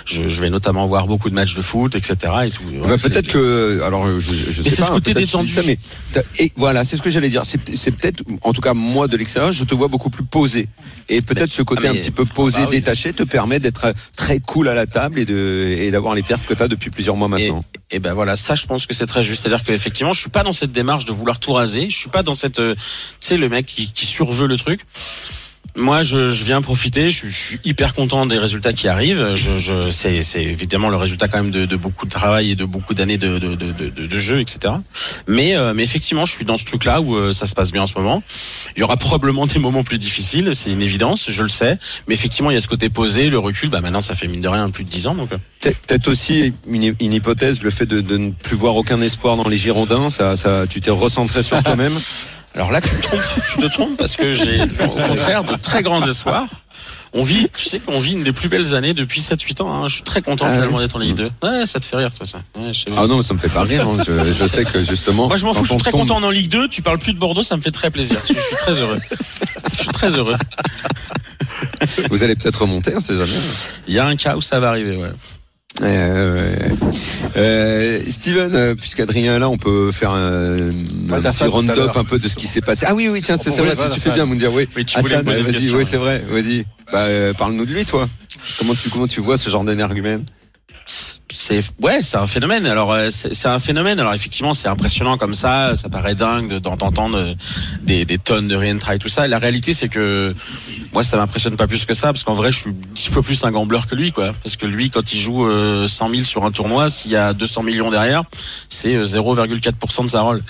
Je, 0.05 0.27
je 0.27 0.41
vais 0.41 0.49
notamment 0.49 0.85
voir 0.87 1.07
beaucoup 1.07 1.29
de 1.29 1.35
matchs 1.35 1.55
de 1.55 1.61
foot, 1.61 1.95
etc. 1.95 2.15
Et 2.45 2.49
tout. 2.51 2.61
Bah, 2.85 2.95
c'est- 2.97 3.09
peut-être 3.09 3.27
que, 3.27 3.81
alors 3.83 4.07
je, 4.19 4.33
je 4.33 4.61
Mais 4.63 4.69
sais 4.69 4.75
c'est 4.75 4.81
pas, 4.81 4.87
ce 4.87 4.91
hein, 4.91 4.93
côté 4.95 5.13
dis 5.13 5.21
détendu. 5.21 5.49
ça, 5.49 5.61
mais 5.65 5.77
t'as- 6.11 6.21
et 6.39 6.51
voilà, 6.57 6.83
c'est 6.83 6.97
ce 6.97 7.01
que 7.01 7.09
j'allais 7.09 7.29
dire. 7.29 7.43
C'est 7.45 7.73
c'est 7.75 7.91
peut-être, 7.91 8.23
en 8.41 8.51
tout 8.53 8.61
cas 8.61 8.73
moi 8.73 9.07
de 9.07 9.15
l'extérieur, 9.17 9.51
je 9.53 9.63
te 9.63 9.73
vois 9.75 9.87
beaucoup 9.87 10.09
plus 10.09 10.23
posé. 10.25 10.67
Et 11.09 11.21
peut-être 11.21 11.51
ce 11.51 11.61
côté 11.61 11.87
ah, 11.87 11.91
un 11.91 11.93
petit 11.95 12.11
peu 12.11 12.25
posé, 12.25 12.59
bah 12.61 12.67
oui. 12.69 12.77
détaché, 12.77 13.13
te 13.13 13.23
permet 13.23 13.59
d'être 13.59 13.93
très 14.15 14.39
cool 14.39 14.67
à 14.69 14.73
la 14.73 14.85
table 14.87 15.19
et 15.19 15.25
de 15.25 15.75
et 15.77 15.91
d'avoir 15.91 16.15
les 16.15 16.23
perfs 16.23 16.45
que 16.47 16.53
tu 16.53 16.63
as 16.63 16.67
depuis 16.67 16.89
plusieurs 16.89 17.15
mois 17.15 17.27
maintenant. 17.27 17.63
et 17.91 17.99
ben 17.99 18.13
voilà, 18.13 18.35
ça 18.35 18.55
je 18.55 18.65
pense 18.65 18.85
que 18.85 18.93
c'est 18.93 19.05
très 19.07 19.23
juste. 19.23 19.43
C'est-à-dire 19.43 19.63
qu'effectivement, 19.63 20.13
je 20.13 20.19
suis 20.21 20.29
pas 20.29 20.43
dans 20.43 20.53
cette 20.53 20.71
démarche 20.71 21.05
de 21.05 21.13
vouloir 21.13 21.39
tout 21.39 21.53
raser. 21.53 21.89
Je 21.89 21.97
suis 21.97 22.09
pas 22.09 22.23
dans 22.23 22.33
cette, 22.33 22.59
euh, 22.59 22.75
tu 22.75 22.81
sais, 23.27 23.37
le 23.37 23.47
mec 23.49 23.65
qui, 23.65 23.91
qui 23.91 24.05
surveut 24.05 24.47
le 24.47 24.57
truc. 24.57 24.81
Moi, 25.75 26.03
je, 26.03 26.29
je 26.29 26.43
viens 26.43 26.61
profiter. 26.61 27.09
Je, 27.09 27.17
suis- 27.17 27.29
je 27.31 27.35
suis 27.37 27.59
hyper 27.65 27.93
content 27.93 28.25
des 28.27 28.37
résultats 28.37 28.73
qui 28.73 28.87
arrivent. 28.87 29.33
Je, 29.35 29.57
je, 29.57 29.89
c'est, 29.91 30.21
évidemment 30.43 30.89
le 30.89 30.97
résultat 30.97 31.27
quand 31.27 31.41
même 31.41 31.51
de, 31.51 31.65
de 31.65 31.75
beaucoup 31.75 32.05
de 32.05 32.11
travail 32.11 32.51
et 32.51 32.55
de 32.55 32.63
beaucoup 32.65 32.93
d'années 32.93 33.17
de, 33.17 33.39
de, 33.39 33.55
de, 33.55 33.71
de, 33.71 34.05
de 34.07 34.17
jeu, 34.19 34.39
etc. 34.39 34.75
Mais, 35.27 35.55
euh, 35.55 35.73
mais 35.73 35.81
effectivement, 35.83 36.27
je 36.27 36.31
suis 36.33 36.45
dans 36.45 36.57
ce 36.59 36.65
truc-là 36.65 37.01
où 37.01 37.15
euh, 37.15 37.33
ça 37.33 37.47
se 37.47 37.55
passe 37.55 37.71
bien 37.71 37.81
en 37.83 37.87
ce 37.87 37.95
moment. 37.95 38.21
Il 38.75 38.81
y 38.81 38.83
aura 38.83 38.97
probablement 38.97 39.47
des 39.47 39.57
moments 39.57 39.83
plus 39.83 39.97
difficiles, 39.97 40.51
c'est 40.53 40.69
une 40.71 40.81
évidence, 40.81 41.25
je 41.31 41.41
le 41.41 41.49
sais. 41.49 41.79
Mais 42.07 42.13
effectivement, 42.13 42.51
il 42.51 42.53
y 42.53 42.57
a 42.57 42.61
ce 42.61 42.67
côté 42.67 42.89
posé, 42.89 43.29
le 43.29 43.39
recul. 43.39 43.69
Bah 43.69 43.81
maintenant, 43.81 44.01
ça 44.03 44.13
fait 44.13 44.27
mine 44.27 44.41
de 44.41 44.47
rien 44.49 44.69
plus 44.69 44.83
de 44.83 44.89
10 44.89 45.07
ans, 45.07 45.15
donc. 45.15 45.31
euh, 45.33 45.37
Peut- 45.61 45.73
Peut-être 45.87 46.07
aussi 46.07 46.53
une, 46.67 46.95
une 46.99 47.13
hypothèse, 47.13 47.61
le 47.63 47.69
fait 47.71 47.85
de, 47.85 48.01
de 48.01 48.17
ne 48.17 48.31
plus 48.31 48.55
voir 48.55 48.75
aucun 48.75 49.01
espoir 49.01 49.37
dans 49.37 49.47
les 49.47 49.57
Girondins, 49.57 50.09
ça, 50.09 50.35
ça, 50.35 50.65
tu 50.69 50.81
t'es 50.81 50.91
recentré 50.91 51.41
sur 51.41 51.61
toi-même. 51.63 51.93
Alors 52.55 52.71
là, 52.71 52.81
tu 52.81 52.89
te 52.89 53.01
trompes, 53.01 53.21
tu 53.51 53.57
te 53.61 53.65
trompes 53.67 53.97
parce 53.97 54.15
que 54.15 54.33
j'ai 54.33 54.61
au 54.61 54.87
contraire 55.07 55.43
de 55.43 55.55
très 55.55 55.81
grands 55.81 56.05
espoirs. 56.07 56.45
On 57.15 57.23
vit, 57.23 57.47
tu 57.55 57.65
sais 57.69 57.79
qu'on 57.79 57.99
vit 57.99 58.13
une 58.13 58.23
des 58.23 58.31
plus 58.31 58.49
belles 58.49 58.73
années 58.75 58.93
depuis 58.95 59.21
7-8 59.21 59.61
ans. 59.61 59.71
hein. 59.83 59.87
Je 59.87 59.95
suis 59.95 60.03
très 60.03 60.21
content 60.23 60.45
Ah 60.47 60.53
finalement 60.53 60.79
d'être 60.79 60.95
en 60.95 60.99
Ligue 60.99 61.15
2. 61.15 61.31
Ouais, 61.43 61.65
ça 61.67 61.79
te 61.79 61.85
fait 61.85 61.95
rire, 61.97 62.09
toi, 62.15 62.25
ça. 62.25 62.39
Ouais, 62.57 62.73
je. 62.73 62.85
Ah 62.97 63.05
non, 63.07 63.21
ça 63.21 63.33
me 63.35 63.39
fait 63.39 63.49
pas 63.49 63.61
rire. 63.63 63.87
hein. 63.87 64.03
Je, 64.05 64.33
je 64.33 64.45
sais 64.47 64.65
que 64.65 64.81
justement. 64.83 65.27
Moi, 65.27 65.37
je 65.37 65.45
m'en 65.45 65.53
fous, 65.53 65.63
je 65.65 65.69
suis 65.73 65.77
très 65.79 65.91
tombe- 65.91 66.01
content 66.07 66.23
en 66.23 66.29
Ligue 66.31 66.49
2. 66.49 66.67
Tu 66.69 66.81
parles 66.81 66.97
plus 66.99 67.13
de 67.13 67.19
Bordeaux, 67.19 67.43
ça 67.43 67.55
me 67.57 67.61
fait 67.61 67.71
très 67.71 67.91
plaisir. 67.91 68.19
Je, 68.27 68.33
je 68.33 68.39
suis 68.39 68.55
très 68.55 68.73
heureux. 68.79 68.99
Je 69.73 69.77
suis 69.79 69.87
très 69.89 70.09
heureux. 70.11 70.35
Vous 72.09 72.23
allez 72.23 72.35
peut-être 72.35 72.61
remonter, 72.61 72.93
on 72.95 72.99
sait 72.99 73.13
jamais. 73.15 73.31
Il 73.87 73.93
y 73.93 73.99
a 73.99 74.05
un 74.05 74.15
cas 74.15 74.35
où 74.35 74.41
ça 74.41 74.59
va 74.59 74.69
arriver, 74.69 74.95
ouais. 74.97 75.11
Euh, 75.81 76.55
euh, 77.35 77.99
Steven, 78.07 78.53
euh, 78.53 78.75
puisqu'Adrien 78.75 79.35
est 79.35 79.39
là, 79.39 79.49
on 79.49 79.57
peut 79.57 79.91
faire 79.91 80.11
un, 80.11 80.57
petit 81.09 81.43
round-up 81.45 81.91
un 81.95 82.03
peu 82.03 82.19
de 82.19 82.27
ce 82.27 82.35
qui 82.35 82.47
s'est 82.47 82.61
passé. 82.61 82.85
Ah 82.87 82.93
oui, 82.93 83.07
oui, 83.09 83.21
tiens, 83.21 83.37
c'est 83.37 83.49
vrai, 83.49 83.75
tu, 83.75 83.93
tu 83.95 83.99
fais 83.99 84.11
bien, 84.11 84.25
Moundir, 84.25 84.53
oui. 84.53 84.67
Oui, 84.75 84.85
tu 84.85 84.99
voulais 84.99 85.15
Hassan, 85.15 85.25
me 85.25 85.31
poser 85.31 85.39
une 85.39 85.45
vas-y, 85.45 85.55
question, 85.55 85.77
oui, 85.77 85.85
c'est 85.87 85.97
vrai, 85.97 86.23
vas-y. 86.29 86.65
Bah, 86.91 86.99
euh, 86.99 87.33
parle-nous 87.33 87.65
de 87.65 87.73
lui, 87.73 87.85
toi. 87.85 88.07
Comment 88.59 88.73
tu, 88.75 88.89
comment 88.89 89.07
tu 89.07 89.21
vois 89.21 89.37
ce 89.37 89.49
genre 89.49 89.63
d'énergumène? 89.63 90.23
C'est 90.85 91.61
ouais 91.81 92.01
c'est 92.01 92.17
un 92.17 92.27
phénomène. 92.27 92.65
Alors 92.65 92.91
euh, 92.93 93.09
c'est 93.11 93.47
un 93.47 93.59
phénomène. 93.59 93.99
Alors 93.99 94.13
effectivement 94.13 94.53
c'est 94.53 94.67
impressionnant 94.67 95.17
comme 95.17 95.33
ça. 95.33 95.75
Ça 95.75 95.89
paraît 95.89 96.15
dingue 96.15 96.49
de- 96.53 96.59
d'entendre 96.59 97.17
euh, 97.17 97.33
des, 97.81 98.05
des 98.05 98.17
tonnes 98.17 98.47
de 98.47 98.55
re-entry 98.55 98.99
tout 98.99 99.09
ça. 99.09 99.27
La 99.27 99.39
réalité 99.39 99.73
c'est 99.73 99.89
que 99.89 100.33
moi 100.93 101.03
ça 101.03 101.17
m'impressionne 101.17 101.55
pas 101.55 101.67
plus 101.67 101.85
que 101.85 101.93
ça 101.93 102.07
parce 102.13 102.23
qu'en 102.23 102.33
vrai 102.35 102.51
je 102.51 102.59
suis 102.59 102.71
dix 102.73 103.07
fois 103.07 103.23
plus 103.23 103.43
un 103.43 103.51
gambler 103.51 103.79
que 103.89 103.95
lui 103.95 104.11
quoi. 104.11 104.31
Parce 104.43 104.57
que 104.57 104.65
lui 104.65 104.89
quand 104.89 105.13
il 105.13 105.19
joue 105.19 105.47
euh, 105.47 105.87
100 105.87 106.09
000 106.11 106.23
sur 106.23 106.45
un 106.45 106.51
tournoi 106.51 106.89
s'il 106.89 107.11
y 107.11 107.15
a 107.15 107.33
200 107.33 107.63
millions 107.63 107.89
derrière 107.89 108.23
c'est 108.69 108.93
euh, 108.95 109.03
0,4% 109.05 110.03
de 110.05 110.09
sa 110.09 110.21
rôle. 110.21 110.43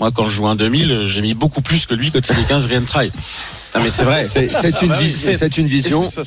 Moi 0.00 0.10
quand 0.12 0.26
je 0.26 0.34
joue 0.34 0.48
un 0.48 0.56
2000 0.56 0.90
euh, 0.92 1.06
j'ai 1.06 1.20
mis 1.22 1.34
beaucoup 1.34 1.60
plus 1.62 1.86
que 1.86 1.94
lui 1.94 2.10
quand 2.10 2.20
il 2.30 2.38
est 2.38 2.48
15 2.48 2.66
re-entry 2.68 3.12
non 3.74 3.82
mais 3.82 3.90
c'est 3.90 4.04
vrai 4.04 4.26
C'est 4.28 4.48
c'est 4.48 4.82
une, 4.82 4.92
Ah 4.92 4.94
bah 4.94 4.98
oui, 5.00 5.06
vis- 5.06 5.12
c'est- 5.16 5.36
c'est 5.38 5.58
une 5.58 5.66
vision. 5.66 6.08
C'est 6.08 6.24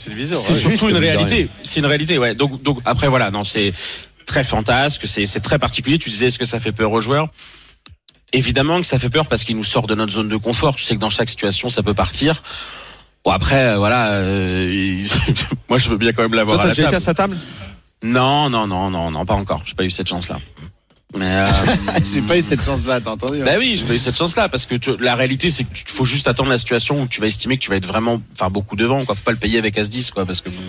c'est 0.53 0.55
surtout 0.55 0.89
une 0.89 0.97
réalité. 0.97 1.49
C'est 1.63 1.79
une 1.79 1.86
réalité, 1.86 2.17
ouais. 2.17 2.36
Donc, 2.36 2.62
donc 2.63 2.79
après 2.86 3.08
voilà, 3.08 3.31
non, 3.31 3.43
c'est 3.43 3.73
très 4.25 4.43
fantasque, 4.43 5.03
c'est 5.08 5.25
c'est 5.25 5.39
très 5.41 5.60
particulier. 5.60 5.97
Tu 5.99 6.10
disais, 6.10 6.27
est-ce 6.27 6.39
que 6.39 6.45
ça 6.45 6.60
fait 6.60 6.71
peur 6.71 6.91
aux 6.91 7.01
joueurs? 7.01 7.27
Évidemment 8.34 8.79
que 8.81 8.86
ça 8.88 8.97
fait 8.99 9.10
peur 9.10 9.27
parce 9.27 9.43
qu'il 9.43 9.55
nous 9.55 9.63
sort 9.63 9.88
de 9.88 9.95
notre 9.95 10.12
zone 10.12 10.27
de 10.29 10.38
confort. 10.38 10.75
Tu 10.75 10.84
sais 10.84 10.95
que 10.95 10.99
dans 10.99 11.10
chaque 11.12 11.29
situation, 11.29 11.69
ça 11.69 11.84
peut 11.84 11.93
partir. 11.93 12.41
Bon 13.23 13.31
après, 13.31 13.69
euh, 13.69 13.77
voilà, 13.77 14.12
euh, 14.13 14.97
moi 15.69 15.77
je 15.77 15.89
veux 15.89 15.97
bien 15.97 16.12
quand 16.12 16.23
même 16.23 16.34
l'avoir 16.34 16.58
Toi, 16.58 16.65
t'as 16.65 16.69
déjà 16.71 16.84
été 16.84 16.91
table. 16.91 16.95
à 17.01 17.05
sa 17.05 17.13
table? 17.13 17.38
Non, 18.03 18.49
non, 18.49 18.67
non, 18.67 18.89
non, 18.91 19.10
non, 19.10 19.25
pas 19.25 19.34
encore. 19.36 19.62
J'ai 19.65 19.73
pas 19.73 19.84
eu 19.86 19.89
cette 19.89 20.10
chance-là. 20.10 20.39
Mais 21.15 21.25
euh, 21.34 21.45
J'ai 22.04 22.21
pas 22.21 22.38
eu 22.38 22.41
cette 22.41 22.62
chance-là, 22.63 22.99
t'as 23.01 23.12
entendu 23.12 23.41
hein 23.41 23.45
bah 23.45 23.54
oui, 23.58 23.78
j'ai 23.78 23.86
pas 23.86 23.93
eu 23.93 23.99
cette 23.99 24.17
chance-là 24.17 24.49
parce 24.49 24.65
que 24.65 24.75
tu- 24.75 24.97
la 24.99 25.15
réalité 25.15 25.49
c'est 25.49 25.63
qu'il 25.63 25.88
faut 25.88 26.06
juste 26.06 26.28
attendre 26.28 26.49
la 26.49 26.58
situation 26.58 27.01
où 27.01 27.08
tu 27.08 27.21
vas 27.21 27.28
estimer 27.28 27.58
que 27.58 27.63
tu 27.63 27.69
vas 27.69 27.78
être 27.78 27.86
vraiment, 27.88 28.21
enfin 28.34 28.49
beaucoup 28.49 28.75
devant 28.75 29.04
quoi. 29.06 29.15
Faut 29.15 29.23
pas 29.23 29.32
le 29.32 29.38
payer 29.38 29.58
avec 29.58 29.78
As 29.78 29.89
10 29.89 30.12
quoi 30.12 30.25
parce 30.25 30.41
que 30.41 30.49
bon, 30.49 30.62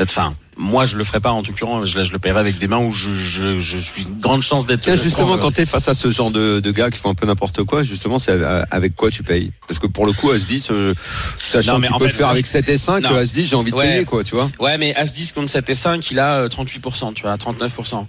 enfin 0.00 0.34
moi 0.56 0.86
je 0.86 0.96
le 0.96 1.04
ferai 1.04 1.20
pas 1.20 1.30
en 1.32 1.42
tout 1.42 1.52
cas 1.52 1.66
je, 1.84 2.02
je 2.02 2.12
le 2.12 2.18
paierai 2.18 2.40
avec 2.40 2.58
des 2.58 2.66
mains 2.66 2.78
où 2.78 2.92
je, 2.92 3.14
je, 3.14 3.58
je 3.58 3.78
suis 3.78 4.02
une 4.02 4.20
grande 4.20 4.42
chance 4.42 4.66
d'être 4.66 4.82
Tiens, 4.82 4.94
justement, 4.96 5.36
quand 5.38 5.52
tu 5.52 5.62
es 5.62 5.66
face 5.66 5.88
à 5.88 5.94
ce 5.94 6.08
genre 6.10 6.30
de, 6.30 6.60
de 6.60 6.70
gars 6.70 6.90
qui 6.90 6.98
font 6.98 7.10
un 7.10 7.14
peu 7.14 7.26
n'importe 7.26 7.64
quoi, 7.64 7.82
justement, 7.82 8.18
c'est 8.18 8.32
avec 8.70 8.94
quoi 8.94 9.10
tu 9.10 9.22
payes? 9.22 9.50
Parce 9.66 9.78
que 9.78 9.86
pour 9.86 10.06
le 10.06 10.12
coup, 10.12 10.30
As-10, 10.30 10.68
euh, 10.70 10.94
sachant 11.42 11.82
en 11.82 11.98
peux 11.98 12.06
le 12.06 12.10
faire 12.12 12.28
avec 12.28 12.44
je- 12.46 12.50
7 12.50 12.68
et 12.68 12.78
5, 12.78 13.02
Non. 13.02 13.16
As-10, 13.16 13.44
j'ai 13.44 13.56
envie 13.56 13.70
de 13.70 13.76
Ouais. 13.76 13.88
payer, 13.90 14.04
quoi, 14.04 14.22
tu 14.24 14.34
vois 14.34 14.50
Ouais, 14.58 14.78
mais 14.78 14.94
As-10 14.94 15.32
contre 15.32 15.48
7 15.48 15.68
et 15.68 15.74
5, 15.74 16.10
il 16.10 16.18
a 16.18 16.34
euh, 16.36 16.48
38%, 16.48 17.12
tu 17.14 17.22
vois, 17.22 17.36
39%. 17.36 18.06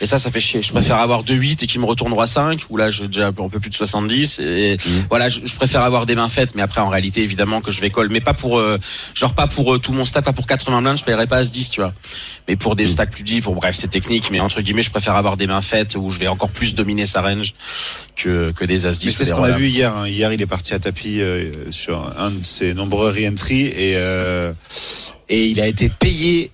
Et 0.00 0.06
ça, 0.06 0.18
ça 0.18 0.30
fait 0.30 0.40
chier. 0.40 0.62
Je 0.62 0.72
préfère 0.72 0.96
avoir 0.98 1.24
2-8 1.24 1.64
et 1.64 1.66
qu'il 1.66 1.80
me 1.80 1.86
retourne 1.86 2.12
roi 2.12 2.26
5, 2.26 2.60
où 2.70 2.76
là, 2.76 2.90
j'ai 2.90 3.06
déjà 3.08 3.28
un 3.28 3.32
peu 3.32 3.58
plus 3.60 3.70
de 3.70 3.74
70. 3.74 4.38
Et 4.40 4.76
voilà, 5.08 5.28
je, 5.28 5.40
préfère 5.56 5.82
avoir 5.82 6.06
des 6.06 6.14
mains 6.14 6.28
faites, 6.28 6.54
mais 6.54 6.62
après, 6.62 6.80
en 6.80 6.88
réalité, 6.88 7.22
évidemment, 7.22 7.60
que 7.60 7.70
je 7.70 7.80
vais 7.80 7.90
call, 7.90 8.08
mais 8.10 8.20
pas 8.20 8.34
pour, 8.34 8.58
euh, 8.58 8.78
genre 9.14 9.34
pas 9.34 9.46
pour 9.48 9.74
euh, 9.74 9.78
tout 9.78 9.92
mon 9.92 10.04
stack, 10.04 10.24
pas 10.24 10.32
pour 10.32 10.46
80 10.46 10.82
blindes, 10.82 10.98
je 10.98 11.04
paierai 11.04 11.26
pas 11.26 11.38
As-10, 11.42 11.70
tu 11.70 11.80
vois. 11.80 11.87
Mais 12.48 12.56
pour 12.56 12.76
des 12.76 12.88
stacks 12.88 13.10
plus 13.10 13.22
deep, 13.22 13.44
pour 13.44 13.54
bref, 13.54 13.76
c'est 13.78 13.88
technique, 13.88 14.30
mais 14.30 14.40
entre 14.40 14.60
guillemets, 14.60 14.82
je 14.82 14.90
préfère 14.90 15.16
avoir 15.16 15.36
des 15.36 15.46
mains 15.46 15.62
faites 15.62 15.94
où 15.96 16.10
je 16.10 16.18
vais 16.18 16.28
encore 16.28 16.50
plus 16.50 16.74
dominer 16.74 17.06
sa 17.06 17.20
range 17.22 17.54
que, 18.16 18.52
que 18.52 18.64
des 18.64 18.86
As-10. 18.86 19.04
Mais 19.04 19.10
ou 19.10 19.12
c'est 19.12 19.24
des 19.24 19.30
ce 19.30 19.34
qu'on 19.34 19.42
a 19.44 19.50
vu 19.52 19.68
hier. 19.68 19.96
hein. 19.96 20.06
Hier, 20.08 20.32
il 20.32 20.40
est 20.40 20.46
parti 20.46 20.74
à 20.74 20.78
tapis 20.78 21.20
euh, 21.20 21.70
sur 21.70 22.10
un 22.18 22.30
de 22.30 22.42
ses 22.42 22.74
nombreux 22.74 23.10
re-entry 23.10 23.66
et, 23.66 23.94
euh, 23.96 24.52
et 25.28 25.46
il 25.46 25.60
a 25.60 25.66
été 25.66 25.88
payé 25.88 26.50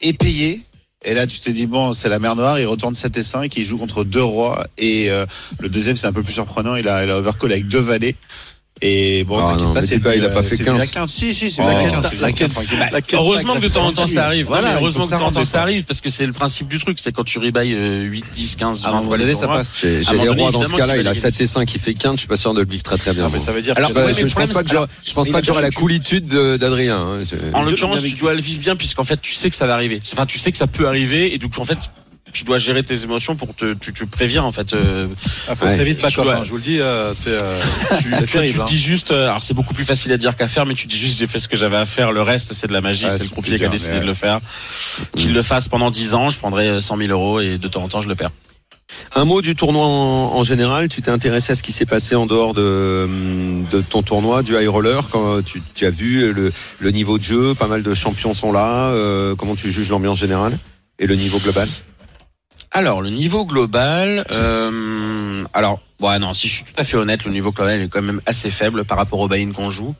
et 0.00 0.12
payé. 0.12 0.60
Et 1.04 1.14
là, 1.14 1.26
tu 1.28 1.38
te 1.38 1.48
dis, 1.48 1.66
bon, 1.66 1.92
c'est 1.92 2.08
la 2.08 2.18
mer 2.18 2.34
noire, 2.34 2.58
il 2.58 2.66
retourne 2.66 2.94
7 2.94 3.16
et 3.16 3.22
5, 3.22 3.56
il 3.56 3.64
joue 3.64 3.78
contre 3.78 4.02
deux 4.04 4.22
rois. 4.22 4.66
Et 4.78 5.10
euh, 5.10 5.26
le 5.60 5.68
deuxième, 5.68 5.96
c'est 5.96 6.08
un 6.08 6.12
peu 6.12 6.22
plus 6.24 6.32
surprenant, 6.32 6.74
il 6.74 6.88
a, 6.88 7.04
il 7.04 7.10
a 7.10 7.18
overcall 7.18 7.52
avec 7.52 7.68
deux 7.68 7.78
valets. 7.78 8.16
Et 8.80 9.24
bon, 9.24 9.38
Ah 9.38 9.50
t'inquiète 9.56 9.74
pas, 9.74 9.82
c'est 9.82 9.98
du, 9.98 10.08
il 10.16 10.24
a 10.24 10.28
pas 10.28 10.38
euh, 10.38 10.42
fait 10.42 10.50
c'est 10.50 10.56
du 10.58 10.64
15. 10.64 10.78
la 10.78 10.86
quinte. 10.86 11.08
Si, 11.10 11.34
si, 11.34 11.50
c'est 11.50 11.62
Oh. 11.62 11.68
du 11.68 11.74
la 11.74 11.90
quinte, 11.90 12.10
du 12.12 12.20
la 12.20 12.32
quinte. 12.32 12.54
Bah, 12.92 12.98
heureusement 13.14 13.54
que 13.56 13.60
de 13.60 13.68
temps 13.68 13.86
en 13.86 13.92
temps 13.92 14.06
ça 14.06 14.26
arrive. 14.26 14.46
Voilà, 14.46 14.74
Non, 14.74 14.80
heureusement 14.80 15.04
que 15.04 15.10
de 15.10 15.16
temps 15.18 15.26
en 15.26 15.32
temps 15.32 15.44
ça 15.44 15.62
arrive 15.62 15.84
parce 15.84 16.00
que 16.00 16.10
c'est 16.10 16.26
le 16.26 16.32
principe 16.32 16.68
du 16.68 16.78
truc, 16.78 16.98
c'est 17.00 17.10
quand 17.12 17.24
tu 17.24 17.38
rebailles 17.38 17.74
euh, 17.74 18.02
8, 18.04 18.24
10, 18.32 18.56
15, 18.56 18.82
20 18.82 18.86
À 18.86 18.90
un 18.90 18.94
moment 18.96 19.08
fois 19.08 19.16
les 19.16 19.24
donné, 19.24 19.34
ça 19.34 19.40
tournois. 19.42 19.58
passe. 19.58 19.78
J'ai 19.82 19.98
les 20.18 20.28
rois 20.28 20.50
dans 20.52 20.62
ce 20.64 20.72
cas-là, 20.72 20.96
il 20.96 21.06
a 21.08 21.12
les 21.12 21.18
7 21.18 21.40
et 21.40 21.46
5, 21.46 21.74
il 21.74 21.80
fait 21.80 21.94
quinte, 21.94 22.14
je 22.14 22.18
suis 22.20 22.28
pas 22.28 22.36
sûr 22.36 22.54
de 22.54 22.60
le 22.60 22.68
vivre 22.68 22.82
très 22.84 22.98
très 22.98 23.12
bien. 23.14 23.24
Non, 23.24 23.30
mais 23.32 23.40
ça 23.40 23.52
veut 23.52 23.62
dire 23.62 23.74
Alors, 23.76 23.90
je, 23.90 23.94
pense 24.34 24.50
pas 24.50 24.62
que 24.62 24.70
je 25.04 25.12
pense 25.12 25.28
pas 25.28 25.40
que 25.40 25.46
j'aurais 25.46 25.62
la 25.62 25.70
coolitude 25.70 26.28
de- 26.28 26.56
d'Adrien. 26.56 26.98
hein. 26.98 27.18
En 27.54 27.62
l'occurrence, 27.62 28.02
tu 28.02 28.14
dois 28.14 28.34
le 28.34 28.40
vivre 28.40 28.60
bien 28.60 28.76
puisqu'en 28.76 29.04
fait, 29.04 29.20
tu 29.20 29.34
sais 29.34 29.50
que 29.50 29.56
ça 29.56 29.66
va 29.66 29.74
arriver. 29.74 30.00
Enfin, 30.12 30.26
tu 30.26 30.38
sais 30.38 30.52
que 30.52 30.58
ça 30.58 30.66
peut 30.66 30.86
arriver 30.86 31.34
et 31.34 31.38
donc 31.38 31.58
en 31.58 31.64
fait, 31.64 31.78
tu 32.32 32.44
dois 32.44 32.58
gérer 32.58 32.82
tes 32.82 33.02
émotions 33.02 33.36
pour 33.36 33.54
te, 33.54 33.74
tu 33.74 33.92
préviens 34.06 34.42
en 34.42 34.52
fait. 34.52 34.72
euh, 34.74 35.06
Ah, 35.48 35.54
faut 35.54 35.64
Ouais. 35.66 35.74
très 35.74 35.84
vite 35.84 36.00
back 36.00 36.12
Tu 36.12 36.20
off, 36.20 36.26
dois- 36.26 36.36
hein, 36.36 36.42
je 36.44 36.50
vous 36.50 36.56
le 36.56 36.62
dis, 36.62 36.80
euh, 36.80 37.12
c'est 37.14 37.30
euh, 37.42 37.60
tu, 37.98 38.04
tu- 38.04 38.26
terrible. 38.26 38.54
tu 38.54 38.60
hein. 38.60 38.64
te 38.64 38.70
dis 38.70 38.78
juste, 38.78 39.10
euh, 39.12 39.24
alors 39.28 39.42
c'est 39.42 39.54
beaucoup 39.54 39.74
plus 39.74 39.84
facile 39.84 40.12
à 40.12 40.16
dire 40.16 40.36
qu'à 40.36 40.48
faire, 40.48 40.66
mais 40.66 40.74
tu 40.74 40.86
te 40.86 40.92
dis 40.92 40.98
juste 40.98 41.18
j'ai 41.18 41.26
fait 41.26 41.38
ce 41.38 41.48
que 41.48 41.56
j'avais 41.56 41.76
à 41.76 41.86
faire. 41.86 42.12
Le 42.12 42.22
reste, 42.22 42.52
c'est 42.52 42.66
de 42.66 42.72
la 42.72 42.80
magie. 42.80 43.06
Ah, 43.06 43.10
c'est 43.10 43.24
le 43.24 43.30
croupier 43.30 43.56
qui 43.58 43.64
a 43.64 43.68
décidé 43.68 43.94
mais- 43.94 44.00
de 44.00 44.06
le 44.06 44.14
faire. 44.14 44.40
Qu'il 45.16 45.32
le 45.32 45.42
fasse 45.42 45.68
pendant 45.68 45.90
10 45.90 46.14
ans, 46.14 46.30
je 46.30 46.38
prendrai 46.38 46.80
100 46.80 46.96
000 46.96 47.10
euros 47.10 47.40
et 47.40 47.58
de 47.58 47.68
temps 47.68 47.82
en 47.82 47.88
temps, 47.88 48.00
je 48.02 48.08
le 48.08 48.14
perds. 48.14 48.30
Un 49.14 49.26
mot 49.26 49.42
du 49.42 49.54
tournoi 49.54 49.84
en, 49.84 50.34
en 50.34 50.44
général. 50.44 50.88
Tu 50.88 51.02
t'es 51.02 51.10
intéressé 51.10 51.52
à 51.52 51.54
ce 51.56 51.62
qui 51.62 51.72
s'est 51.72 51.84
passé 51.84 52.14
en 52.14 52.24
dehors 52.24 52.54
de, 52.54 53.06
de 53.70 53.80
ton 53.82 54.02
tournoi, 54.02 54.42
du 54.42 54.56
high 54.56 54.66
roller. 54.68 55.10
Quand 55.10 55.42
tu, 55.44 55.60
tu 55.74 55.84
as 55.84 55.90
vu 55.90 56.32
le, 56.32 56.50
le 56.78 56.90
niveau 56.90 57.18
de 57.18 57.22
jeu, 57.24 57.54
pas 57.54 57.66
mal 57.66 57.82
de 57.82 57.92
champions 57.94 58.32
sont 58.32 58.50
là. 58.50 58.88
euh, 58.88 59.34
comment 59.36 59.56
tu 59.56 59.70
juges 59.70 59.90
l'ambiance 59.90 60.18
générale 60.18 60.56
et 60.98 61.06
le 61.06 61.16
niveau 61.16 61.38
global? 61.38 61.68
Alors, 62.70 63.00
le 63.00 63.10
niveau 63.10 63.46
global, 63.46 64.24
euh, 64.30 65.44
alors, 65.54 65.80
ouais, 66.00 66.18
non, 66.18 66.34
si 66.34 66.48
je 66.48 66.54
suis 66.56 66.64
tout 66.64 66.78
à 66.80 66.84
fait 66.84 66.96
honnête, 66.96 67.24
le 67.24 67.30
niveau 67.30 67.50
global 67.50 67.80
est 67.82 67.88
quand 67.88 68.02
même 68.02 68.20
assez 68.26 68.50
faible 68.50 68.84
par 68.84 68.98
rapport 68.98 69.20
au 69.20 69.28
buy-in 69.28 69.52
qu'on 69.52 69.70
joue. 69.70 69.94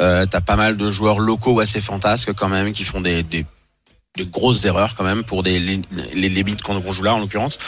Euh, 0.00 0.26
T'as 0.26 0.40
pas 0.40 0.56
mal 0.56 0.76
de 0.76 0.90
joueurs 0.90 1.18
locaux 1.18 1.60
assez 1.60 1.80
fantasques 1.80 2.32
quand 2.34 2.48
même 2.48 2.72
qui 2.72 2.84
font 2.84 3.00
des, 3.00 3.22
des, 3.22 3.46
grosses 4.26 4.66
erreurs 4.66 4.96
quand 4.96 5.04
même 5.04 5.24
pour 5.24 5.42
des, 5.42 5.58
les, 5.58 5.80
les 6.14 6.28
limites 6.28 6.60
qu'on 6.62 6.78
qu'on 6.82 6.92
joue 6.92 7.04
là 7.04 7.14
en 7.14 7.20
l'occurrence. 7.20 7.58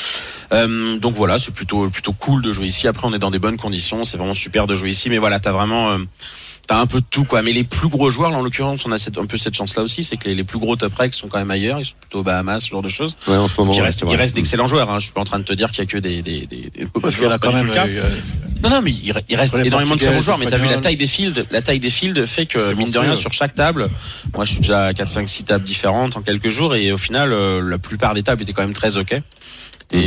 Euh, 0.53 0.99
donc 0.99 1.15
voilà, 1.15 1.39
c'est 1.39 1.55
plutôt 1.55 1.89
plutôt 1.89 2.13
cool 2.13 2.43
de 2.43 2.53
jouer 2.53 2.67
ici. 2.67 2.87
Après, 2.89 3.07
on 3.07 3.15
est 3.15 3.19
dans 3.19 3.31
des 3.31 3.39
bonnes 3.39 3.57
conditions, 3.57 4.05
c'est 4.05 4.19
vraiment 4.19 4.35
super 4.35 4.67
de 4.67 4.77
jouer 4.77 4.91
ici. 4.91 5.09
Mais 5.09 5.19
voilà, 5.19 5.41
t'as 5.41 5.53
vraiment 5.53 5.93
euh, 5.93 5.99
T'as 6.69 6.79
un 6.79 6.87
peu 6.87 7.01
de 7.01 7.07
tout 7.11 7.25
quoi, 7.25 7.43
mais 7.43 7.53
les 7.53 7.65
plus 7.65 7.89
gros 7.89 8.09
joueurs, 8.11 8.31
là, 8.31 8.37
en 8.37 8.43
l'occurrence, 8.43 8.87
on 8.87 8.93
a 8.93 8.99
cette, 8.99 9.19
un 9.19 9.27
peu 9.27 9.37
cette 9.37 9.55
chance-là 9.55 9.83
aussi, 9.83 10.05
c'est 10.05 10.17
que 10.17 10.29
les, 10.29 10.35
les 10.37 10.45
plus 10.45 10.59
gros 10.61 10.77
top 10.77 10.95
recs 10.95 11.13
sont 11.13 11.27
quand 11.27 11.39
même 11.39 11.51
ailleurs, 11.51 11.81
ils 11.81 11.85
sont 11.85 11.97
plutôt 12.01 12.21
aux 12.21 12.23
Bahamas, 12.23 12.61
ce 12.61 12.69
genre 12.71 12.83
de 12.83 12.89
choses. 12.89 13.17
Ouais, 13.27 13.37
en 13.37 13.49
ce 13.49 13.61
moment. 13.61 13.73
il 13.75 13.83
reste, 13.83 14.05
reste 14.07 14.37
d'excellents 14.37 14.69
joueurs. 14.69 14.89
Hein. 14.89 15.01
Je 15.01 15.05
suis 15.07 15.13
pas 15.13 15.21
en 15.21 15.25
train 15.25 15.41
de 15.41 15.45
te 15.45 15.53
dire 15.53 15.71
qu'il 15.73 15.81
y 15.81 15.83
a 15.83 15.87
que 15.87 15.99
des 15.99 16.23
des 16.23 16.47
des, 16.47 16.71
des 16.71 16.87
Parce 17.03 17.17
qu'il 17.17 17.25
y 17.25 17.27
a 17.27 17.37
quand 17.39 17.53
même. 17.53 17.69
euh, 17.69 18.11
Non, 18.63 18.71
non, 18.71 18.81
mais 18.81 18.93
il, 18.93 19.13
re- 19.13 19.23
il 19.29 19.35
reste 19.37 19.57
énormément 19.59 19.97
de 19.97 20.01
très 20.01 20.13
bons 20.15 20.21
joueurs. 20.21 20.39
Mais 20.39 20.47
t'as 20.47 20.57
vu 20.59 20.69
la 20.69 20.77
taille 20.79 20.97
des 20.97 21.09
fields 21.09 21.45
La 21.51 21.63
taille 21.63 21.81
des 21.81 21.91
fields 21.91 22.27
fait 22.27 22.47
que, 22.47 22.61
C'est 22.61 22.75
mine 22.77 22.91
de 22.91 22.99
rien, 22.99 23.17
sur 23.17 23.33
chaque 23.33 23.57
table, 23.57 23.89
moi, 24.35 24.45
je 24.45 24.53
suis 24.53 24.61
déjà 24.61 24.85
à 24.87 24.95
4, 24.95 25.09
5, 25.09 25.29
6 25.29 25.45
tables 25.45 25.65
différentes 25.65 26.17
en 26.17 26.23
quelques 26.23 26.49
jours. 26.49 26.77
Et 26.77 26.93
au 26.93 26.99
final, 26.99 27.33
euh, 27.33 27.61
la 27.61 27.79
plupart 27.79 28.15
des 28.15 28.23
tables 28.23 28.41
étaient 28.43 28.53
quand 28.53 28.63
même 28.63 28.73
très 28.73 28.97
OK. 28.97 29.13
Et, 29.13 29.21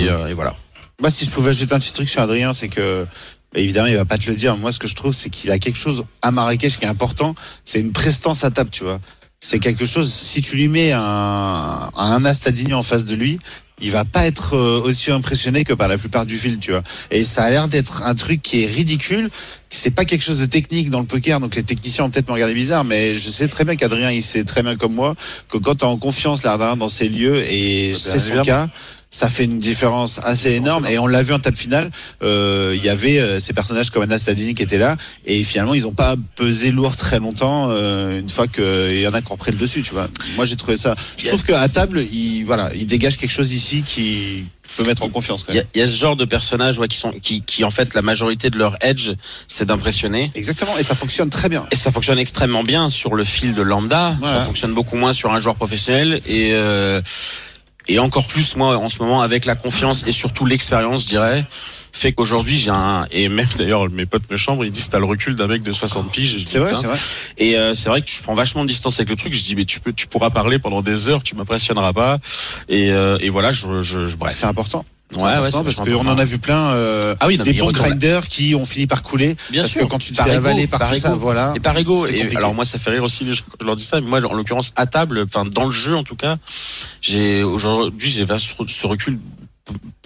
Mhm. 0.03 0.07
euh, 0.07 0.27
et 0.27 0.33
voilà. 0.33 0.55
Moi, 1.01 1.09
si 1.11 1.25
je 1.25 1.29
pouvais 1.31 1.49
ajouter 1.49 1.75
un 1.75 1.79
petit 1.79 1.91
truc 1.91 2.07
sur 2.07 2.21
Adrien, 2.21 2.53
c'est 2.53 2.69
que 2.69 3.03
bah, 3.03 3.09
évidemment, 3.55 3.87
il 3.87 3.95
va 3.95 4.05
pas 4.05 4.17
te 4.17 4.29
le 4.29 4.35
dire. 4.35 4.57
Moi, 4.57 4.71
ce 4.71 4.79
que 4.79 4.87
je 4.87 4.95
trouve, 4.95 5.13
c'est 5.13 5.29
qu'il 5.29 5.51
a 5.51 5.59
quelque 5.59 5.77
chose 5.77 6.05
à 6.21 6.31
Marrakech 6.31 6.77
qui 6.77 6.85
est 6.85 6.89
important. 6.89 7.35
C'est 7.63 7.79
une 7.79 7.91
prestance 7.91 8.43
à 8.43 8.51
table, 8.51 8.69
tu 8.69 8.83
vois. 8.83 8.99
C'est 9.39 9.59
quelque 9.59 9.85
chose. 9.85 10.11
Si 10.11 10.41
tu 10.41 10.55
lui 10.55 10.67
mets 10.67 10.91
un, 10.91 11.89
un 11.95 12.25
Astadini 12.25 12.73
en 12.73 12.83
face 12.83 13.05
de 13.05 13.15
lui, 13.15 13.39
il 13.81 13.91
va 13.91 14.05
pas 14.05 14.25
être 14.25 14.55
euh, 14.55 14.81
aussi 14.81 15.11
impressionné 15.11 15.63
que 15.63 15.73
par 15.73 15.87
la 15.87 15.97
plupart 15.97 16.25
du 16.25 16.37
film, 16.37 16.59
tu 16.59 16.71
vois. 16.71 16.83
Et 17.11 17.23
ça 17.23 17.43
a 17.43 17.49
l'air 17.49 17.67
d'être 17.67 18.03
un 18.03 18.15
truc 18.15 18.41
qui 18.41 18.63
est 18.63 18.67
ridicule. 18.67 19.29
C'est 19.69 19.91
pas 19.91 20.05
quelque 20.05 20.23
chose 20.23 20.39
de 20.39 20.45
technique 20.45 20.89
dans 20.89 21.01
le 21.01 21.05
poker, 21.05 21.41
donc 21.41 21.55
les 21.55 21.63
techniciens 21.63 22.05
vont 22.05 22.09
peut-être 22.09 22.29
me 22.29 22.33
regarder 22.33 22.53
bizarre, 22.53 22.85
mais 22.85 23.15
je 23.15 23.29
sais 23.29 23.49
très 23.49 23.65
bien 23.65 23.75
qu'Adrien, 23.75 24.09
il 24.11 24.21
sait 24.21 24.45
très 24.45 24.63
bien 24.63 24.77
comme 24.77 24.93
moi 24.93 25.15
que 25.49 25.57
quand 25.57 25.75
tu 25.75 25.85
as 25.85 25.89
en 25.89 25.97
confiance 25.97 26.43
l'Ardin 26.43 26.77
dans 26.77 26.87
ces 26.87 27.09
lieux, 27.09 27.43
et 27.49 27.89
Bien 27.89 27.97
c'est 27.97 28.19
son 28.21 28.41
cas, 28.43 28.69
ça 29.15 29.29
fait 29.29 29.45
une 29.45 29.59
différence 29.59 30.19
assez 30.23 30.51
énorme. 30.51 30.85
Et 30.87 30.99
on 30.99 31.07
l'a 31.07 31.23
vu 31.23 31.31
en 31.33 31.39
table 31.39 31.55
finale, 31.55 31.89
euh, 32.21 32.73
il 32.75 32.83
y 32.83 32.89
avait 32.89 33.17
euh, 33.19 33.39
ces 33.39 33.53
personnages 33.53 33.89
comme 33.89 34.03
Anna 34.03 34.19
Stadini 34.19 34.53
qui 34.55 34.63
étaient 34.63 34.77
là, 34.77 34.97
et 35.25 35.41
finalement 35.45 35.73
ils 35.73 35.87
ont 35.87 35.93
pas 35.93 36.15
pesé 36.35 36.69
lourd 36.69 36.97
très 36.97 37.19
longtemps 37.19 37.67
euh, 37.69 38.19
une 38.19 38.29
fois 38.29 38.47
qu'il 38.47 38.99
y 38.99 39.07
en 39.07 39.13
a 39.13 39.21
qui 39.21 39.31
ont 39.31 39.37
pris 39.37 39.51
le 39.51 39.57
dessus, 39.57 39.81
tu 39.83 39.93
vois. 39.93 40.09
Moi 40.35 40.43
j'ai 40.43 40.57
trouvé 40.57 40.75
ça. 40.75 40.95
Je 41.17 41.27
trouve 41.27 41.43
qu'à 41.43 41.65
table, 41.69 42.03
il 42.11 42.43
voilà, 42.43 42.69
il 42.75 42.85
dégage 42.87 43.17
quelque 43.17 43.31
chose 43.31 43.53
ici 43.53 43.83
qui 43.87 44.43
peut 44.75 44.83
mettre 44.83 45.03
en 45.03 45.09
confiance. 45.09 45.43
Quand 45.43 45.53
Il 45.53 45.55
y, 45.55 45.59
même. 45.59 45.67
a, 45.67 45.69
il 45.75 45.79
y 45.79 45.83
a 45.83 45.87
ce 45.87 45.95
genre 45.95 46.17
de 46.17 46.25
personnages 46.25 46.77
ouais, 46.79 46.89
qui 46.89 46.97
sont 46.97 47.13
qui, 47.21 47.41
qui 47.43 47.63
en 47.63 47.69
fait 47.69 47.93
la 47.93 48.01
majorité 48.01 48.49
de 48.49 48.57
leur 48.57 48.75
edge 48.81 49.11
c'est 49.47 49.65
d'impressionner 49.65 50.29
Exactement, 50.35 50.77
et 50.77 50.83
ça 50.83 50.95
fonctionne 50.95 51.29
très 51.29 51.47
bien. 51.47 51.65
et 51.71 51.75
ça 51.77 51.91
fonctionne 51.91 52.19
extrêmement 52.19 52.63
bien 52.63 52.89
sur 52.89 53.15
le 53.15 53.23
fil 53.23 53.53
de 53.53 53.61
lambda 53.61 54.15
Voilà. 54.19 54.39
ça 54.39 54.43
fonctionne 54.45 54.73
beaucoup 54.73 54.97
moins 54.97 55.13
sur 55.13 55.31
un 55.33 55.39
joueur 55.39 55.55
professionnel 55.55 56.19
et 56.27 56.51
euh, 56.53 56.99
et 57.87 57.99
encore 57.99 58.27
plus 58.27 58.55
moi 58.55 58.77
en 58.77 58.89
ce 58.89 58.99
moment 58.99 59.21
avec 59.21 59.45
la 59.45 59.55
confiance 59.55 60.05
et 60.07 60.11
surtout 60.11 60.45
l'expérience 60.45 61.03
je 61.03 61.07
dirais 61.07 61.45
fait 61.91 62.11
qu'aujourd'hui 62.11 62.57
j'ai 62.57 62.71
un 62.71 63.05
et 63.11 63.29
même 63.29 63.47
d'ailleurs 63.57 63.89
mes 63.89 64.05
potes 64.05 64.29
me 64.29 64.35
chambre 64.37 64.65
ils 64.65 64.71
disent 64.71 64.89
t'as 64.89 64.99
le 64.99 65.05
recul 65.05 65.35
d'un 65.35 65.47
mec 65.47 65.63
de 65.63 65.71
60 65.71 66.11
piges 66.11 66.43
C'est 66.45 66.59
vrai, 66.59 66.75
c'est 66.75 66.87
vrai. 66.87 66.97
Et 67.37 67.55
euh, 67.55 67.73
c'est 67.73 67.87
vrai 67.89 68.01
que 68.01 68.09
je 68.09 68.21
prends 68.21 68.35
vachement 68.35 68.63
de 68.63 68.67
distance 68.67 68.99
avec 68.99 69.09
le 69.09 69.15
truc. 69.15 69.33
Je 69.33 69.43
dis 69.43 69.55
mais 69.55 69.63
tu 69.63 69.79
peux, 69.79 69.93
tu 69.93 70.07
pourras 70.07 70.29
parler 70.29 70.59
pendant 70.59 70.81
des 70.81 71.07
heures, 71.07 71.23
tu 71.23 71.35
m'impressionneras 71.35 71.93
pas. 71.93 72.19
Et, 72.67 72.91
euh, 72.91 73.17
et 73.21 73.29
voilà, 73.29 73.53
je, 73.53 73.81
je, 73.81 74.07
je 74.07 74.17
bref. 74.17 74.33
C'est 74.35 74.45
important. 74.45 74.83
Ouais, 75.13 75.21
ouais, 75.21 75.49
parce 75.51 75.75
qu'on 75.75 76.07
en 76.07 76.17
a 76.17 76.25
vu 76.25 76.39
plein 76.39 76.71
euh, 76.71 77.15
Ah 77.19 77.27
oui, 77.27 77.37
non, 77.37 77.43
des 77.43 77.53
bons 77.53 77.71
grinders 77.71 78.27
qui 78.27 78.55
ont 78.55 78.65
fini 78.65 78.87
par 78.87 79.03
couler 79.03 79.37
Bien 79.51 79.61
parce 79.61 79.71
sûr. 79.71 79.81
que 79.81 79.85
quand 79.85 79.99
tu 79.99 80.11
te 80.11 80.17
Par 80.17 80.25
fais 80.25 80.35
ego, 80.35 80.47
avaler 80.47 80.67
par, 80.67 80.79
par 80.79 80.91
tout 80.91 80.99
ça, 80.99 81.15
voilà. 81.15 81.53
Et 81.55 81.59
par 81.59 81.77
ego. 81.77 82.07
Et 82.07 82.35
alors 82.35 82.53
moi, 82.55 82.65
ça 82.65 82.79
fait 82.79 82.89
rire 82.89 83.03
aussi 83.03 83.23
les 83.23 83.33
gens 83.33 83.43
quand 83.49 83.57
je 83.61 83.65
leur 83.65 83.75
dis 83.75 83.83
ça. 83.83 84.01
Mais 84.01 84.07
moi, 84.07 84.25
en 84.25 84.33
l'occurrence, 84.33 84.73
à 84.75 84.87
table, 84.87 85.23
enfin 85.27 85.45
dans 85.45 85.65
le 85.65 85.71
jeu 85.71 85.95
en 85.95 86.03
tout 86.03 86.15
cas, 86.15 86.37
j'ai 87.01 87.43
aujourd'hui 87.43 88.09
j'ai 88.09 88.25
ce 88.25 88.87
recul 88.87 89.19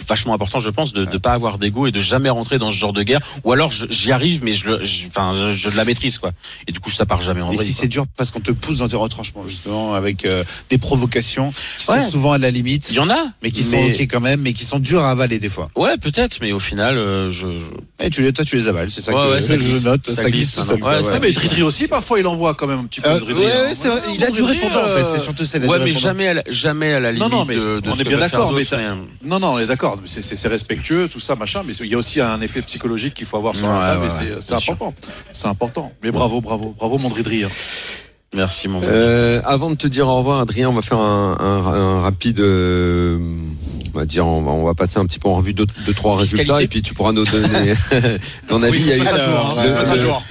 vachement 0.07 0.33
important, 0.33 0.59
je 0.59 0.69
pense, 0.69 0.93
de 0.93 1.05
ne 1.05 1.17
pas 1.17 1.31
avoir 1.33 1.57
d'ego 1.57 1.87
et 1.87 1.91
de 1.91 1.99
jamais 1.99 2.29
rentrer 2.29 2.57
dans 2.57 2.71
ce 2.71 2.75
genre 2.77 2.93
de 2.93 3.03
guerre. 3.03 3.19
Ou 3.43 3.51
alors 3.53 3.71
j'y 3.71 4.11
arrive, 4.11 4.43
mais 4.43 4.53
je, 4.53 4.67
le- 4.67 4.83
je- 4.83 5.07
enfin, 5.07 5.33
je, 5.55 5.69
je 5.69 5.75
la 5.77 5.85
maîtrise 5.85 6.17
quoi. 6.17 6.31
Et 6.67 6.71
du 6.71 6.79
coup, 6.79 6.89
ça 6.89 7.05
part 7.05 7.21
jamais 7.21 7.41
en 7.41 7.51
Et 7.51 7.55
vrille, 7.55 7.67
si 7.67 7.73
c'est 7.73 7.87
dur 7.87 8.05
parce 8.17 8.31
qu'on 8.31 8.39
te 8.39 8.51
pousse 8.51 8.77
dans 8.77 8.87
tes 8.87 8.95
retranchements, 8.95 9.43
justement, 9.47 9.93
avec 9.93 10.25
euh, 10.25 10.43
des 10.69 10.77
provocations 10.77 11.51
qui 11.77 11.89
Ouais. 11.91 12.01
sont 12.01 12.09
souvent 12.09 12.31
à 12.33 12.37
la 12.37 12.51
limite, 12.51 12.89
Il 12.89 12.95
y 12.95 12.99
en 12.99 13.09
a, 13.09 13.17
mais 13.43 13.51
qui 13.51 13.63
sont 13.63 13.77
ok 13.77 13.99
quand 14.01 14.21
même, 14.21 14.41
mais 14.41 14.53
qui 14.53 14.65
sont 14.65 14.79
durs 14.79 15.03
à 15.03 15.11
avaler 15.11 15.39
des 15.39 15.49
fois. 15.49 15.69
Ouais, 15.75 15.97
peut-être, 15.97 16.39
mais 16.41 16.51
au 16.51 16.59
final, 16.59 16.97
euh, 16.97 17.31
je, 17.31 17.47
je- 17.47 18.05
Et 18.05 18.09
tu 18.09 18.21
les, 18.21 18.31
toi, 18.33 18.45
tu 18.45 18.55
les 18.55 18.67
avales, 18.67 18.89
c'est 18.91 19.01
ça 19.01 19.13
Ouais, 19.13 19.17
que 19.27 19.31
ouais, 19.33 19.41
ça 19.41 19.55
je 19.55 19.61
glisse, 19.61 19.83
note, 19.83 20.07
ça 20.09 20.15
ça, 20.15 20.29
glisse 20.29 20.33
glisse 20.33 20.51
tout 20.53 20.63
seul. 20.63 20.75
Ouais, 20.75 20.81
quoi, 20.81 21.03
ça 21.03 21.13
ouais. 21.13 21.19
mais 21.19 21.31
Tridri 21.33 21.63
aussi, 21.63 21.87
parfois, 21.87 22.19
il 22.19 22.27
envoie 22.27 22.53
quand 22.55 22.67
même 22.67 22.79
un 22.79 22.85
petit 22.85 23.01
peu 23.01 23.09
Euh, 23.09 23.19
de 23.19 23.25
ouais, 23.25 23.33
Tridri. 23.33 23.45
hein. 23.51 23.89
vrai. 23.89 24.01
Il 24.15 24.23
a 24.23 24.31
du 24.31 24.41
répondant 24.43 24.79
en 24.81 24.87
fait, 24.87 25.03
euh, 25.03 25.11
c'est 25.13 25.19
surtout 25.19 25.43
a 25.43 25.57
ouais, 25.67 25.79
mais 25.83 25.93
jamais, 25.93 26.27
à 26.29 26.33
la, 26.35 26.43
jamais 26.49 26.93
à 26.93 26.99
la 26.99 27.11
limite 27.11 27.29
Non, 27.29 27.39
non, 27.39 27.45
mais 27.45 27.57
on 27.57 27.93
est 27.95 28.03
bien 28.03 28.17
d'accord, 28.17 28.51
mais 28.53 28.63
mais- 28.71 28.87
Non, 29.27 29.39
non, 29.39 29.53
on 29.53 29.59
est 29.59 29.65
d'accord. 29.67 29.88
Mais 30.01 30.07
C'est- 30.07 30.47
respectueux, 30.47 31.07
tout 31.09 31.19
ça, 31.19 31.35
machin. 31.35 31.61
Mais 31.65 31.73
il 31.73 31.87
y 31.87 31.95
a 31.95 31.97
aussi 31.97 32.19
un 32.21 32.41
effet 32.41 32.61
psychologique 32.61 33.13
qu'il 33.13 33.25
faut 33.25 33.37
avoir 33.37 33.55
sur 33.55 33.67
Ouais, 33.67 33.73
la 33.73 33.85
table. 33.93 34.03
ouais, 34.03 34.09
c'est- 34.41 34.53
important. 34.53 34.93
C'est 35.33 35.47
important. 35.47 35.91
Mais 36.03 36.11
bravo, 36.11 36.41
bravo, 36.41 36.75
bravo, 36.77 36.97
mon 36.97 37.09
Dridri. 37.09 37.43
hein. 37.43 37.49
Merci 38.35 38.67
mon. 38.67 38.79
Euh, 38.83 39.41
avant 39.43 39.71
de 39.71 39.75
te 39.75 39.87
dire 39.87 40.07
au 40.07 40.17
revoir, 40.19 40.39
Adrien, 40.41 40.69
on 40.69 40.73
va 40.73 40.83
faire 40.83 40.99
un, 40.99 41.35
un- 41.39 41.65
un 41.73 42.01
rapide 42.01 42.39
euh, 42.41 43.17
On 43.93 43.99
va 43.99 44.05
dire, 44.05 44.25
on 44.25 44.41
va, 44.41 44.51
on 44.51 44.63
va 44.65 44.73
passer 44.73 44.99
un 44.99 45.05
petit 45.05 45.19
peu 45.19 45.27
en 45.29 45.35
revue 45.35 45.53
deux, 45.53 45.65
deux 45.85 45.93
trois 45.93 46.17
Fiscalité. 46.19 46.51
résultats 46.51 46.63
et 46.63 46.67
puis 46.67 46.81
tu 46.81 46.93
pourras 46.93 47.11
nous 47.11 47.25
donner 47.25 47.73
ton 48.47 48.61
avis. 48.63 48.77
Oui, 48.77 48.83
Il 48.83 48.87
y 48.89 48.93
a 48.93 48.97
eu 48.97 48.99
jour, 49.03 49.09
hein, 49.57 49.63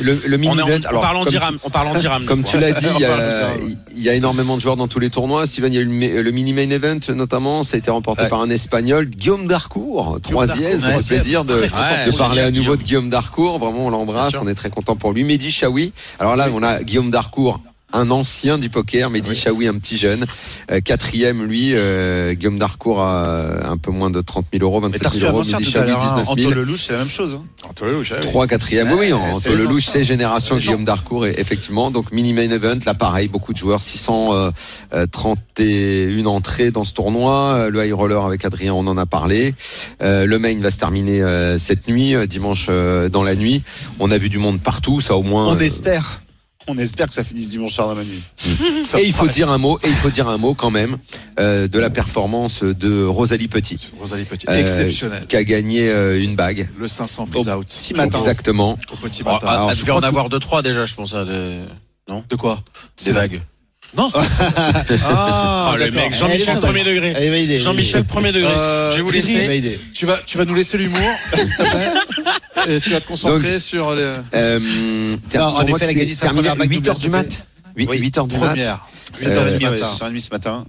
le- 0.01 0.05
le- 0.05 0.13
le, 0.15 0.21
le 0.27 0.37
mini 0.37 0.55
On, 0.57 0.61
en, 0.63 0.97
on 0.97 1.01
parle 1.01 1.17
en 1.17 1.21
comme 1.23 1.31
dirham. 1.31 1.59
On 1.65 1.71
parle 1.71 1.89
en 1.89 1.95
dirham. 1.99 2.25
Comme 2.25 2.45
tu 2.45 2.59
l'as 2.59 2.73
dit, 2.73 2.87
il 2.97 3.01
y, 3.01 3.05
a, 3.05 3.57
il 3.97 4.03
y 4.03 4.09
a 4.09 4.15
énormément 4.15 4.57
de 4.57 4.61
joueurs 4.61 4.77
dans 4.77 4.89
tous 4.89 5.01
les 5.01 5.11
tournois. 5.11 5.47
Steven, 5.47 5.73
il 5.73 5.77
y 5.77 5.79
a 5.79 5.83
eu 5.83 5.85
le, 5.87 5.91
mi- 5.91 6.09
le 6.09 6.31
mini 6.31 6.53
main 6.53 6.71
event 6.71 6.99
notamment. 7.15 7.63
Ça 7.63 7.77
a 7.77 7.79
été 7.79 7.91
remporté 7.91 8.23
Ouais. 8.23 8.29
par 8.29 8.41
un 8.41 8.51
Espagnol, 8.51 9.07
Guillaume 9.07 9.47
Darcourt, 9.47 10.19
troisième. 10.23 10.75
Ouais, 10.81 11.03
fait 11.03 11.07
plaisir 11.17 11.45
de, 11.45 11.55
Ouais, 11.55 12.11
de 12.11 12.17
parler 12.17 12.43
à 12.43 12.51
nouveau 12.51 12.61
Guillaume. 12.63 12.77
de 12.79 12.83
Guillaume 12.83 13.11
Darcourt. 13.11 13.59
Vraiment, 13.59 13.87
on 13.87 13.91
l'embrasse. 13.91 14.35
On 14.41 14.47
est 14.49 14.55
très 14.55 14.71
content 14.71 14.97
pour 14.97 15.13
lui. 15.13 15.25
Mehdi 15.25 15.51
Chaoui. 15.51 15.93
Alors 16.19 16.37
là, 16.37 16.49
on 16.53 16.63
a 16.63 16.83
Guillaume 16.83 17.11
Darcourt. 17.11 17.61
Un 17.93 18.11
ancien 18.11 18.59
du 18.59 18.69
poker, 18.69 19.09
Mehdi 19.09 19.35
Chaoui, 19.35 19.67
un 19.67 19.73
petit 19.79 19.97
jeune. 19.97 20.27
Euh, 20.71 20.81
quatrième, 20.81 21.43
lui, 21.45 21.71
euh, 21.73 22.35
Guillaume 22.35 22.59
Darcourt 22.59 23.01
a 23.01 23.67
un 23.67 23.79
peu 23.79 23.91
moins 23.91 24.11
de 24.11 24.21
30 24.21 24.45
000 24.53 24.63
euros, 24.63 24.81
Mais 24.83 24.89
27 24.89 25.03
t'as 25.03 25.09
reçu 25.09 25.21
000 25.21 25.31
un 25.31 25.33
euros. 25.33 25.43
Mehdi 25.43 25.73
Chaoui, 25.73 25.87
l'heure, 25.89 26.03
hein. 26.03 26.21
19 26.23 26.37
000. 26.37 26.49
Anto 26.51 26.61
Lelouch, 26.61 26.81
c'est 26.87 26.93
la 26.93 26.99
même 26.99 27.09
chose. 27.09 27.41
hein. 27.41 27.45
Trois 28.21 28.47
quatrième, 28.47 28.89
oui, 28.93 28.97
oui, 29.01 29.13
Ouais, 29.13 29.19
entre 29.33 29.41
c'est 29.41 29.49
le 29.51 29.57
les 29.57 29.63
louche, 29.65 29.89
anciens. 29.89 29.93
c'est 29.95 30.05
génération. 30.05 30.59
Guillaume 30.59 30.85
Darcourt, 30.85 31.25
et 31.27 31.35
effectivement. 31.39 31.91
Donc, 31.91 32.13
mini 32.13 32.35
main 32.35 32.51
event, 32.51 32.79
là, 32.85 32.93
pareil, 32.93 33.29
beaucoup 33.29 33.55
de 33.55 33.59
joueurs, 33.59 33.81
631 33.81 36.27
entrées 36.27 36.71
dans 36.71 36.85
ce 36.85 36.93
tournoi. 36.93 37.55
Euh, 37.55 37.71
Le 37.71 37.87
high 37.87 37.95
roller 37.95 38.23
avec 38.25 38.45
Adrien, 38.45 38.75
on 38.75 38.87
en 38.87 38.99
a 38.99 39.07
parlé. 39.07 39.55
Euh, 40.03 40.27
le 40.27 40.39
main 40.39 40.55
va 40.61 40.71
se 40.71 40.77
terminer 40.79 41.23
euh, 41.23 41.57
cette 41.57 41.89
nuit, 41.89 42.15
euh, 42.15 42.27
dimanche 42.27 42.67
euh, 42.69 43.09
dans 43.09 43.23
la 43.23 43.35
nuit. 43.35 43.63
On 43.99 44.11
a 44.11 44.19
vu 44.19 44.29
du 44.29 44.37
monde 44.39 44.61
partout, 44.61 45.01
ça 45.01 45.17
au 45.17 45.23
moins. 45.23 45.47
On 45.49 45.57
euh, 45.57 45.61
espère. 45.61 46.21
On 46.69 46.77
espère 46.79 47.07
que 47.07 47.15
ça 47.15 47.25
finisse 47.25 47.49
dimanche 47.49 47.73
soir 47.73 47.89
dans 47.89 47.95
la 47.95 48.05
nuit. 48.05 48.23
Et 48.99 49.05
il 49.07 49.13
faut 49.13 49.21
paraît. 49.25 49.33
dire 49.33 49.51
un 49.51 49.59
mot, 49.59 49.79
et 49.83 49.89
il 49.89 49.95
faut 49.95 50.11
dire 50.11 50.29
un 50.29 50.37
mot 50.39 50.55
quand 50.55 50.71
même 50.71 50.99
euh, 51.41 51.67
de 51.69 51.79
la 51.79 51.91
performance 51.91 52.63
de 52.63 53.05
Rosalie 53.05 53.49
Petit, 53.49 53.79
Rosalie 53.99 54.25
Petit, 54.25 54.47
Euh, 54.49 54.61
exceptionnel. 54.61 55.25
qui 55.29 55.37
a 55.37 55.45
gagné 55.45 55.89
euh, 55.89 56.23
une 56.23 56.37
bague. 56.37 56.69
Le 56.79 56.87
500 56.89 57.27
please 57.27 57.49
out. 57.49 57.67
Si 57.69 57.95
matin. 57.95 58.19
Exactement. 58.19 58.79
Au 58.93 58.97
petit 58.97 59.23
Oh, 59.25 59.31
matin. 59.33 59.47
Alors, 59.49 59.71
elle 59.71 59.77
je 59.77 59.81
devait 59.83 59.93
crois 59.93 60.01
en 60.03 60.07
avoir 60.09 60.29
deux 60.29 60.39
trois 60.39 60.63
déjà, 60.63 60.85
je 60.87 60.95
pense. 60.95 61.15
hein, 61.15 61.25
de... 61.25 61.61
De 62.29 62.37
quoi 62.37 62.63
Des 63.05 63.13
vagues. 63.13 63.41
Non, 63.97 64.11
c'est- 64.11 64.19
Ah, 65.07 65.75
le 65.79 65.87
d'accord. 65.91 66.03
mec, 66.03 66.15
Jean-Michel 66.15 66.59
premier 66.61 66.85
degré. 66.85 67.59
Jean-Michel 67.59 68.05
premier 68.05 68.33
degré. 68.33 68.53
Euh, 68.53 68.93
Je 68.93 68.97
vais 68.99 69.03
vous 69.03 69.11
laisser. 69.11 69.79
tu 69.95 70.05
vas, 70.05 70.19
tu 70.27 70.37
vas 70.37 70.45
nous 70.45 70.55
laisser 70.55 70.77
l'humour. 70.77 71.01
Et 72.67 72.81
tu 72.81 72.91
vas 72.91 73.01
te 73.01 73.07
concentrer 73.07 73.61
sur 73.61 73.95
les 73.95 74.03
Euh, 74.35 74.59
Non, 75.35 75.43
en 75.45 75.63
effet, 75.63 75.85
elle 75.85 75.91
a 75.91 75.95
gagné 75.95 76.15
sa 76.15 76.29
première 76.31 76.57
bague 76.57 76.71
8 76.71 76.89
heures 76.89 76.95
du 76.99 77.09
WSOP. 77.09 77.11
mat. 77.13 77.47
8, 77.77 77.89
Oui, 77.89 78.13
heures 78.19 78.27
du 78.27 78.37
mat. 78.37 78.47
premières. 78.49 78.89
7h30, 79.15 79.65
Euh. 79.65 79.79
7h30 79.79 80.21
ce 80.21 80.31
matin. 80.31 80.67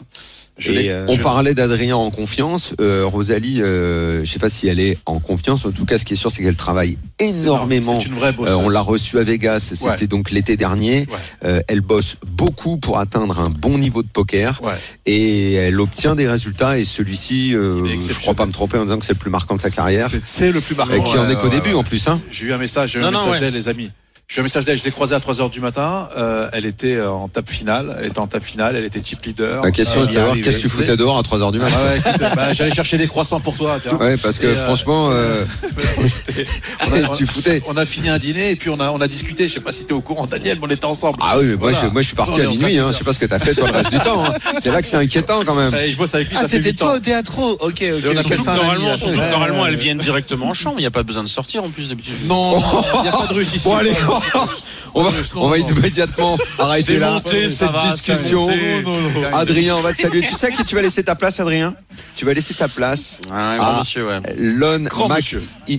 Je 0.60 0.72
Et, 0.72 0.76
l'ai- 0.76 0.90
euh, 0.90 1.06
On 1.08 1.16
je- 1.16 1.22
parlait 1.22 1.54
d'Adrien 1.56 1.96
en 1.96 2.12
confiance. 2.12 2.76
Euh, 2.82 3.06
Rosalie, 3.06 3.62
euh, 3.62 4.24
je 4.26 4.30
sais 4.30 4.40
pas 4.40 4.50
si 4.50 4.68
elle 4.68 4.80
est 4.80 4.98
en 5.06 5.20
confiance. 5.20 5.66
En 5.66 5.72
tout 5.72 5.86
cas, 5.86 5.98
ce 5.98 6.06
qui 6.06 6.14
est 6.14 6.18
sûr, 6.18 6.32
c'est 6.32 6.44
qu'elle 6.44 6.56
travaille 6.58 6.98
énormément. 7.18 8.00
C'est 8.00 8.08
une 8.08 8.14
vraie. 8.16 8.34
Euh, 8.42 8.56
on 8.56 8.70
l'a 8.70 8.82
reçue 8.82 9.18
à 9.20 9.24
Vegas. 9.24 9.72
C'était 9.74 9.86
Ouais. 10.02 10.08
donc 10.08 10.32
l'été 10.32 10.58
dernier. 10.58 11.08
Ouais. 11.10 11.18
Euh, 11.46 11.62
elle 11.68 11.82
bosse 11.82 12.18
beaucoup 12.34 12.78
pour 12.78 13.00
atteindre 13.00 13.40
un 13.40 13.50
bon 13.60 13.78
niveau 13.78 14.04
de 14.04 14.08
poker 14.10 14.60
Ouais. 14.64 14.74
et 15.06 15.54
elle 15.54 15.80
obtient 15.80 16.16
des 16.16 16.28
résultats. 16.28 16.78
Et 16.78 16.84
celui-ci, 16.86 17.54
euh, 17.56 17.84
je 18.02 18.20
crois 18.20 18.34
pas 18.34 18.46
me 18.46 18.52
tromper 18.52 18.78
en 18.78 18.84
disant 18.84 19.00
que 19.00 19.06
c'est 19.06 19.14
le 19.14 19.20
plus 19.20 19.32
marquant 19.32 19.56
de 19.56 19.62
sa 19.62 19.70
carrière. 19.72 20.10
C'est- 20.24 20.52
le 20.52 20.60
plus 20.62 20.76
marquant. 20.76 20.94
Et 20.94 21.04
qui 21.04 21.18
en 21.18 21.30
est 21.30 21.36
qu'au 21.36 21.44
ouais, 21.48 21.56
début 21.56 21.70
ouais. 21.70 21.76
en 21.76 21.84
plus. 21.84 22.08
Hein. 22.08 22.20
J'ai 22.32 22.48
eu 22.48 22.54
un 22.54 22.58
message, 22.58 22.98
Non, 22.98 23.08
un 23.08 23.12
non, 23.12 23.32
message 23.32 23.54
les 23.54 23.70
amis. 23.70 23.92
J'ai 24.32 24.38
eu 24.38 24.40
un 24.42 24.44
message 24.44 24.64
d'elle, 24.64 24.78
je 24.78 24.84
l'ai 24.84 24.92
croisée 24.92 25.16
à 25.16 25.18
3h 25.18 25.50
du 25.50 25.60
matin. 25.60 26.08
Euh, 26.16 26.48
elle 26.54 26.68
était 26.68 26.98
euh, 26.98 27.10
en 27.10 27.28
table 27.28 27.48
finale. 27.48 27.98
Elle 28.00 28.10
était 28.10 28.20
en 28.20 28.28
table 28.28 28.46
finale, 28.46 28.76
elle 28.76 28.86
était 28.86 29.02
chip 29.04 29.26
leader. 29.26 29.64
La 29.64 29.72
question 29.72 30.02
Euh, 30.02 30.04
est 30.04 30.06
de 30.06 30.12
il 30.12 30.14
savoir 30.14 30.36
qu'est-ce 30.36 30.58
que 30.58 30.62
tu 30.62 30.70
foutais 30.70 30.96
dehors 30.96 31.18
à 31.18 31.22
3h 31.24 31.52
du 31.52 31.58
matin. 31.58 31.74
Ah 31.76 31.86
ouais, 31.88 31.98
écoute, 31.98 32.22
bah, 32.36 32.54
J'allais 32.54 32.70
chercher 32.70 33.00
des 33.00 33.08
croissants 33.08 33.40
pour 33.40 33.56
toi. 33.56 33.80
Tiens. 33.82 33.96
Ouais, 33.98 34.18
parce 34.18 34.38
que 34.38 34.46
Et, 34.46 34.50
euh, 34.52 34.56
franchement, 34.66 35.10
euh, 35.10 35.44
on, 35.64 36.04
qu'est-ce 36.04 36.94
a, 36.94 37.08
que 37.08 37.18
tu 37.18 37.26
foutais 37.26 37.64
on 37.68 37.76
a 37.76 37.86
fini 37.88 38.10
un 38.10 38.20
dîner 38.20 38.52
et 38.52 38.56
puis 38.56 38.70
on 38.70 38.80
a, 38.80 38.92
on 38.92 39.02
a 39.02 39.08
discuté. 39.08 39.48
Je 39.48 39.56
sais 39.56 39.62
pas 39.62 39.72
si 39.72 39.86
tu 39.88 39.94
es 39.94 39.98
au 39.98 40.02
courant, 40.02 40.28
Daniel, 40.28 40.60
mais 40.62 40.68
on 40.68 40.70
était 40.76 40.86
ensemble. 40.86 41.18
Ah 41.22 41.40
oui, 41.40 41.46
mais 41.48 41.56
moi, 41.56 41.72
je, 41.72 41.88
moi 41.88 42.02
je 42.02 42.08
suis 42.08 42.16
parti 42.16 42.40
à 42.40 42.48
minuit, 42.48 42.78
hein. 42.78 42.90
je 42.92 42.98
sais 43.00 43.04
pas 43.04 43.14
ce 43.14 43.20
que 43.20 43.26
t'as 43.26 43.40
fait 43.40 43.56
toi 43.56 43.68
le 43.68 43.78
reste 43.78 43.90
du 43.92 43.98
temps. 43.98 44.24
hein. 44.26 44.34
C'est 44.60 44.70
là 44.72 44.84
que 44.84 44.88
c'est 44.88 44.98
inquiétant 44.98 45.42
quand 45.44 45.56
même. 45.56 45.74
Et 45.74 45.90
je 45.90 45.98
bosse 45.98 46.14
avec 46.14 46.30
lui, 46.30 46.38
Ah, 46.40 46.44
c'était 46.48 46.70
8 46.70 46.84
ans. 46.84 46.86
toi 46.86 46.96
au 46.98 47.00
théâtre? 47.00 47.34
Ok, 47.62 47.84
on 47.84 48.14
Surtout 48.28 48.44
normalement, 48.46 48.96
surtout 48.96 49.16
normalement, 49.32 49.66
elles 49.66 49.76
viennent 49.76 49.98
directement 49.98 50.50
en 50.50 50.54
chambre. 50.54 50.76
Il 50.78 50.82
n'y 50.82 50.86
a 50.86 50.92
pas 50.92 51.02
besoin 51.02 51.24
de 51.24 51.30
sortir 51.30 51.64
en 51.64 51.70
plus 51.70 51.90
d'habitude. 51.90 52.14
Non, 52.28 52.60
non, 52.60 52.84
il 52.98 53.02
n'y 53.02 53.08
a 53.08 53.12
pas 53.12 53.26
de 53.26 53.34
russe 53.40 53.56
ici. 53.56 53.68
Bon 53.68 53.76
allez, 53.76 53.96
on 54.94 55.04
va, 55.04 55.12
on 55.36 55.50
va 55.50 55.58
immédiatement 55.58 56.38
arrêter 56.58 56.98
là 56.98 57.12
monté, 57.12 57.50
cette 57.50 57.72
va, 57.72 57.92
discussion. 57.92 58.48
Non, 58.48 58.82
non, 58.84 59.02
non. 59.22 59.34
Adrien, 59.34 59.76
on 59.76 59.82
va 59.82 59.94
te 59.94 60.02
saluer. 60.02 60.22
Tu 60.22 60.34
sais 60.34 60.48
à 60.48 60.52
qui 60.52 60.64
tu 60.64 60.76
vas 60.76 60.82
laisser 60.82 61.04
ta 61.04 61.16
place, 61.16 61.40
Adrien? 61.40 61.74
Tu 62.16 62.26
vas 62.26 62.34
laisser 62.34 62.54
ta 62.54 62.68
place. 62.68 63.22
Ah. 63.32 63.78
monsieur, 63.80 64.08
ouais. 64.08 64.20
Lon 64.38 64.80
Mac, 65.08 65.36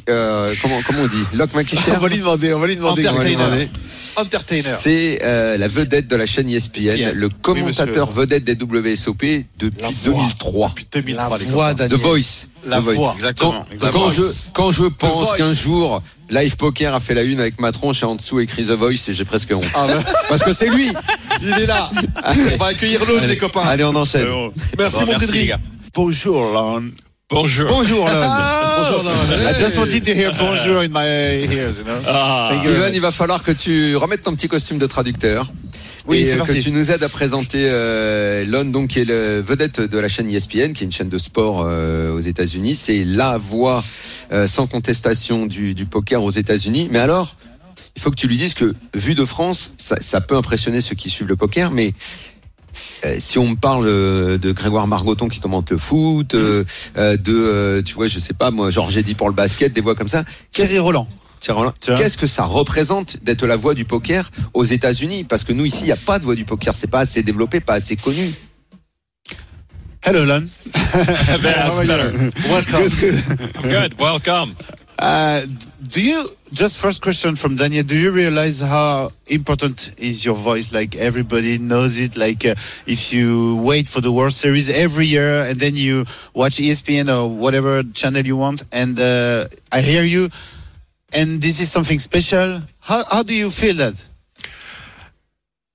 euh, 0.09 0.55
comment, 0.63 0.81
comment 0.87 1.03
on 1.03 1.07
dit? 1.07 1.25
Locke 1.35 1.51
On 1.55 1.99
va 1.99 2.09
lui 2.09 2.19
demander, 2.19 2.55
on 2.55 2.59
va 2.61 2.67
lui 2.67 2.77
demander. 2.77 3.09
On 3.09 3.15
va 3.15 3.25
lui 3.25 3.37
demander. 3.37 3.69
Entertainer. 4.17 4.63
C'est 4.81 5.21
euh, 5.23 5.57
la 5.57 5.69
vedette 5.69 6.09
de 6.09 6.17
la 6.17 6.27
chaîne 6.27 6.49
E 6.49 6.57
ESPN, 6.57 6.89
ESPN. 6.89 7.13
le 7.15 7.29
commentateur 7.29 8.11
vedette 8.11 8.45
des 8.45 8.55
WSOP 8.55 9.25
depuis 9.59 9.83
La 9.83 9.89
voix. 9.91 10.23
2003. 10.23 10.69
Depuis 10.71 10.87
2003, 10.93 11.39
La 11.39 11.45
voix. 11.47 11.75
The. 11.75 11.93
Voice. 11.95 12.49
La 12.67 12.79
The 12.79 12.83
Voice. 12.83 12.95
voix. 12.95 13.13
Exactement. 13.15 13.67
Quand, 13.93 14.11
je, 14.11 14.23
quand 14.53 14.73
je 14.73 14.85
pense 14.85 15.33
qu'un 15.35 15.55
jour, 15.55 16.03
Live 16.31 16.57
Poker 16.57 16.95
a 16.95 17.01
fait 17.01 17.15
la 17.15 17.23
une 17.23 17.41
avec 17.41 17.61
ma 17.61 17.73
tronche 17.73 18.03
et 18.03 18.07
en 18.07 18.15
dessous 18.15 18.41
écrit 18.41 18.65
The 18.65 18.71
Voice 18.71 19.09
et 19.09 19.15
j'ai 19.15 19.25
presque 19.25 19.51
honte. 19.53 19.65
Ah. 19.75 19.87
Parce 20.29 20.43
que 20.43 20.53
c'est 20.53 20.69
lui 20.69 20.93
Il 21.43 21.49
est 21.53 21.67
là. 21.67 21.91
On 22.53 22.57
va 22.57 22.67
accueillir 22.67 23.05
l'autre, 23.05 23.27
les 23.27 23.37
copains. 23.37 23.63
Allez, 23.63 23.85
on 23.85 23.95
enchaîne. 23.95 24.27
Merci, 24.79 25.01
Bon, 25.01 25.07
mon 25.07 25.13
merci, 25.13 25.21
les 25.27 25.27
Cédric. 25.27 25.49
gars. 25.49 25.59
Bonjour, 25.93 26.41
Lon. 26.53 26.85
Bonjour. 27.29 27.67
Bonjour, 27.69 28.07
Lon. 28.09 28.13
Bonjour, 28.79 29.05
non, 29.05 29.11
I 29.51 29.59
just 29.59 29.77
wanted 29.77 30.05
to 30.05 30.13
hear 30.13 30.33
bonjour 30.39 30.83
in 30.83 30.89
my 30.91 31.05
ears, 31.53 31.79
you 31.79 31.85
know. 31.85 32.01
Ah. 32.07 32.51
Steven, 32.55 32.93
il 32.95 33.01
va 33.01 33.11
falloir 33.11 33.43
que 33.43 33.53
tu 33.53 33.97
remettes 33.97 34.23
ton 34.23 34.35
petit 34.35 34.49
costume 34.49 34.79
de 34.79 34.87
traducteur. 34.87 35.47
Oui, 36.11 36.25
c'est 36.25 36.35
euh, 36.35 36.39
parti. 36.39 36.59
que 36.59 36.61
tu 36.61 36.73
nous 36.73 36.91
aides 36.91 37.03
à 37.03 37.09
présenter 37.09 37.69
euh, 37.71 38.45
Lon, 38.45 38.65
donc 38.65 38.89
qui 38.89 39.01
est 39.01 39.05
le 39.05 39.41
vedette 39.41 39.81
de 39.81 39.99
la 39.99 40.09
chaîne 40.09 40.29
ESPN, 40.29 40.73
qui 40.73 40.83
est 40.83 40.87
une 40.87 40.93
chaîne 40.93 41.09
de 41.09 41.19
sport 41.19 41.65
euh, 41.65 42.13
aux 42.13 42.21
États-Unis. 42.21 42.75
C'est 42.75 43.05
la 43.05 43.39
voix 43.39 43.83
euh, 44.33 44.47
sans 44.47 44.67
contestation 44.67 45.47
du, 45.47 45.75
du 45.75 45.87
poker 45.87 46.23
aux 46.23 46.31
États-Unis. 46.31 46.89
Mais 46.91 46.99
alors, 46.99 47.37
il 47.97 48.03
faut 48.03 48.11
que 48.11 48.17
tu 48.17 48.27
lui 48.27 48.37
dises 48.37 48.55
que 48.55 48.75
vu 48.95 49.15
de 49.15 49.25
France, 49.25 49.75
ça, 49.79 49.97
ça 50.01 50.21
peut 50.21 50.37
impressionner 50.37 50.81
ceux 50.81 50.97
qui 50.97 51.11
suivent 51.11 51.29
le 51.29 51.37
poker, 51.37 51.71
mais 51.71 51.95
euh, 53.05 53.17
si 53.19 53.39
on 53.39 53.49
me 53.49 53.57
parle 53.57 53.87
euh, 53.89 54.39
de 54.39 54.53
Grégoire 54.53 54.87
Margoton 54.87 55.29
qui 55.29 55.41
commente 55.41 55.71
le 55.71 55.79
foot, 55.79 56.35
euh, 56.35 56.65
euh, 56.97 57.17
de, 57.17 57.35
euh, 57.35 57.83
tu 57.83 57.95
vois, 57.95 58.07
je 58.07 58.19
sais 58.21 58.35
pas, 58.35 58.51
moi, 58.51 58.71
Georges 58.71 58.97
Eddy 58.99 59.15
pour 59.15 59.29
le 59.29 59.35
basket, 59.35 59.73
des 59.73 59.81
voix 59.81 59.95
comme 59.95 60.09
ça, 60.09 60.25
Thierry 60.53 60.79
Roland. 60.79 61.07
Qu'est-ce 61.41 62.19
que 62.19 62.27
ça 62.27 62.45
représente 62.45 63.23
d'être 63.23 63.47
la 63.47 63.57
voix 63.57 63.75
du 63.75 63.85
poker 63.85 64.31
aux 64.55 64.65
États-Unis? 64.65 65.25
Parce 65.25 65.45
que 65.45 65.53
nous 65.53 65.65
ici, 65.65 65.81
il 65.83 65.87
n'y 65.87 65.93
a 65.93 65.97
pas 65.97 66.19
de 66.19 66.25
voix 66.25 66.35
du 66.35 66.45
poker, 66.45 66.75
c'est 66.75 66.91
pas 66.91 67.01
assez 67.01 67.23
développé, 67.23 67.61
pas 67.61 67.75
assez 67.75 67.97
connu. 67.97 68.31
Hello, 70.03 70.25
Lon. 70.25 70.47
That's 70.73 71.81
better. 71.81 72.11
Welcome. 72.49 72.91
I'm 73.57 73.69
good. 73.69 73.99
Welcome. 73.99 74.57
Uh, 74.99 75.43
do 75.89 76.03
you 76.03 76.25
just 76.53 76.79
first 76.79 77.03
question 77.03 77.37
from 77.37 77.57
Daniel? 77.57 77.85
Do 77.85 77.97
you 77.97 78.11
realize 78.11 78.61
how 78.61 79.11
important 79.29 79.93
is 79.99 80.25
your 80.25 80.35
voice? 80.35 80.73
Like 80.73 80.97
everybody 80.97 81.59
knows 81.59 81.99
it. 81.99 82.17
Like 82.17 82.45
uh, 82.45 82.55
if 82.87 83.13
you 83.13 83.57
wait 83.57 83.89
for 83.89 84.01
the 84.01 84.13
World 84.13 84.33
Series 84.33 84.69
every 84.71 85.07
year 85.07 85.41
and 85.41 85.61
then 85.61 85.77
you 85.77 86.05
watch 86.35 86.57
ESPN 86.57 87.09
or 87.09 87.29
whatever 87.29 87.83
channel 87.83 88.25
you 88.27 88.37
want, 88.37 88.63
and 88.73 88.99
uh, 88.99 89.47
I 89.71 89.81
hear 89.81 90.03
you, 90.03 90.29
and 91.13 91.41
this 91.43 91.61
is 91.61 91.71
something 91.71 91.99
special. 91.99 92.61
How 92.81 93.05
how 93.11 93.23
do 93.23 93.35
you 93.35 93.51
feel 93.51 93.75
that? 93.77 94.05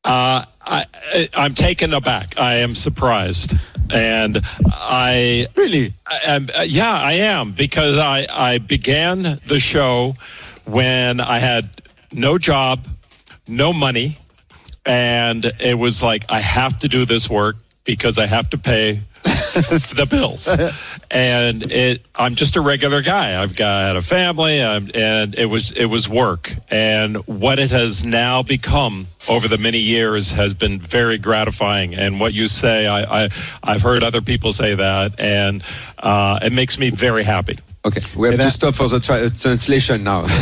Uh, 0.03 0.45
I, 0.61 0.85
I- 1.13 1.29
I'm 1.35 1.53
taken 1.53 1.93
aback. 1.93 2.37
I 2.37 2.55
am 2.57 2.75
surprised, 2.75 3.53
and 3.91 4.39
I 4.71 5.47
Really? 5.55 5.93
I 6.05 6.19
am, 6.25 6.49
uh, 6.57 6.61
yeah, 6.61 6.93
I 6.93 7.13
am 7.13 7.53
because 7.53 7.97
I, 7.97 8.27
I 8.29 8.57
began 8.59 9.39
the 9.47 9.59
show 9.59 10.15
when 10.65 11.19
I 11.19 11.39
had 11.39 11.69
no 12.11 12.37
job, 12.37 12.85
no 13.47 13.73
money, 13.73 14.17
and 14.85 15.43
it 15.59 15.77
was 15.77 16.03
like 16.03 16.25
I 16.29 16.39
have 16.41 16.77
to 16.79 16.87
do 16.87 17.05
this 17.05 17.27
work 17.29 17.55
because 17.83 18.19
I 18.19 18.27
have 18.27 18.49
to 18.51 18.57
pay 18.59 19.01
the 19.23 20.07
bills. 20.09 20.45
And 21.11 21.71
it, 21.71 22.05
I'm 22.15 22.35
just 22.35 22.55
a 22.55 22.61
regular 22.61 23.01
guy. 23.01 23.41
I've 23.41 23.55
got 23.55 23.95
a 23.95 24.01
family, 24.01 24.61
I'm, 24.61 24.89
and 24.93 25.35
it 25.35 25.45
was 25.45 25.71
it 25.71 25.85
was 25.85 26.09
work. 26.09 26.53
And 26.69 27.17
what 27.27 27.59
it 27.59 27.71
has 27.71 28.03
now 28.03 28.43
become 28.43 29.07
over 29.29 29.47
the 29.47 29.57
many 29.57 29.79
years 29.79 30.31
has 30.31 30.53
been 30.53 30.79
very 30.79 31.17
gratifying. 31.17 31.95
And 31.95 32.19
what 32.19 32.33
you 32.33 32.47
say, 32.47 32.87
I, 32.87 33.25
I 33.25 33.29
I've 33.63 33.81
heard 33.81 34.03
other 34.03 34.21
people 34.21 34.51
say 34.51 34.75
that, 34.75 35.19
and 35.19 35.63
uh, 35.99 36.39
it 36.41 36.51
makes 36.51 36.77
me 36.77 36.89
very 36.89 37.23
happy. 37.23 37.57
Okay, 37.85 38.01
we 38.15 38.27
have 38.29 38.37
to 38.39 38.49
stop 38.49 38.73
for 38.73 38.89
the 38.89 38.99
tra- 38.99 39.29
translation 39.29 40.03
now. 40.03 40.25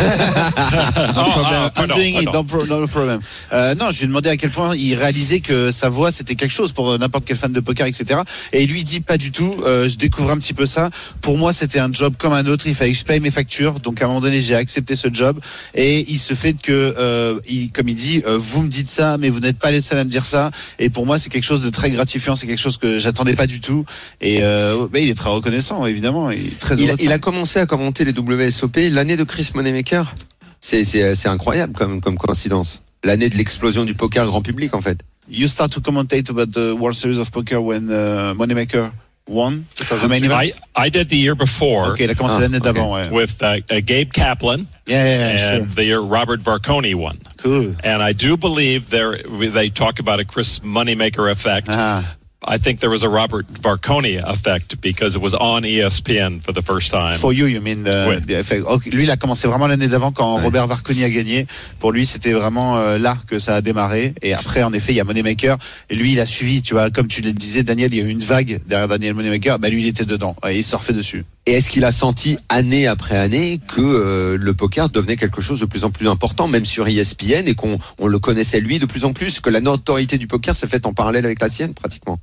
No 1.14 1.24
problem. 1.34 1.54
I'm 1.54 1.72
pardon, 1.72 1.96
doing 1.98 2.16
it, 2.16 2.24
pardon. 2.26 2.32
no, 2.32 2.44
pro- 2.46 2.66
no 2.66 2.88
problem. 2.88 3.20
Euh, 3.52 3.76
non, 3.76 3.92
je 3.92 3.98
lui 3.98 4.04
ai 4.06 4.08
demandé 4.08 4.30
à 4.30 4.38
quel 4.38 4.50
point 4.50 4.76
il 4.78 4.96
réalisait 4.96 5.42
que 5.42 5.72
sa 5.72 5.90
voix 5.90 6.12
c'était 6.12 6.36
quelque 6.36 6.52
chose 6.54 6.72
pour 6.72 6.98
n'importe 6.98 7.26
quel 7.26 7.36
fan 7.36 7.52
de 7.52 7.60
poker, 7.60 7.86
etc. 7.88 8.22
Et 8.54 8.64
il 8.64 8.70
lui 8.70 8.84
dit 8.86 9.02
pas 9.02 9.18
du 9.18 9.32
tout. 9.32 9.56
Euh, 9.66 9.90
je 9.90 9.98
découvre 9.98 10.32
un 10.32 10.38
petit 10.38 10.54
peu 10.54 10.66
ça. 10.66 10.90
Pour 11.22 11.38
moi, 11.38 11.52
c'était 11.52 11.80
un 11.80 11.92
job 11.92 12.14
comme 12.18 12.32
un 12.34 12.46
autre. 12.46 12.66
Il 12.68 12.76
fallait 12.76 12.92
que 12.92 12.98
je 12.98 13.04
paye 13.04 13.20
mes 13.20 13.32
factures. 13.32 13.80
Donc 13.82 14.02
à 14.02 14.06
un 14.06 14.08
moment 14.08 14.22
donné, 14.22 14.40
j'ai 14.40 14.56
accepté 14.56 14.96
ce 14.96 15.10
job. 15.12 15.38
Et 15.76 16.06
il 16.10 16.20
se 16.20 16.34
fait 16.36 16.54
que, 16.54 16.96
euh, 16.98 17.40
il, 17.50 17.72
comme 17.72 17.90
il 17.90 17.96
dit, 17.96 18.24
euh, 18.26 18.38
vous 18.40 18.62
me 18.62 18.70
dites 18.70 18.88
ça, 18.90 19.18
mais 19.18 19.30
vous 19.30 19.42
n'êtes 19.42 19.60
pas 19.60 19.72
les 19.72 19.82
seuls 19.82 20.00
à 20.00 20.06
me 20.06 20.10
dire 20.10 20.26
ça. 20.26 20.50
Et 20.80 20.90
pour 20.90 21.06
moi, 21.06 21.20
c'est 21.20 21.30
quelque 21.30 21.44
chose 21.44 21.62
de 21.62 21.70
très 21.70 21.92
gratifiant. 21.92 22.36
C'est 22.36 22.48
quelque 22.48 22.62
chose 22.62 22.78
que 22.78 23.00
j'attendais 23.00 23.36
pas 23.36 23.48
du 23.48 23.60
tout. 23.60 23.84
Et 24.22 24.40
euh, 24.44 24.88
bah, 24.92 25.00
il 25.00 25.10
est 25.10 25.14
très 25.14 25.30
reconnaissant, 25.30 25.86
évidemment. 25.86 26.32
Il 26.32 26.46
est 26.48 26.60
très 26.60 26.76
il, 26.76 26.84
heureux 26.84 26.92
a, 26.94 26.96
de 26.96 27.02
il 27.02 27.08
ça. 27.10 27.14
a 27.14 27.20
commencé 27.34 27.60
à 27.60 27.66
commenter 27.66 28.06
les 28.06 28.14
WSOP 28.14 28.78
l'année 28.92 29.18
de 29.18 29.24
Chris 29.24 29.50
Moneymaker. 29.56 30.14
C'est, 30.62 30.86
incroyable 31.26 31.74
comme, 31.74 32.00
comme 32.00 32.16
coïncidence. 32.18 32.84
L'année 33.04 33.28
de 33.28 33.36
l'explosion 33.36 33.86
du 33.86 33.96
poker 33.96 34.28
grand 34.28 34.42
public 34.44 34.74
en 34.76 34.82
fait. 34.82 35.00
You 35.30 35.48
start 35.48 35.72
to 35.74 35.82
commentate 35.82 36.30
about 36.30 36.52
the 36.52 36.74
World 36.80 36.96
Series 36.96 37.18
of 37.20 37.32
Poker 37.32 37.60
when 37.60 37.90
uh, 37.90 38.34
Moneymaker 38.36 38.92
won 39.28 39.66
the 39.78 40.08
main 40.08 40.24
event? 40.24 40.52
I, 40.76 40.86
I 40.86 40.90
did 40.90 41.10
the 41.10 41.16
year 41.18 41.34
before 41.36 41.90
Ok, 41.92 42.02
il 42.02 42.10
a 42.10 42.14
commencé 42.14 42.36
Ah, 42.38 42.42
l'année 42.42 42.58
ok. 42.58 42.64
d'avant, 42.64 42.94
ouais. 42.94 43.10
with 43.10 43.42
uh, 43.42 43.60
uh, 43.72 43.82
Gabe 43.82 44.12
Kaplan, 44.12 44.68
Yeah, 44.88 45.04
yeah, 45.04 45.18
yeah, 45.18 45.38
sure. 45.38 45.58
and 45.62 45.72
the 45.76 45.84
year 45.86 46.00
Robert 46.02 46.42
Varconi 46.44 46.94
won. 46.94 47.18
Cool. 47.42 47.74
And 47.84 48.02
I 48.04 48.14
do 48.14 48.38
believe 48.38 48.90
there 48.90 49.18
they 49.50 49.70
talk 49.70 50.00
about 50.00 50.20
a 50.20 50.26
Chris 50.26 50.60
Moneymaker 50.60 51.32
effect. 51.32 51.68
Ah, 51.70 52.04
I 52.46 52.58
think 52.58 52.80
there 52.80 52.90
was 52.90 53.04
a 53.04 53.10
Robert 53.10 53.48
Varconi 53.48 54.22
effect 54.24 54.82
because 54.82 55.16
it 55.16 55.22
was 55.22 55.34
on 55.34 55.64
ESPN 55.64 56.42
for 56.42 56.52
the 56.54 56.62
first 56.62 56.92
time. 56.92 57.18
for 57.18 57.34
you, 57.34 57.46
you 57.46 57.62
mean 57.62 57.84
the, 57.84 58.38
effect. 58.38 58.64
Ok, 58.68 58.86
Lui, 58.88 59.04
il 59.04 59.12
a 59.12 59.18
commencé 59.18 59.48
vraiment 59.48 59.68
l'année 59.68 59.88
d'avant 59.88 60.12
quand 60.12 60.34
Ouais. 60.34 60.44
Robert 60.44 60.68
Varconi 60.68 61.04
a 61.04 61.10
gagné. 61.10 61.48
Pour 61.80 61.92
lui, 61.92 62.06
c'était 62.06 62.34
vraiment 62.34 62.78
euh, 62.78 62.98
là 62.98 63.18
que 63.28 63.40
ça 63.40 63.56
a 63.56 63.62
démarré. 63.62 64.14
Et 64.22 64.34
après, 64.34 64.64
en 64.64 64.74
effet, 64.74 64.94
il 64.94 64.96
y 64.96 65.00
a 65.00 65.04
Moneymaker. 65.04 65.58
Et 65.90 65.96
lui, 65.96 66.14
il 66.14 66.20
a 66.20 66.26
suivi, 66.26 66.62
tu 66.62 66.74
vois, 66.74 66.90
comme 66.90 67.08
tu 67.08 67.22
le 67.22 67.34
disais, 67.34 67.64
Daniel, 67.64 67.94
il 67.94 68.00
y 68.00 68.02
a 68.02 68.06
eu 68.06 68.10
une 68.10 68.20
vague 68.20 68.60
derrière 68.66 68.88
Daniel 68.88 69.14
Moneymaker. 69.14 69.60
Bah, 69.60 69.70
lui, 69.70 69.84
il 69.84 69.88
était 69.88 70.06
dedans. 70.06 70.36
Et 70.50 70.58
il 70.58 70.64
surfait 70.64 70.94
dessus. 70.94 71.26
Et 71.46 71.54
est-ce 71.54 71.70
qu'il 71.70 71.84
a 71.84 71.92
senti 71.92 72.38
année 72.48 72.88
après 72.88 73.18
année 73.18 73.60
que 73.68 73.82
euh, 73.82 74.38
le 74.38 74.54
poker 74.54 74.90
devenait 74.90 75.18
quelque 75.18 75.42
chose 75.42 75.60
de 75.60 75.66
plus 75.66 75.84
en 75.84 75.92
plus 75.92 76.08
important, 76.08 76.48
même 76.48 76.66
sur 76.66 76.88
ESPN, 76.88 77.48
et 77.48 77.56
qu'on 77.56 77.80
on 78.00 78.08
le 78.08 78.20
connaissait 78.20 78.62
lui 78.62 78.80
de 78.80 78.86
plus 78.86 79.04
en 79.04 79.12
plus, 79.12 79.42
que 79.42 79.50
la 79.50 79.60
notoriété 79.60 80.18
du 80.18 80.28
poker 80.28 80.56
s'est 80.56 80.68
faite 80.68 80.86
en 80.86 80.94
parallèle 80.94 81.26
avec 81.26 81.42
la 81.42 81.50
sienne 81.50 81.74
pratiquement? 81.74 82.18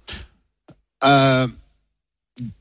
Uh, 1.03 1.47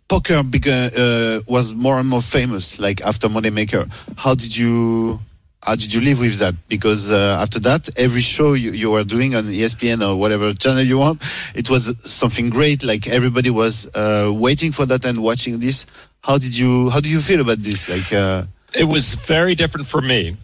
poker 0.09 0.43
began, 0.43 0.89
uh, 0.97 1.39
was 1.47 1.73
more 1.73 1.97
and 1.97 2.05
more 2.05 2.21
famous 2.21 2.77
like 2.77 3.01
after 3.05 3.29
Moneymaker. 3.29 3.85
How 4.17 4.35
did 4.35 4.55
you 4.55 5.19
how 5.61 5.75
did 5.75 5.93
you 5.93 6.01
live 6.01 6.19
with 6.19 6.39
that? 6.39 6.55
Because 6.67 7.11
uh, 7.11 7.37
after 7.41 7.59
that, 7.59 7.89
every 7.97 8.21
show 8.21 8.53
you, 8.53 8.91
were 8.91 9.03
doing 9.03 9.35
on 9.35 9.43
ESPN 9.45 10.07
or 10.07 10.15
whatever 10.15 10.53
channel 10.53 10.83
you 10.83 10.97
want, 10.97 11.21
it 11.53 11.69
was 11.69 11.93
something 12.05 12.49
great. 12.49 12.83
Like 12.83 13.07
everybody 13.07 13.49
was 13.49 13.87
uh, 13.93 14.31
waiting 14.33 14.71
for 14.71 14.85
that 14.85 15.05
and 15.05 15.21
watching 15.21 15.59
this. 15.59 15.85
How 16.23 16.37
did 16.37 16.57
you 16.57 16.89
how 16.89 16.99
do 16.99 17.09
you 17.09 17.19
feel 17.19 17.41
about 17.41 17.59
this? 17.63 17.87
Like 17.89 18.11
uh, 18.13 18.43
It 18.73 18.85
was 18.85 19.15
very 19.15 19.55
different 19.55 19.87
for 19.87 20.01
me 20.01 20.37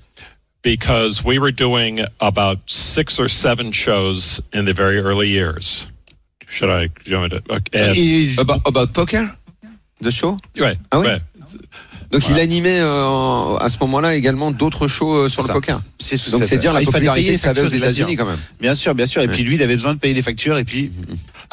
because 0.61 1.23
we 1.23 1.38
were 1.38 1.51
doing 1.51 1.99
about 2.19 2.57
six 2.69 3.19
or 3.19 3.28
seven 3.28 3.71
shows 3.71 4.41
in 4.53 4.65
the 4.65 4.73
very 4.73 4.99
early 4.99 5.28
years. 5.28 5.88
Should 6.47 6.69
I 6.69 6.88
join 7.03 7.32
it? 7.34 7.43
Okay. 7.49 8.36
About, 8.39 8.61
about 8.65 8.93
poker 8.93 9.36
The 9.99 10.11
show 10.11 10.38
right, 10.57 10.78
Ah 10.91 10.99
oui? 11.01 11.07
right. 11.07 11.21
Donc 12.11 12.29
il 12.29 12.39
animait 12.39 12.79
euh, 12.79 13.57
à 13.57 13.67
ce 13.69 13.77
moment-là 13.81 14.15
également 14.15 14.51
d'autres 14.51 14.87
shows 14.87 15.13
euh, 15.15 15.29
sur 15.29 15.41
le 15.41 15.47
ça. 15.47 15.53
poker. 15.53 15.81
c'est 15.99 16.17
sous 16.17 16.31
Donc 16.31 16.45
c'est 16.45 16.57
dire 16.57 16.71
Ah, 16.71 16.75
la 16.75 16.81
il 16.81 16.89
fallait 16.89 17.09
payer 17.13 17.37
ça 17.37 17.51
aux 17.51 17.67
États-Unis 17.67 18.15
quand 18.15 18.25
même. 18.25 18.39
Bien 18.59 18.75
sûr, 18.75 18.93
bien 18.95 19.05
sûr. 19.05 19.21
Et 19.21 19.27
puis 19.27 19.43
lui, 19.43 19.55
il 19.55 19.63
avait 19.63 19.75
besoin 19.75 19.93
de 19.93 19.99
payer 19.99 20.13
les 20.13 20.21
factures. 20.21 20.57
Et 20.57 20.63
puis, 20.63 20.91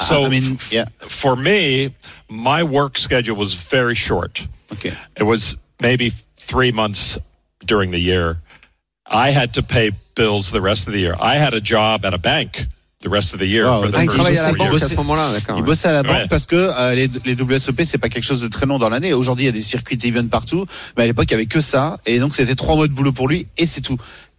So 0.00 0.26
I 0.26 0.28
mean, 0.30 0.56
yeah, 0.70 0.86
for 1.08 1.36
me, 1.36 1.90
my 2.30 2.62
work 2.62 2.96
schedule 2.98 3.36
was 3.36 3.54
very 3.70 3.94
short. 3.94 4.46
okay. 4.72 4.92
It 5.18 5.24
was 5.24 5.54
maybe 5.82 6.10
three 6.36 6.72
months 6.72 7.18
during 7.66 7.90
the 7.92 8.00
year. 8.00 8.36
I 9.06 9.30
had 9.32 9.52
to 9.54 9.62
pay 9.62 9.90
bills 10.14 10.50
the 10.50 10.60
rest 10.60 10.86
of 10.88 10.94
the 10.94 11.00
year. 11.00 11.14
I 11.20 11.36
had 11.36 11.52
a 11.52 11.60
job 11.60 12.04
at 12.06 12.14
a 12.14 12.18
bank 12.18 12.66
the 13.02 13.08
rest 13.10 13.34
of 13.34 13.40
the 13.40 13.44
year 13.44 13.64
Wow, 13.64 13.80
for 13.82 13.90
the 13.90 13.94
Ah, 13.96 14.02
il 14.04 14.10
First 14.10 14.16
travaillait 14.16 14.38
à 14.38 14.46
la 14.46 14.52
banque 14.54 14.82
à 14.82 14.88
ce 14.88 14.94
moment-là, 14.94 15.32
d'accord. 15.32 15.56
Il 15.58 15.60
ouais. 15.60 15.66
bossait 15.66 15.88
à 15.88 15.92
la 15.92 16.02
banque 16.02 16.12
Ouais. 16.16 16.26
parce 16.28 16.46
que 16.46 16.56
euh, 16.56 16.94
les, 16.94 17.08
les 17.24 17.34
WSOP 17.40 17.82
c'est 17.84 17.98
pas 17.98 18.08
quelque 18.08 18.24
chose 18.24 18.40
de 18.40 18.48
très 18.48 18.66
long 18.66 18.78
dans 18.78 18.88
l'année. 18.88 19.12
Aujourd'hui 19.12 19.44
il 19.44 19.46
y 19.46 19.50
a 19.50 19.52
des 19.52 19.60
circuits 19.60 19.98
event 20.04 20.26
partout, 20.28 20.64
mais 20.96 21.02
à 21.04 21.06
l'époque 21.06 21.26
il 21.28 21.32
y 21.32 21.34
avait 21.34 21.46
que 21.46 21.60
ça 21.60 21.98
et 22.06 22.18
donc 22.18 22.34
c'était 22.34 22.54
trois 22.54 22.76
mois 22.76 22.86
de 22.88 22.92
boulot 22.92 23.12
pour 23.12 23.28
lui 23.28 23.46
et 23.58 23.66
c'est 23.66 23.80
tout. 23.80 23.96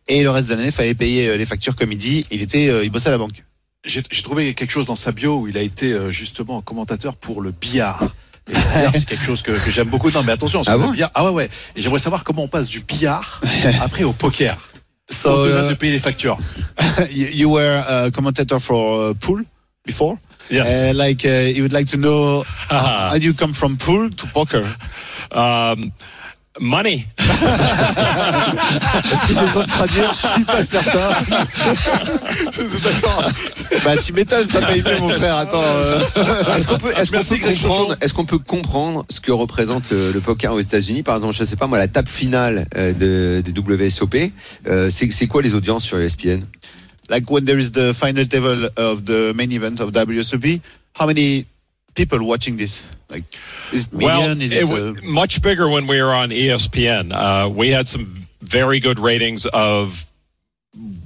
Et 0.07 0.23
le 0.23 0.29
reste 0.31 0.49
de 0.49 0.55
l'année 0.55 0.71
fallait 0.71 0.95
payer 0.95 1.27
euh, 1.29 1.37
les 1.37 1.45
factures 1.45 1.75
comme 1.75 1.91
il 1.91 1.97
dit. 1.97 2.25
Il 2.31 2.41
était, 2.41 2.67
euh, 2.69 2.83
il 2.83 2.89
bossait 2.89 3.07
à 3.09 3.11
la 3.11 3.17
banque. 3.17 3.43
J'ai 3.85 4.01
trouvé 4.21 4.53
quelque 4.53 4.71
chose 4.71 4.85
dans 4.85 4.95
sa 4.95 5.11
bio 5.11 5.39
où 5.39 5.47
il 5.49 5.57
a 5.57 5.61
été 5.61 5.91
euh, 5.91 6.09
justement 6.09 6.61
commentateur 6.61 7.15
pour 7.15 7.41
le 7.41 7.51
billard. 7.51 8.03
Le 8.47 8.53
c'est 8.93 9.05
quelque 9.05 9.23
chose 9.25 9.41
que, 9.41 9.51
que 9.51 9.71
j'aime 9.71 9.87
beaucoup. 9.89 10.09
Non, 10.11 10.23
mais 10.23 10.31
attention, 10.33 10.61
Ah 10.67 10.73
le 10.77 10.83
bon? 10.83 10.91
billard. 10.91 11.11
Ah 11.13 11.25
ouais, 11.25 11.31
ouais. 11.31 11.49
Et 11.75 11.81
j'aimerais 11.81 11.99
savoir 11.99 12.23
comment 12.23 12.43
on 12.43 12.47
passe 12.47 12.67
du 12.67 12.79
billard 12.81 13.41
après 13.81 14.03
au 14.03 14.13
poker. 14.13 14.57
So 15.13 15.45
uh, 15.45 15.75
les 15.81 15.99
factures. 15.99 16.37
you, 17.09 17.27
you 17.27 17.49
were 17.49 17.83
a 17.87 18.11
commentator 18.11 18.59
for 18.59 19.09
uh, 19.09 19.13
pool 19.13 19.43
before? 19.85 20.19
Yes. 20.49 20.69
Uh, 20.69 20.93
like 20.95 21.25
uh, 21.25 21.51
you 21.55 21.63
would 21.63 21.73
like 21.73 21.87
to 21.87 21.97
know 21.97 22.43
how 22.69 23.15
you 23.15 23.33
come 23.33 23.53
from 23.53 23.77
pool 23.77 24.09
to 24.09 24.27
poker? 24.27 24.65
Um, 25.31 25.93
money. 26.59 27.05
Est-ce 29.03 29.27
que 29.27 29.33
j'ai 29.33 29.45
besoin 29.45 29.63
de 29.63 29.69
traduire? 29.69 30.11
Je 30.11 30.17
suis 30.17 30.43
pas 30.43 30.63
certain. 30.63 31.09
D'accord. 32.83 33.31
Bah 33.83 33.97
tu 33.97 34.13
m'étonnes, 34.13 34.47
ça 34.47 34.61
paye 34.61 34.83
mieux 34.83 34.99
mon 34.99 35.09
frère. 35.09 35.37
Attends. 35.37 35.61
euh. 35.63 35.99
Est-ce 36.55 36.67
qu'on 36.67 36.77
peut, 36.77 36.93
qu'on 36.93 37.51
comprendre, 37.53 37.97
est-ce 38.01 38.13
qu'on 38.13 38.25
peut 38.25 38.37
comprendre 38.37 39.05
ce 39.09 39.19
que 39.19 39.31
représente 39.31 39.91
euh, 39.91 40.13
le 40.13 40.21
poker 40.21 40.53
aux 40.53 40.59
États-Unis? 40.59 41.03
Par 41.03 41.15
exemple, 41.15 41.33
je 41.33 41.43
sais 41.43 41.55
pas 41.55 41.67
moi, 41.67 41.77
la 41.79 41.87
table 41.87 42.07
finale 42.07 42.67
euh, 42.75 42.93
de, 42.93 43.41
des 43.41 43.85
WSOP, 43.87 44.15
euh, 44.67 44.89
c'est, 44.89 45.27
quoi 45.27 45.41
les 45.41 45.55
audiences 45.55 45.83
sur 45.85 45.99
ESPN 45.99 46.41
like 47.09 47.29
when 47.29 47.43
there 47.45 47.59
is 47.59 47.71
the 47.71 47.93
final 47.93 48.27
table 48.27 48.69
of 48.77 49.03
the 49.05 49.33
main 49.35 49.51
event 49.51 49.79
of 49.81 49.91
WSOP, 49.91 50.61
how 50.99 51.05
many 51.05 51.45
people 51.95 52.23
watching 52.25 52.57
this? 52.57 52.89
Like, 53.09 53.23
is 53.71 53.87
it 53.87 53.93
Well, 53.93 54.21
million? 54.21 54.41
is 54.41 54.53
it 54.55 54.63
it, 54.63 54.69
was 54.69 54.81
uh, 54.81 55.05
much 55.05 55.41
bigger 55.41 55.69
when 55.69 55.87
we 55.87 56.01
were 56.01 56.13
on 56.13 56.29
ESPN. 56.29 57.11
Uh, 57.13 57.49
we 57.49 57.69
had 57.69 57.87
some 57.87 58.05
very 58.41 58.79
good 58.79 58.99
ratings 58.99 59.45
of 59.47 60.09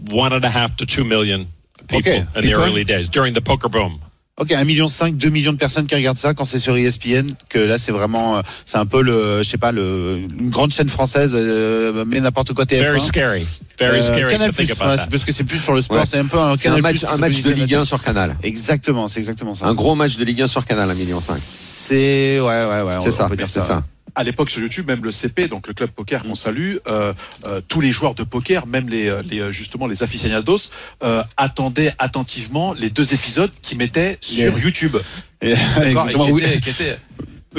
one 0.09 0.33
and 0.33 0.45
a 0.45 0.49
half 0.49 0.77
to 0.77 0.85
two 0.85 1.03
million 1.03 1.47
people 1.88 1.97
Okay, 2.11 2.25
in 2.35 2.41
the 2.41 2.53
early 2.53 2.83
days 2.83 3.09
during 3.09 3.33
the 3.33 3.41
poker 3.41 3.69
boom. 3.69 4.01
Ok, 4.39 4.49
1,5 4.51 4.65
million, 4.65 4.85
2 4.88 5.29
millions 5.29 5.51
de 5.51 5.57
personnes 5.57 5.88
qui 5.88 5.95
regardent 5.95 6.19
ça 6.19 6.35
quand 6.35 6.45
c'est 6.45 6.59
sur 6.59 6.77
ESPN, 6.77 7.25
que 7.49 7.57
là 7.57 7.79
c'est 7.79 7.91
vraiment, 7.91 8.38
euh, 8.38 8.41
c'est 8.65 8.77
un 8.77 8.85
peu 8.85 9.01
le, 9.01 9.39
je 9.39 9.49
sais 9.49 9.57
pas, 9.57 9.71
le, 9.71 10.19
une 10.39 10.51
grande 10.51 10.71
chaîne 10.71 10.89
française, 10.89 11.31
euh, 11.33 12.05
mais 12.05 12.19
n'importe 12.19 12.53
quoi 12.53 12.65
TF1. 12.65 12.79
Very 12.83 13.01
scary. 13.01 13.47
Very 13.79 13.97
Euh, 13.97 14.01
scary 14.03 14.31
Canal+, 14.31 14.49
about 14.49 14.63
voilà, 14.77 14.95
that. 14.97 15.03
c'est 15.05 15.09
parce 15.09 15.23
que 15.23 15.31
c'est 15.31 15.43
plus 15.43 15.57
sur 15.57 15.73
le 15.73 15.81
sport, 15.81 15.97
Ouais. 15.97 16.03
c'est 16.05 16.19
un 16.19 16.25
peu 16.27 16.38
un 16.38 16.51
un 16.51 16.55
Canal+. 16.55 16.81
match, 16.83 17.03
un 17.03 17.17
de 17.17 17.25
Ligue 17.25 17.73
1 17.73 17.77
là-dessus. 17.77 17.85
sur 17.88 18.03
Canal. 18.03 18.38
Exactement, 18.43 19.07
c'est 19.07 19.17
exactement 19.19 19.55
ça. 19.55 19.65
Un 19.65 19.73
gros 19.73 19.95
match 19.95 20.17
de 20.17 20.23
Ligue 20.23 20.43
1 20.43 20.47
sur 20.47 20.65
Canal, 20.65 20.88
1,5 20.91 20.95
million. 20.99 21.19
C'est, 21.19 22.39
ouais, 22.39 22.45
ouais, 22.45 22.81
ouais. 22.83 22.97
C'est 23.01 23.07
on, 23.07 23.11
ça, 23.11 23.25
on 23.25 23.29
peut 23.29 23.38
dire 23.38 23.49
c'est 23.49 23.61
ça. 23.61 23.81
À 24.20 24.24
l'époque 24.24 24.49
sur 24.49 24.61
YouTube, 24.61 24.88
même 24.88 25.03
le 25.03 25.11
CP, 25.11 25.47
donc 25.47 25.68
le 25.68 25.76
club 25.76 25.91
poker 25.91 26.24
qu'on 26.24 26.34
salue, 26.34 26.78
euh, 26.88 27.13
euh, 27.45 27.61
tous 27.68 27.82
les 27.82 27.91
joueurs 27.91 28.15
de 28.15 28.24
poker, 28.24 28.65
même 28.65 28.89
les, 28.89 29.07
euh, 29.07 29.22
les 29.30 29.39
euh, 29.39 29.51
justement 29.51 29.86
les 29.86 30.01
aficionados, 30.01 30.72
euh, 31.03 31.24
attendaient 31.38 31.93
attentivement 31.99 32.74
les 32.74 32.89
deux 32.89 33.13
épisodes 33.13 33.51
qui 33.61 33.76
mettaient 33.76 34.18
sur 34.20 34.38
Yeah. 34.55 34.57
YouTube. 34.59 34.97
Yeah, 35.43 35.53
D'accord 35.55 35.84
Et 35.84 35.89
exactement. 35.91 36.26
qui 36.26 36.43
étaient- 36.43 36.59
qui 36.61 36.70
étaient- 36.82 36.97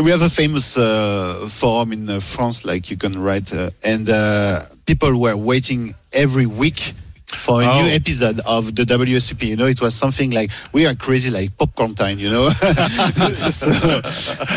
We 0.02 0.12
have 0.12 0.22
a 0.22 0.28
famous 0.28 0.76
uh, 0.76 1.48
forum 1.48 1.92
in 1.92 2.08
uh, 2.08 2.20
France, 2.20 2.64
like 2.64 2.90
you 2.90 2.96
can 2.96 3.12
write, 3.20 3.52
uh, 3.52 3.70
and 3.84 4.08
uh, 4.08 4.60
people 4.84 5.12
were 5.14 5.34
waiting 5.36 5.94
every 6.12 6.46
week 6.46 6.94
for 7.36 7.62
a 7.62 7.66
Oh. 7.66 7.82
new 7.82 7.88
episode 7.90 8.40
of 8.46 8.74
the 8.74 8.84
WSOP. 8.84 9.42
You 9.46 9.56
know, 9.56 9.66
it 9.66 9.80
was 9.80 9.94
something 9.94 10.30
like 10.30 10.50
we 10.72 10.86
are 10.86 10.94
crazy, 10.94 11.30
like 11.30 11.56
popcorn 11.58 11.94
time. 11.94 12.18
You 12.18 12.30
know. 12.30 12.48
so, 13.32 14.00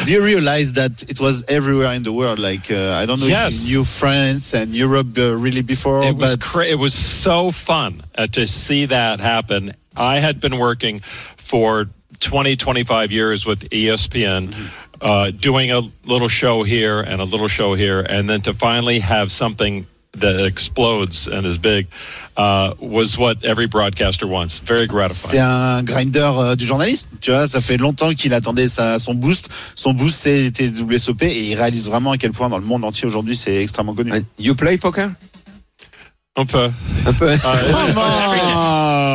do 0.05 0.11
you 0.11 0.23
realize 0.23 0.73
that 0.73 1.03
it 1.09 1.19
was 1.19 1.43
everywhere 1.47 1.93
in 1.93 2.03
the 2.03 2.13
world? 2.13 2.39
Like 2.39 2.71
uh, 2.71 2.93
I 3.01 3.05
don't 3.05 3.19
know 3.19 3.27
Yes. 3.27 3.63
if 3.65 3.69
you 3.71 3.77
knew 3.79 3.83
France 3.85 4.53
and 4.53 4.73
Europe 4.73 5.17
uh, 5.17 5.37
really 5.37 5.61
before, 5.61 6.03
it 6.05 6.15
was 6.15 6.35
but 6.35 6.41
cra- 6.41 6.65
it 6.67 6.79
was 6.79 6.93
so 6.93 7.51
fun 7.51 8.03
uh, 8.17 8.27
to 8.27 8.47
see 8.47 8.85
that 8.87 9.19
happen. 9.19 9.73
I 9.95 10.19
had 10.19 10.39
been 10.39 10.57
working 10.57 11.01
for 11.37 11.87
20, 12.21 12.55
25 12.55 13.11
years 13.11 13.45
with 13.45 13.69
ESPN, 13.71 14.53
uh, 15.01 15.31
doing 15.31 15.71
a 15.71 15.81
little 16.05 16.29
show 16.29 16.63
here 16.63 17.01
and 17.01 17.19
a 17.19 17.25
little 17.25 17.47
show 17.49 17.73
here, 17.75 17.99
and 17.99 18.29
then 18.29 18.41
to 18.43 18.53
finally 18.53 18.99
have 18.99 19.31
something 19.31 19.85
that 20.19 20.45
explodes 20.45 21.27
and 21.27 21.45
is 21.45 21.57
big 21.57 21.87
uh, 22.37 22.73
was 22.79 23.17
what 23.17 23.37
every 23.45 23.65
broadcaster 23.67 24.27
wants. 24.27 24.59
Very 24.65 24.81
C'est 24.81 24.87
gratifying. 24.87 25.41
un 25.41 25.83
grinder 25.83 26.31
euh, 26.37 26.55
du 26.55 26.65
journalisme. 26.65 27.07
Tu 27.21 27.31
vois, 27.31 27.47
ça 27.47 27.61
fait 27.61 27.77
longtemps 27.77 28.13
qu'il 28.13 28.33
attendait 28.33 28.67
sa, 28.67 28.99
son 28.99 29.13
boost. 29.13 29.49
Son 29.75 29.93
boost, 29.93 30.15
c'était 30.19 30.67
WSOP 30.69 31.23
et 31.23 31.51
il 31.51 31.55
réalise 31.55 31.87
vraiment 31.87 32.11
à 32.11 32.17
quel 32.17 32.31
point 32.31 32.49
dans 32.49 32.57
le 32.57 32.65
monde 32.65 32.83
entier 32.83 33.07
aujourd'hui, 33.07 33.35
c'est 33.35 33.61
extrêmement 33.61 33.93
connu. 33.93 34.11
You 34.37 34.55
play 34.55 34.77
poker? 34.77 35.11
Un 36.37 36.45
peu. 36.45 36.71
Un 37.05 37.13
peu. 37.13 37.33
Uh, 37.33 37.37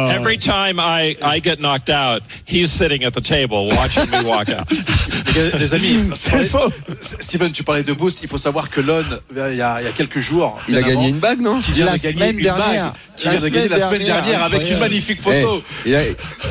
Comment 0.06 0.20
Every 0.20 0.38
time 0.38 0.78
I, 0.78 1.16
I 1.22 1.40
get 1.40 1.60
knocked 1.60 1.90
out, 1.90 2.22
he's 2.46 2.70
sitting 2.70 3.04
at 3.04 3.12
the 3.12 3.20
table 3.20 3.68
watching 3.68 4.08
me 4.10 4.24
walk 4.24 4.48
out. 4.48 4.70
Les, 5.58 5.74
amis, 5.74 6.10
C'est 6.14 6.44
faux. 6.44 6.72
Steven, 7.20 7.52
tu 7.52 7.62
parlais 7.62 7.82
de 7.82 7.92
boost. 7.92 8.22
Il 8.22 8.28
faut 8.28 8.38
savoir 8.38 8.70
que 8.70 8.80
Lon, 8.80 9.04
il 9.30 9.36
y 9.36 9.40
a, 9.62 9.80
il 9.80 9.84
y 9.84 9.88
a 9.88 9.92
quelques 9.92 10.18
jours, 10.20 10.58
Il 10.68 10.76
a 10.76 10.80
gagné 10.82 10.92
avant, 10.94 11.08
une 11.08 11.18
bague, 11.18 11.40
non 11.40 11.58
qui 11.60 11.72
vient 11.72 11.86
La 11.86 11.92
de 11.96 11.98
gagner 12.02 12.14
semaine 12.18 12.36
une 12.38 12.42
dernière. 12.42 12.84
bague, 12.84 12.92
qui 13.16 13.24
La 13.26 13.30
vient 13.32 13.40
de 13.40 13.48
gagner 13.48 13.68
la 13.68 13.78
semaine 13.78 14.02
dernière, 14.02 14.22
dernière, 14.22 14.42
avec 14.44 14.70
une 14.70 14.78
magnifique 14.78 15.20
photo. 15.20 15.62
Eh, 15.84 15.88
il, 15.90 15.94
a, 15.96 16.02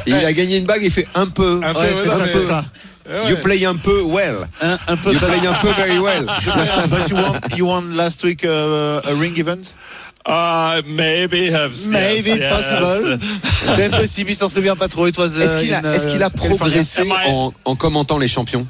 il 0.05 0.13
a 0.13 0.33
gagné 0.33 0.57
une 0.57 0.65
bague, 0.65 0.81
il 0.83 0.91
fait 0.91 1.07
un 1.15 1.27
peu. 1.27 1.59
Un 1.63 1.73
peu, 1.73 1.79
Ouais, 1.79 1.85
ouais, 1.85 1.93
c'est 2.03 2.09
non, 2.09 2.17
ça, 2.19 2.25
c'est 2.31 2.47
ça. 2.47 2.65
You 3.29 3.37
play 3.43 3.63
un 3.65 3.75
peu 3.75 4.01
well. 4.01 4.47
Un, 4.61 4.79
un 4.87 4.97
peu 4.97 5.13
You 5.13 5.19
play 5.19 5.47
un 5.47 5.53
peu 5.61 5.69
very 5.73 5.99
well. 5.99 6.25
But 6.89 7.09
you 7.09 7.15
won, 7.15 7.39
you 7.55 7.65
won 7.67 7.95
last 7.95 8.23
week 8.23 8.43
uh, 8.43 9.01
a 9.05 9.13
ring 9.13 9.37
event? 9.37 9.73
Uh, 10.27 10.81
maybe 10.87 11.51
have 11.51 11.71
Maybe 11.87 12.29
yes, 12.29 12.39
yes. 12.39 12.79
possible. 12.79 13.19
C'est 13.75 13.91
possible, 13.91 14.29
il 14.31 14.35
s'en 14.35 14.49
souvient 14.49 14.75
pas 14.75 14.87
trop. 14.87 15.05
Est-ce 15.07 15.59
qu'il 15.61 15.73
a, 15.73 15.79
in, 15.79 15.83
uh, 15.83 15.95
est-ce 15.95 16.07
qu'il 16.07 16.23
a 16.23 16.29
progressé 16.31 17.03
en, 17.27 17.53
en 17.63 17.75
commentant 17.75 18.17
les 18.17 18.27
champions 18.27 18.65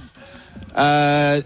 Uh, 0.77 1.39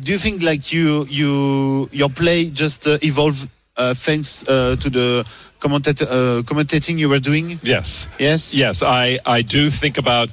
do 0.00 0.12
you 0.12 0.16
think 0.18 0.40
like 0.44 0.70
you 0.72 1.04
you 1.10 1.88
your 1.92 2.08
play 2.08 2.48
just 2.54 2.86
uh, 2.86 2.96
evolved 3.02 3.48
uh, 3.76 3.92
thanks 3.94 4.44
uh, 4.48 4.76
to 4.76 4.88
the 4.88 5.24
commentat- 5.58 6.06
uh, 6.08 6.40
commentating 6.44 6.96
you 6.96 7.08
were 7.08 7.18
doing? 7.18 7.58
Yes. 7.64 8.08
Yes? 8.20 8.54
Yes, 8.54 8.84
I, 8.84 9.18
I 9.26 9.42
do 9.42 9.70
think 9.70 9.98
about 9.98 10.30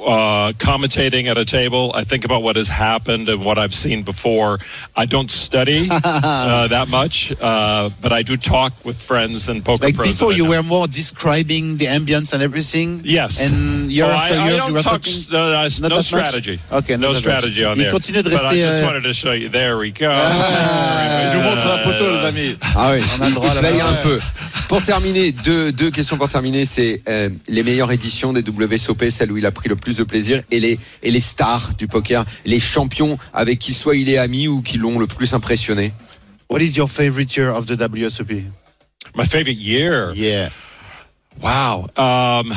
uh, 0.00 0.52
commentating 0.58 1.26
at 1.30 1.38
a 1.38 1.44
table. 1.44 1.92
I 1.94 2.04
think 2.04 2.24
about 2.24 2.42
what 2.42 2.56
has 2.56 2.68
happened 2.68 3.28
and 3.28 3.44
what 3.44 3.58
I've 3.58 3.74
seen 3.74 4.02
before. 4.02 4.58
I 4.96 5.06
don't 5.06 5.30
study 5.30 5.88
uh, 5.90 6.66
that 6.68 6.88
much, 6.88 7.32
uh, 7.40 7.90
but 8.00 8.12
I 8.12 8.22
do 8.22 8.36
talk 8.36 8.72
with 8.84 9.00
friends 9.00 9.48
and 9.48 9.64
poker 9.64 9.86
Like 9.86 9.94
pros. 9.96 10.08
before, 10.08 10.32
I 10.32 10.36
you 10.36 10.46
were 10.46 10.62
more 10.62 10.86
describing 10.86 11.76
the 11.76 11.86
ambience 11.86 12.32
and 12.34 12.42
everything. 12.42 13.00
Yes. 13.04 13.40
And 13.40 13.90
year 13.90 14.04
Oh, 14.04 14.10
after 14.10 14.34
I, 14.34 14.38
I 14.38 14.48
year, 14.48 14.56
don't 14.58 14.68
you 14.68 14.74
were 14.74 14.82
talk, 14.82 15.00
talking. 15.02 15.24
no, 15.32 15.50
no, 15.52 15.62
Not 15.62 15.80
no 15.80 15.88
that 15.88 15.94
much? 15.96 16.04
strategy. 16.06 16.60
Okay, 16.72 16.96
no 16.96 17.12
strategy 17.14 17.62
much. 17.62 17.70
on 17.72 17.78
there. 17.78 17.90
continue 17.90 18.22
de 18.22 18.30
but 18.30 18.40
I 18.40 18.44
rester, 18.44 18.56
just 18.58 18.82
wanted 18.84 19.02
to 19.04 19.14
show 19.14 19.32
you. 19.32 19.48
There 19.48 19.78
we 19.78 19.90
go. 19.92 20.08
Ah. 20.10 21.30
Je 21.32 21.38
vous 21.38 21.44
montre 21.44 21.66
la 21.68 21.78
photo, 21.78 22.10
les 22.12 22.24
amis. 22.24 22.56
Ah 22.76 22.92
oui, 22.92 23.02
On 23.18 23.22
a 23.22 23.28
le 23.28 23.34
droit 23.34 23.50
à 23.50 23.62
la 23.62 23.86
un 23.88 23.94
peu. 24.02 24.20
Pour 24.68 24.82
terminer, 24.82 25.32
deux, 25.32 25.72
deux 25.72 25.90
questions 25.90 26.16
pour 26.16 26.28
terminer, 26.28 26.64
c'est 26.64 27.02
euh, 27.08 27.28
les 27.48 27.62
meilleures 27.62 27.92
éditions 27.92 28.32
des 28.32 28.42
WSOP, 28.42 29.04
celle 29.10 29.30
où 29.32 29.36
il 29.36 29.46
a 29.46 29.50
pris 29.50 29.68
le 29.68 29.76
plus 29.84 29.98
de 29.98 30.04
plaisir, 30.04 30.42
et 30.50 30.58
les, 30.58 30.78
et 31.02 31.10
les 31.12 31.20
stars 31.20 31.74
du 31.78 31.86
poker, 31.86 32.24
les 32.44 32.58
champions 32.58 33.18
avec 33.32 33.60
qui 33.60 33.74
soit 33.74 33.96
il 33.96 34.08
est 34.08 34.18
ami 34.18 34.48
ou 34.48 34.62
qui 34.62 34.78
l'ont 34.78 34.98
le 34.98 35.06
plus 35.06 35.34
impressionné. 35.34 35.92
What 36.50 36.60
is 36.60 36.76
your 36.76 36.88
favorite 36.88 37.36
year 37.36 37.50
of 37.50 37.66
the 37.66 37.76
WSOP? 37.76 38.42
My 39.14 39.24
favorite 39.24 39.58
year? 39.58 40.12
Yeah. 40.16 40.50
Wow. 41.40 41.88
Um, 41.96 42.52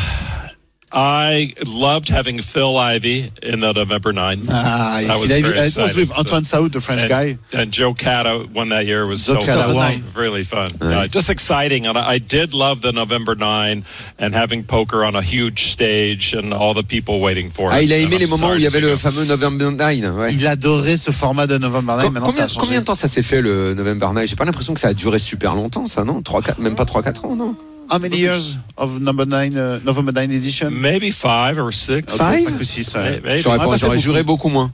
I 0.99 1.53
loved 1.63 2.09
having 2.09 2.39
Phil 2.41 2.75
Ivey 2.75 3.31
in 3.43 3.59
the 3.59 3.71
November 3.71 4.11
9. 4.11 4.47
Ah, 4.49 4.99
That 5.05 5.19
was 5.19 5.29
il 5.29 5.31
a- 5.37 5.41
very 5.41 5.53
it 5.53 5.57
was 5.59 5.77
exciting, 5.77 5.95
with 5.95 6.09
so- 6.09 6.15
Antoine 6.19 6.43
Saoud, 6.43 6.71
the 6.71 6.79
French 6.81 7.01
and, 7.03 7.09
guy. 7.09 7.37
And 7.53 7.71
Joe 7.71 7.93
Cata 7.93 8.47
won 8.55 8.69
that 8.69 8.87
year. 8.87 9.03
It 9.03 9.09
was 9.09 9.23
Joe 9.23 9.39
so 9.39 9.45
Cata 9.45 9.71
fun. 9.71 10.03
really 10.15 10.41
fun. 10.43 10.69
Right. 10.81 11.05
Uh, 11.05 11.07
just 11.07 11.29
exciting. 11.29 11.85
And 11.85 11.97
I, 11.99 12.15
I 12.15 12.17
did 12.17 12.55
love 12.55 12.81
the 12.81 12.91
November 12.91 13.35
9 13.35 13.83
and 14.17 14.33
having 14.33 14.63
poker 14.63 15.05
on 15.05 15.15
a 15.15 15.21
huge 15.21 15.69
stage 15.71 16.33
and 16.33 16.51
all 16.51 16.73
the 16.73 16.81
people 16.83 17.19
waiting 17.19 17.51
for 17.51 17.69
Ah, 17.71 17.77
it. 17.77 17.83
il 17.83 17.93
a 17.93 17.97
And 17.97 18.01
aimé 18.07 18.15
I'm 18.15 18.19
les 18.21 18.25
moments 18.27 18.49
où 18.53 18.55
il 18.55 18.63
y 18.63 18.67
avait 18.67 18.79
le 18.81 18.95
fameux 18.95 19.25
November 19.25 19.69
9. 19.69 20.15
Ouais. 20.17 20.33
Il 20.33 20.47
adorait 20.47 20.97
ce 20.97 21.11
format 21.11 21.45
de 21.45 21.59
November 21.59 21.93
9. 21.97 22.05
Com- 22.05 22.13
Maintenant, 22.13 22.29
ça 22.29 22.31
combien, 22.31 22.45
a 22.45 22.47
changé. 22.47 22.59
combien 22.59 22.79
de 22.81 22.85
temps 22.85 22.95
ça 22.95 23.07
s'est 23.07 23.21
fait 23.21 23.41
le 23.43 23.75
November 23.75 24.07
9 24.15 24.25
J'ai 24.27 24.35
pas 24.35 24.45
l'impression 24.45 24.73
que 24.73 24.79
ça 24.79 24.87
a 24.87 24.93
duré 24.95 25.19
super 25.19 25.53
longtemps, 25.53 25.85
ça, 25.85 26.03
non? 26.03 26.23
3, 26.23 26.41
4, 26.41 26.57
Même 26.59 26.73
pas 26.75 26.85
3-4 26.85 27.23
ans, 27.27 27.35
non? 27.35 27.55
How 27.89 27.99
many 27.99 28.17
years 28.17 28.57
of 28.77 28.99
number 28.99 29.25
9, 29.25 29.55
uh, 29.57 29.79
November 29.83 30.11
9 30.11 30.31
edition? 30.31 30.69
Maybe 30.69 31.09
five 31.11 31.57
or 31.57 31.71
six. 31.71 32.13
Five? 32.15 32.43
5 32.43 32.59
ou 32.59 32.63
6, 32.63 32.95
May- 32.95 33.21
maybe. 33.21 33.37
J'aurais 33.41 33.57
Ah, 33.61 33.65
beaucoup. 33.65 33.97
juré 33.97 34.23
beaucoup 34.23 34.49
moins. 34.49 34.71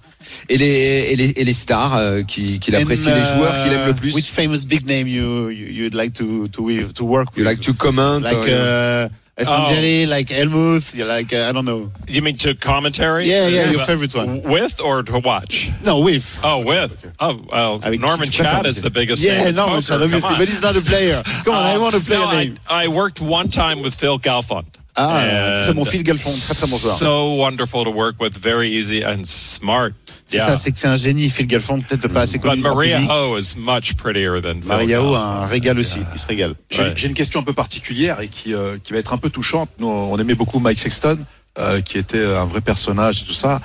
Et 0.50 0.58
les, 0.58 1.10
et 1.12 1.16
les, 1.16 1.30
et 1.36 1.44
les 1.44 1.54
stars 1.54 1.96
euh, 1.96 2.24
qui, 2.24 2.60
qui 2.60 2.72
l'apprécient, 2.72 3.12
And, 3.12 3.16
les 3.16 3.22
uh, 3.22 3.36
joueurs 3.38 3.64
qu'il 3.64 3.74
aime 3.74 3.88
le 3.88 3.94
plus? 3.94 4.14
Which 4.16 4.26
famous 4.32 4.66
big 4.66 4.88
name 4.88 5.08
you, 5.08 5.50
you 5.50 5.68
you'd 5.68 5.94
like 5.94 6.14
to 6.14 6.48
to 6.48 6.64
with- 6.64 6.94
to 6.94 7.04
work 7.06 7.28
You 7.36 7.44
with? 7.44 7.52
like 7.52 7.62
to 7.62 7.74
comment 7.74 8.22
like 8.22 8.48
uh, 8.50 9.10
Sanjeri, 9.38 10.08
like 10.08 10.28
Helmuth, 10.30 10.94
you 10.96 11.06
like 11.06 11.34
uh, 11.34 11.50
I 11.50 11.52
don't 11.52 11.66
know. 11.66 11.92
You 12.08 12.22
mean 12.22 12.38
to 12.38 12.54
commentary? 12.54 13.26
Yeah, 13.26 13.48
yeah, 13.48 13.72
your 13.72 13.82
Uh, 13.82 13.86
favorite 13.86 14.14
one. 14.14 14.44
With 14.44 14.80
or 14.80 15.02
to 15.04 15.20
watch? 15.20 15.72
No, 15.84 16.02
with. 16.02 16.40
Oh, 16.44 16.60
with. 16.64 17.12
Oh, 17.20 17.40
well, 17.52 17.80
Norman 17.80 18.20
qui 18.20 18.30
tu 18.30 18.44
préfères, 18.44 18.52
Chad 18.58 18.66
is 18.68 18.82
the 18.84 18.92
biggest 18.92 19.24
Yeah, 19.24 19.46
name 19.46 19.56
Norman. 19.56 19.82
Chad, 19.82 20.02
obviously, 20.04 20.36
but 20.38 20.48
he's 20.48 20.62
not 20.62 20.76
a 20.76 20.82
player. 20.82 21.24
Come 21.46 21.56
on, 21.56 21.66
I 21.66 21.76
Uh, 21.76 21.80
want 21.82 21.96
to 21.96 22.02
play 22.02 22.18
no, 22.18 22.30
a 22.30 22.34
name. 22.46 22.58
I, 22.70 22.84
I 22.86 22.88
worked 22.90 23.22
one 23.22 23.50
time 23.50 23.82
with 23.82 23.96
Phil 23.96 24.20
Galfond. 24.20 24.66
Ah, 24.96 25.66
très 25.66 25.74
bon 25.74 25.86
Phil 25.86 26.04
Galfond, 26.04 26.38
très 26.38 26.54
très 26.54 26.70
bon 26.70 26.78
joueur. 26.78 26.96
So 27.00 27.34
wonderful 27.34 27.84
to 27.86 27.90
work 27.90 28.20
with, 28.20 28.34
very 28.38 28.70
easy 28.70 29.02
and 29.02 29.28
smart. 29.28 29.96
C'est 30.26 30.38
Yeah. 30.38 30.48
ça, 30.48 30.58
c'est 30.58 30.72
que 30.72 30.78
c'est 30.78 30.88
un 30.88 30.96
génie, 30.96 31.30
Phil 31.30 31.48
Galfond, 31.48 31.82
peut-être 31.82 32.08
pas 32.08 32.22
assez 32.22 32.38
But 32.40 32.50
connu. 32.50 32.62
Maria. 32.62 33.00
Ho 33.10 33.38
is 33.38 33.56
much 33.58 33.94
prettier 33.96 34.42
than 34.42 34.56
Phil 34.56 34.66
Maria 34.66 35.02
Ho, 35.04 35.14
un 35.16 35.46
régal 35.46 35.78
aussi, 35.78 36.00
il 36.14 36.20
se 36.20 36.26
régale. 36.28 36.56
J'ai 36.70 36.82
Ouais. 36.84 36.94
une 37.04 37.14
question 37.14 37.40
un 37.42 37.44
peu 37.44 37.54
particulière 37.54 38.20
et 38.22 38.30
qui, 38.30 38.54
euh, 38.54 38.78
qui 38.84 38.94
va 38.94 39.00
être 39.00 39.14
un 39.14 39.18
peu 39.18 39.30
touchante. 39.30 39.70
Nous, 39.80 39.88
on 39.88 40.18
aimait 40.18 40.36
beaucoup 40.36 40.60
Mike 40.60 40.80
Sexton, 40.80 41.20
euh, 41.60 41.82
qui 41.82 41.98
était 41.98 42.24
un 42.24 42.46
vrai 42.46 42.62
personnage 42.62 43.22
et 43.22 43.26
tout 43.26 43.34
ça. 43.34 43.62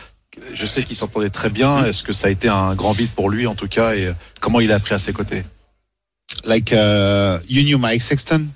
Je 0.53 0.67
sais 0.67 0.83
qu'il 0.85 0.95
s'entendait 0.97 1.31
très 1.31 1.49
bien. 1.51 1.85
Est-ce 1.85 2.03
que 2.03 2.13
ça 2.13 2.27
a 2.27 2.31
été 2.31 2.49
un 2.49 2.75
grand 2.75 2.93
vide 2.93 3.11
pour 3.11 3.31
lui, 3.31 3.47
en 3.47 3.55
tout 3.55 3.67
cas, 3.69 3.95
et 3.95 4.07
euh, 4.07 4.13
comment 4.41 4.61
il 4.61 4.71
a 4.73 4.77
appris 4.77 4.95
à 4.95 4.99
ses 4.99 5.13
côtés? 5.13 5.45
Like, 6.45 6.71
uh, 6.73 7.39
you 7.49 7.63
knew 7.63 7.79
Mike 7.79 8.03
Sexton? 8.03 8.47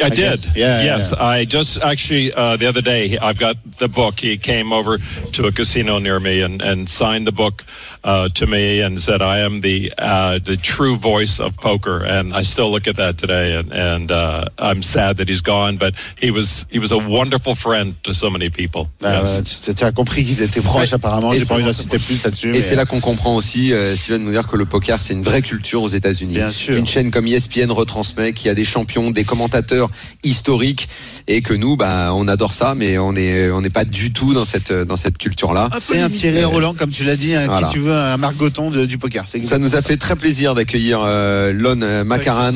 I, 0.00 0.06
I 0.06 0.08
did. 0.10 0.16
guess. 0.16 0.56
Yeah, 0.56 0.82
yes, 0.82 1.12
yeah. 1.12 1.24
I 1.24 1.44
just 1.44 1.78
actually 1.82 2.32
uh, 2.32 2.56
the 2.56 2.66
other 2.66 2.82
day 2.82 3.16
I've 3.20 3.38
got 3.38 3.56
the 3.78 3.88
book. 3.88 4.20
He 4.20 4.36
came 4.38 4.72
over 4.72 4.98
to 5.32 5.46
a 5.46 5.52
casino 5.52 5.98
near 5.98 6.20
me 6.20 6.42
and, 6.42 6.62
and 6.62 6.88
signed 6.88 7.26
the 7.26 7.32
book 7.32 7.64
uh, 8.04 8.28
to 8.34 8.46
me 8.46 8.80
and 8.82 9.00
said, 9.02 9.20
"I 9.22 9.38
am 9.44 9.60
the 9.60 9.92
uh, 9.98 10.38
the 10.44 10.56
true 10.56 10.96
voice 10.96 11.40
of 11.40 11.56
poker." 11.56 12.04
And 12.04 12.34
I 12.34 12.42
still 12.42 12.70
look 12.70 12.86
at 12.86 12.96
that 12.96 13.16
today, 13.18 13.56
and, 13.56 13.72
and 13.72 14.10
uh, 14.10 14.44
I'm 14.58 14.82
sad 14.82 15.16
that 15.18 15.28
he's 15.28 15.40
gone. 15.42 15.76
But 15.78 15.94
he 16.20 16.30
was 16.30 16.66
he 16.70 16.78
was 16.78 16.92
a 16.92 16.98
wonderful 16.98 17.54
friend 17.54 17.94
to 18.04 18.12
so 18.14 18.28
many 18.30 18.50
people. 18.50 18.88
Yes. 19.00 19.38
ouais, 19.38 19.42
tu, 19.44 19.74
tu 19.74 19.84
as 19.84 19.92
compris 19.92 20.24
qu'ils 20.24 20.42
étaient 20.42 20.60
proches 20.62 20.90
Ouais. 20.92 20.94
apparemment. 20.94 21.32
Et 21.32 21.38
J'ai 21.38 21.46
pas 21.46 21.54
envie 21.54 21.62
c'est- 21.64 21.88
d'insister 21.88 21.98
plus 21.98 22.24
là-dessus. 22.24 22.48
Et 22.50 22.52
mais- 22.52 22.60
c'est 22.60 22.76
là 22.76 22.84
qu'on 22.84 23.00
comprend 23.00 23.36
aussi, 23.36 23.72
euh, 23.72 23.86
Steven, 23.94 24.24
nous 24.24 24.32
dire 24.32 24.46
que 24.46 24.56
le 24.56 24.64
poker, 24.66 25.00
c'est 25.00 25.14
une 25.14 25.22
vraie 25.22 25.42
culture 25.42 25.82
aux 25.82 25.88
États-Unis. 25.88 26.34
Bien 26.34 26.50
sûr. 26.50 26.76
Une 26.76 26.86
chaîne 26.86 27.10
comme 27.10 27.26
ESPN 27.26 27.70
retransmet, 27.72 28.32
qui 28.34 28.48
a 28.48 28.54
des 28.54 28.64
champions, 28.64 29.10
des 29.10 29.24
commentateurs 29.24 29.73
historiques, 30.22 30.88
et 31.28 31.42
que 31.42 31.54
nous, 31.54 31.76
bah, 31.76 32.10
on 32.14 32.28
adore 32.28 32.54
ça, 32.54 32.74
mais 32.76 32.98
on 32.98 33.14
est, 33.14 33.50
on 33.50 33.60
n'est 33.60 33.70
pas 33.70 33.84
du 33.84 34.12
tout 34.12 34.32
dans 34.34 34.44
cette, 34.44 34.72
dans 34.72 34.96
cette 34.96 35.18
culture-là. 35.18 35.68
C'est 35.80 36.00
un 36.00 36.10
Thierry 36.10 36.44
Roland, 36.44 36.74
comme 36.74 36.90
tu 36.90 37.04
l'as 37.04 37.16
dit, 37.16 37.34
un, 37.34 37.46
Voilà. 37.46 37.66
qui 37.66 37.72
tu 37.74 37.78
veux, 37.80 37.92
un 37.94 38.16
Margoton 38.16 38.70
du 38.70 38.98
poker. 38.98 39.24
Ça 39.26 39.58
nous 39.58 39.76
a 39.76 39.82
fait 39.82 39.96
très 39.96 40.16
plaisir 40.16 40.54
d'accueillir 40.54 41.00
euh, 41.04 41.52
Lon 41.52 41.80
euh, 41.82 42.04
Macaran 42.04 42.52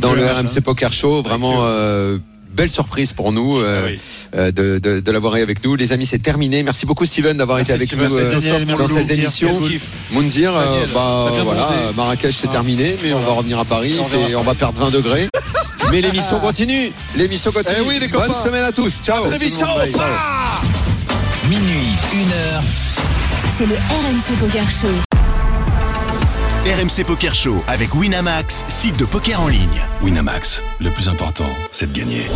dans 0.00 0.12
le 0.12 0.24
RMC 0.26 0.60
Poker 0.62 0.92
Show. 0.92 1.22
Vraiment 1.22 1.58
euh, 1.64 2.18
belle 2.54 2.68
surprise 2.70 3.12
pour 3.12 3.30
nous 3.32 3.58
euh, 3.58 3.82
Ah 3.84 3.86
oui. 3.90 4.00
euh, 4.36 4.50
de, 4.50 4.78
de, 4.78 5.00
de 5.00 5.12
l'avoir 5.12 5.36
eu 5.36 5.42
avec 5.42 5.62
nous. 5.64 5.76
Les 5.76 5.92
amis, 5.92 6.06
c'est 6.06 6.18
terminé. 6.18 6.62
Merci 6.62 6.86
beaucoup 6.86 7.04
Steven 7.06 7.36
d'avoir 7.36 7.58
été 7.60 7.72
avec 7.72 7.86
Steven. 7.86 8.08
nous 8.08 8.16
euh, 8.16 8.30
Daniel, 8.30 8.66
dans 8.66 8.88
cette 8.88 9.10
émission. 9.10 9.58
Euh, 9.62 10.20
Daniel, 10.20 10.50
bah 10.94 11.30
voilà. 11.44 11.68
Marrakech 11.96 12.34
c'est 12.34 12.48
Ah. 12.48 12.52
terminé, 12.52 12.96
mais 13.02 13.12
on 13.12 13.20
va 13.20 13.32
revenir 13.32 13.58
à 13.58 13.64
Paris, 13.64 13.96
On 14.00 14.36
on 14.38 14.42
va 14.42 14.54
perdre 14.54 14.80
20 14.84 14.90
degrés. 14.90 15.28
Mais 15.90 16.00
l'émission 16.00 16.38
continue, 16.40 16.92
l'émission 17.16 17.50
continue. 17.50 17.76
Eh 17.78 17.88
oui, 17.88 17.98
les 17.98 18.08
Bonne 18.08 18.26
copains. 18.26 18.42
semaine 18.42 18.64
à 18.64 18.72
tous. 18.72 19.00
Ciao. 19.02 19.24
très 19.26 19.38
vite, 19.38 19.56
ciao. 19.58 19.76
bye. 19.76 19.92
Minuit, 21.48 21.88
une 22.12 22.32
heure. 22.32 22.62
C'est 23.56 23.66
le 23.66 23.74
RMC 23.74 24.38
Poker 24.38 24.64
Show. 24.70 24.88
RMC 26.66 27.04
Poker 27.06 27.34
Show 27.34 27.64
avec 27.66 27.94
Winamax, 27.94 28.64
site 28.68 28.98
de 28.98 29.04
poker 29.06 29.40
en 29.40 29.48
ligne. 29.48 29.80
Winamax, 30.02 30.62
le 30.80 30.90
plus 30.90 31.08
important, 31.08 31.48
c'est 31.72 31.90
de 31.90 31.98
gagner. 31.98 32.26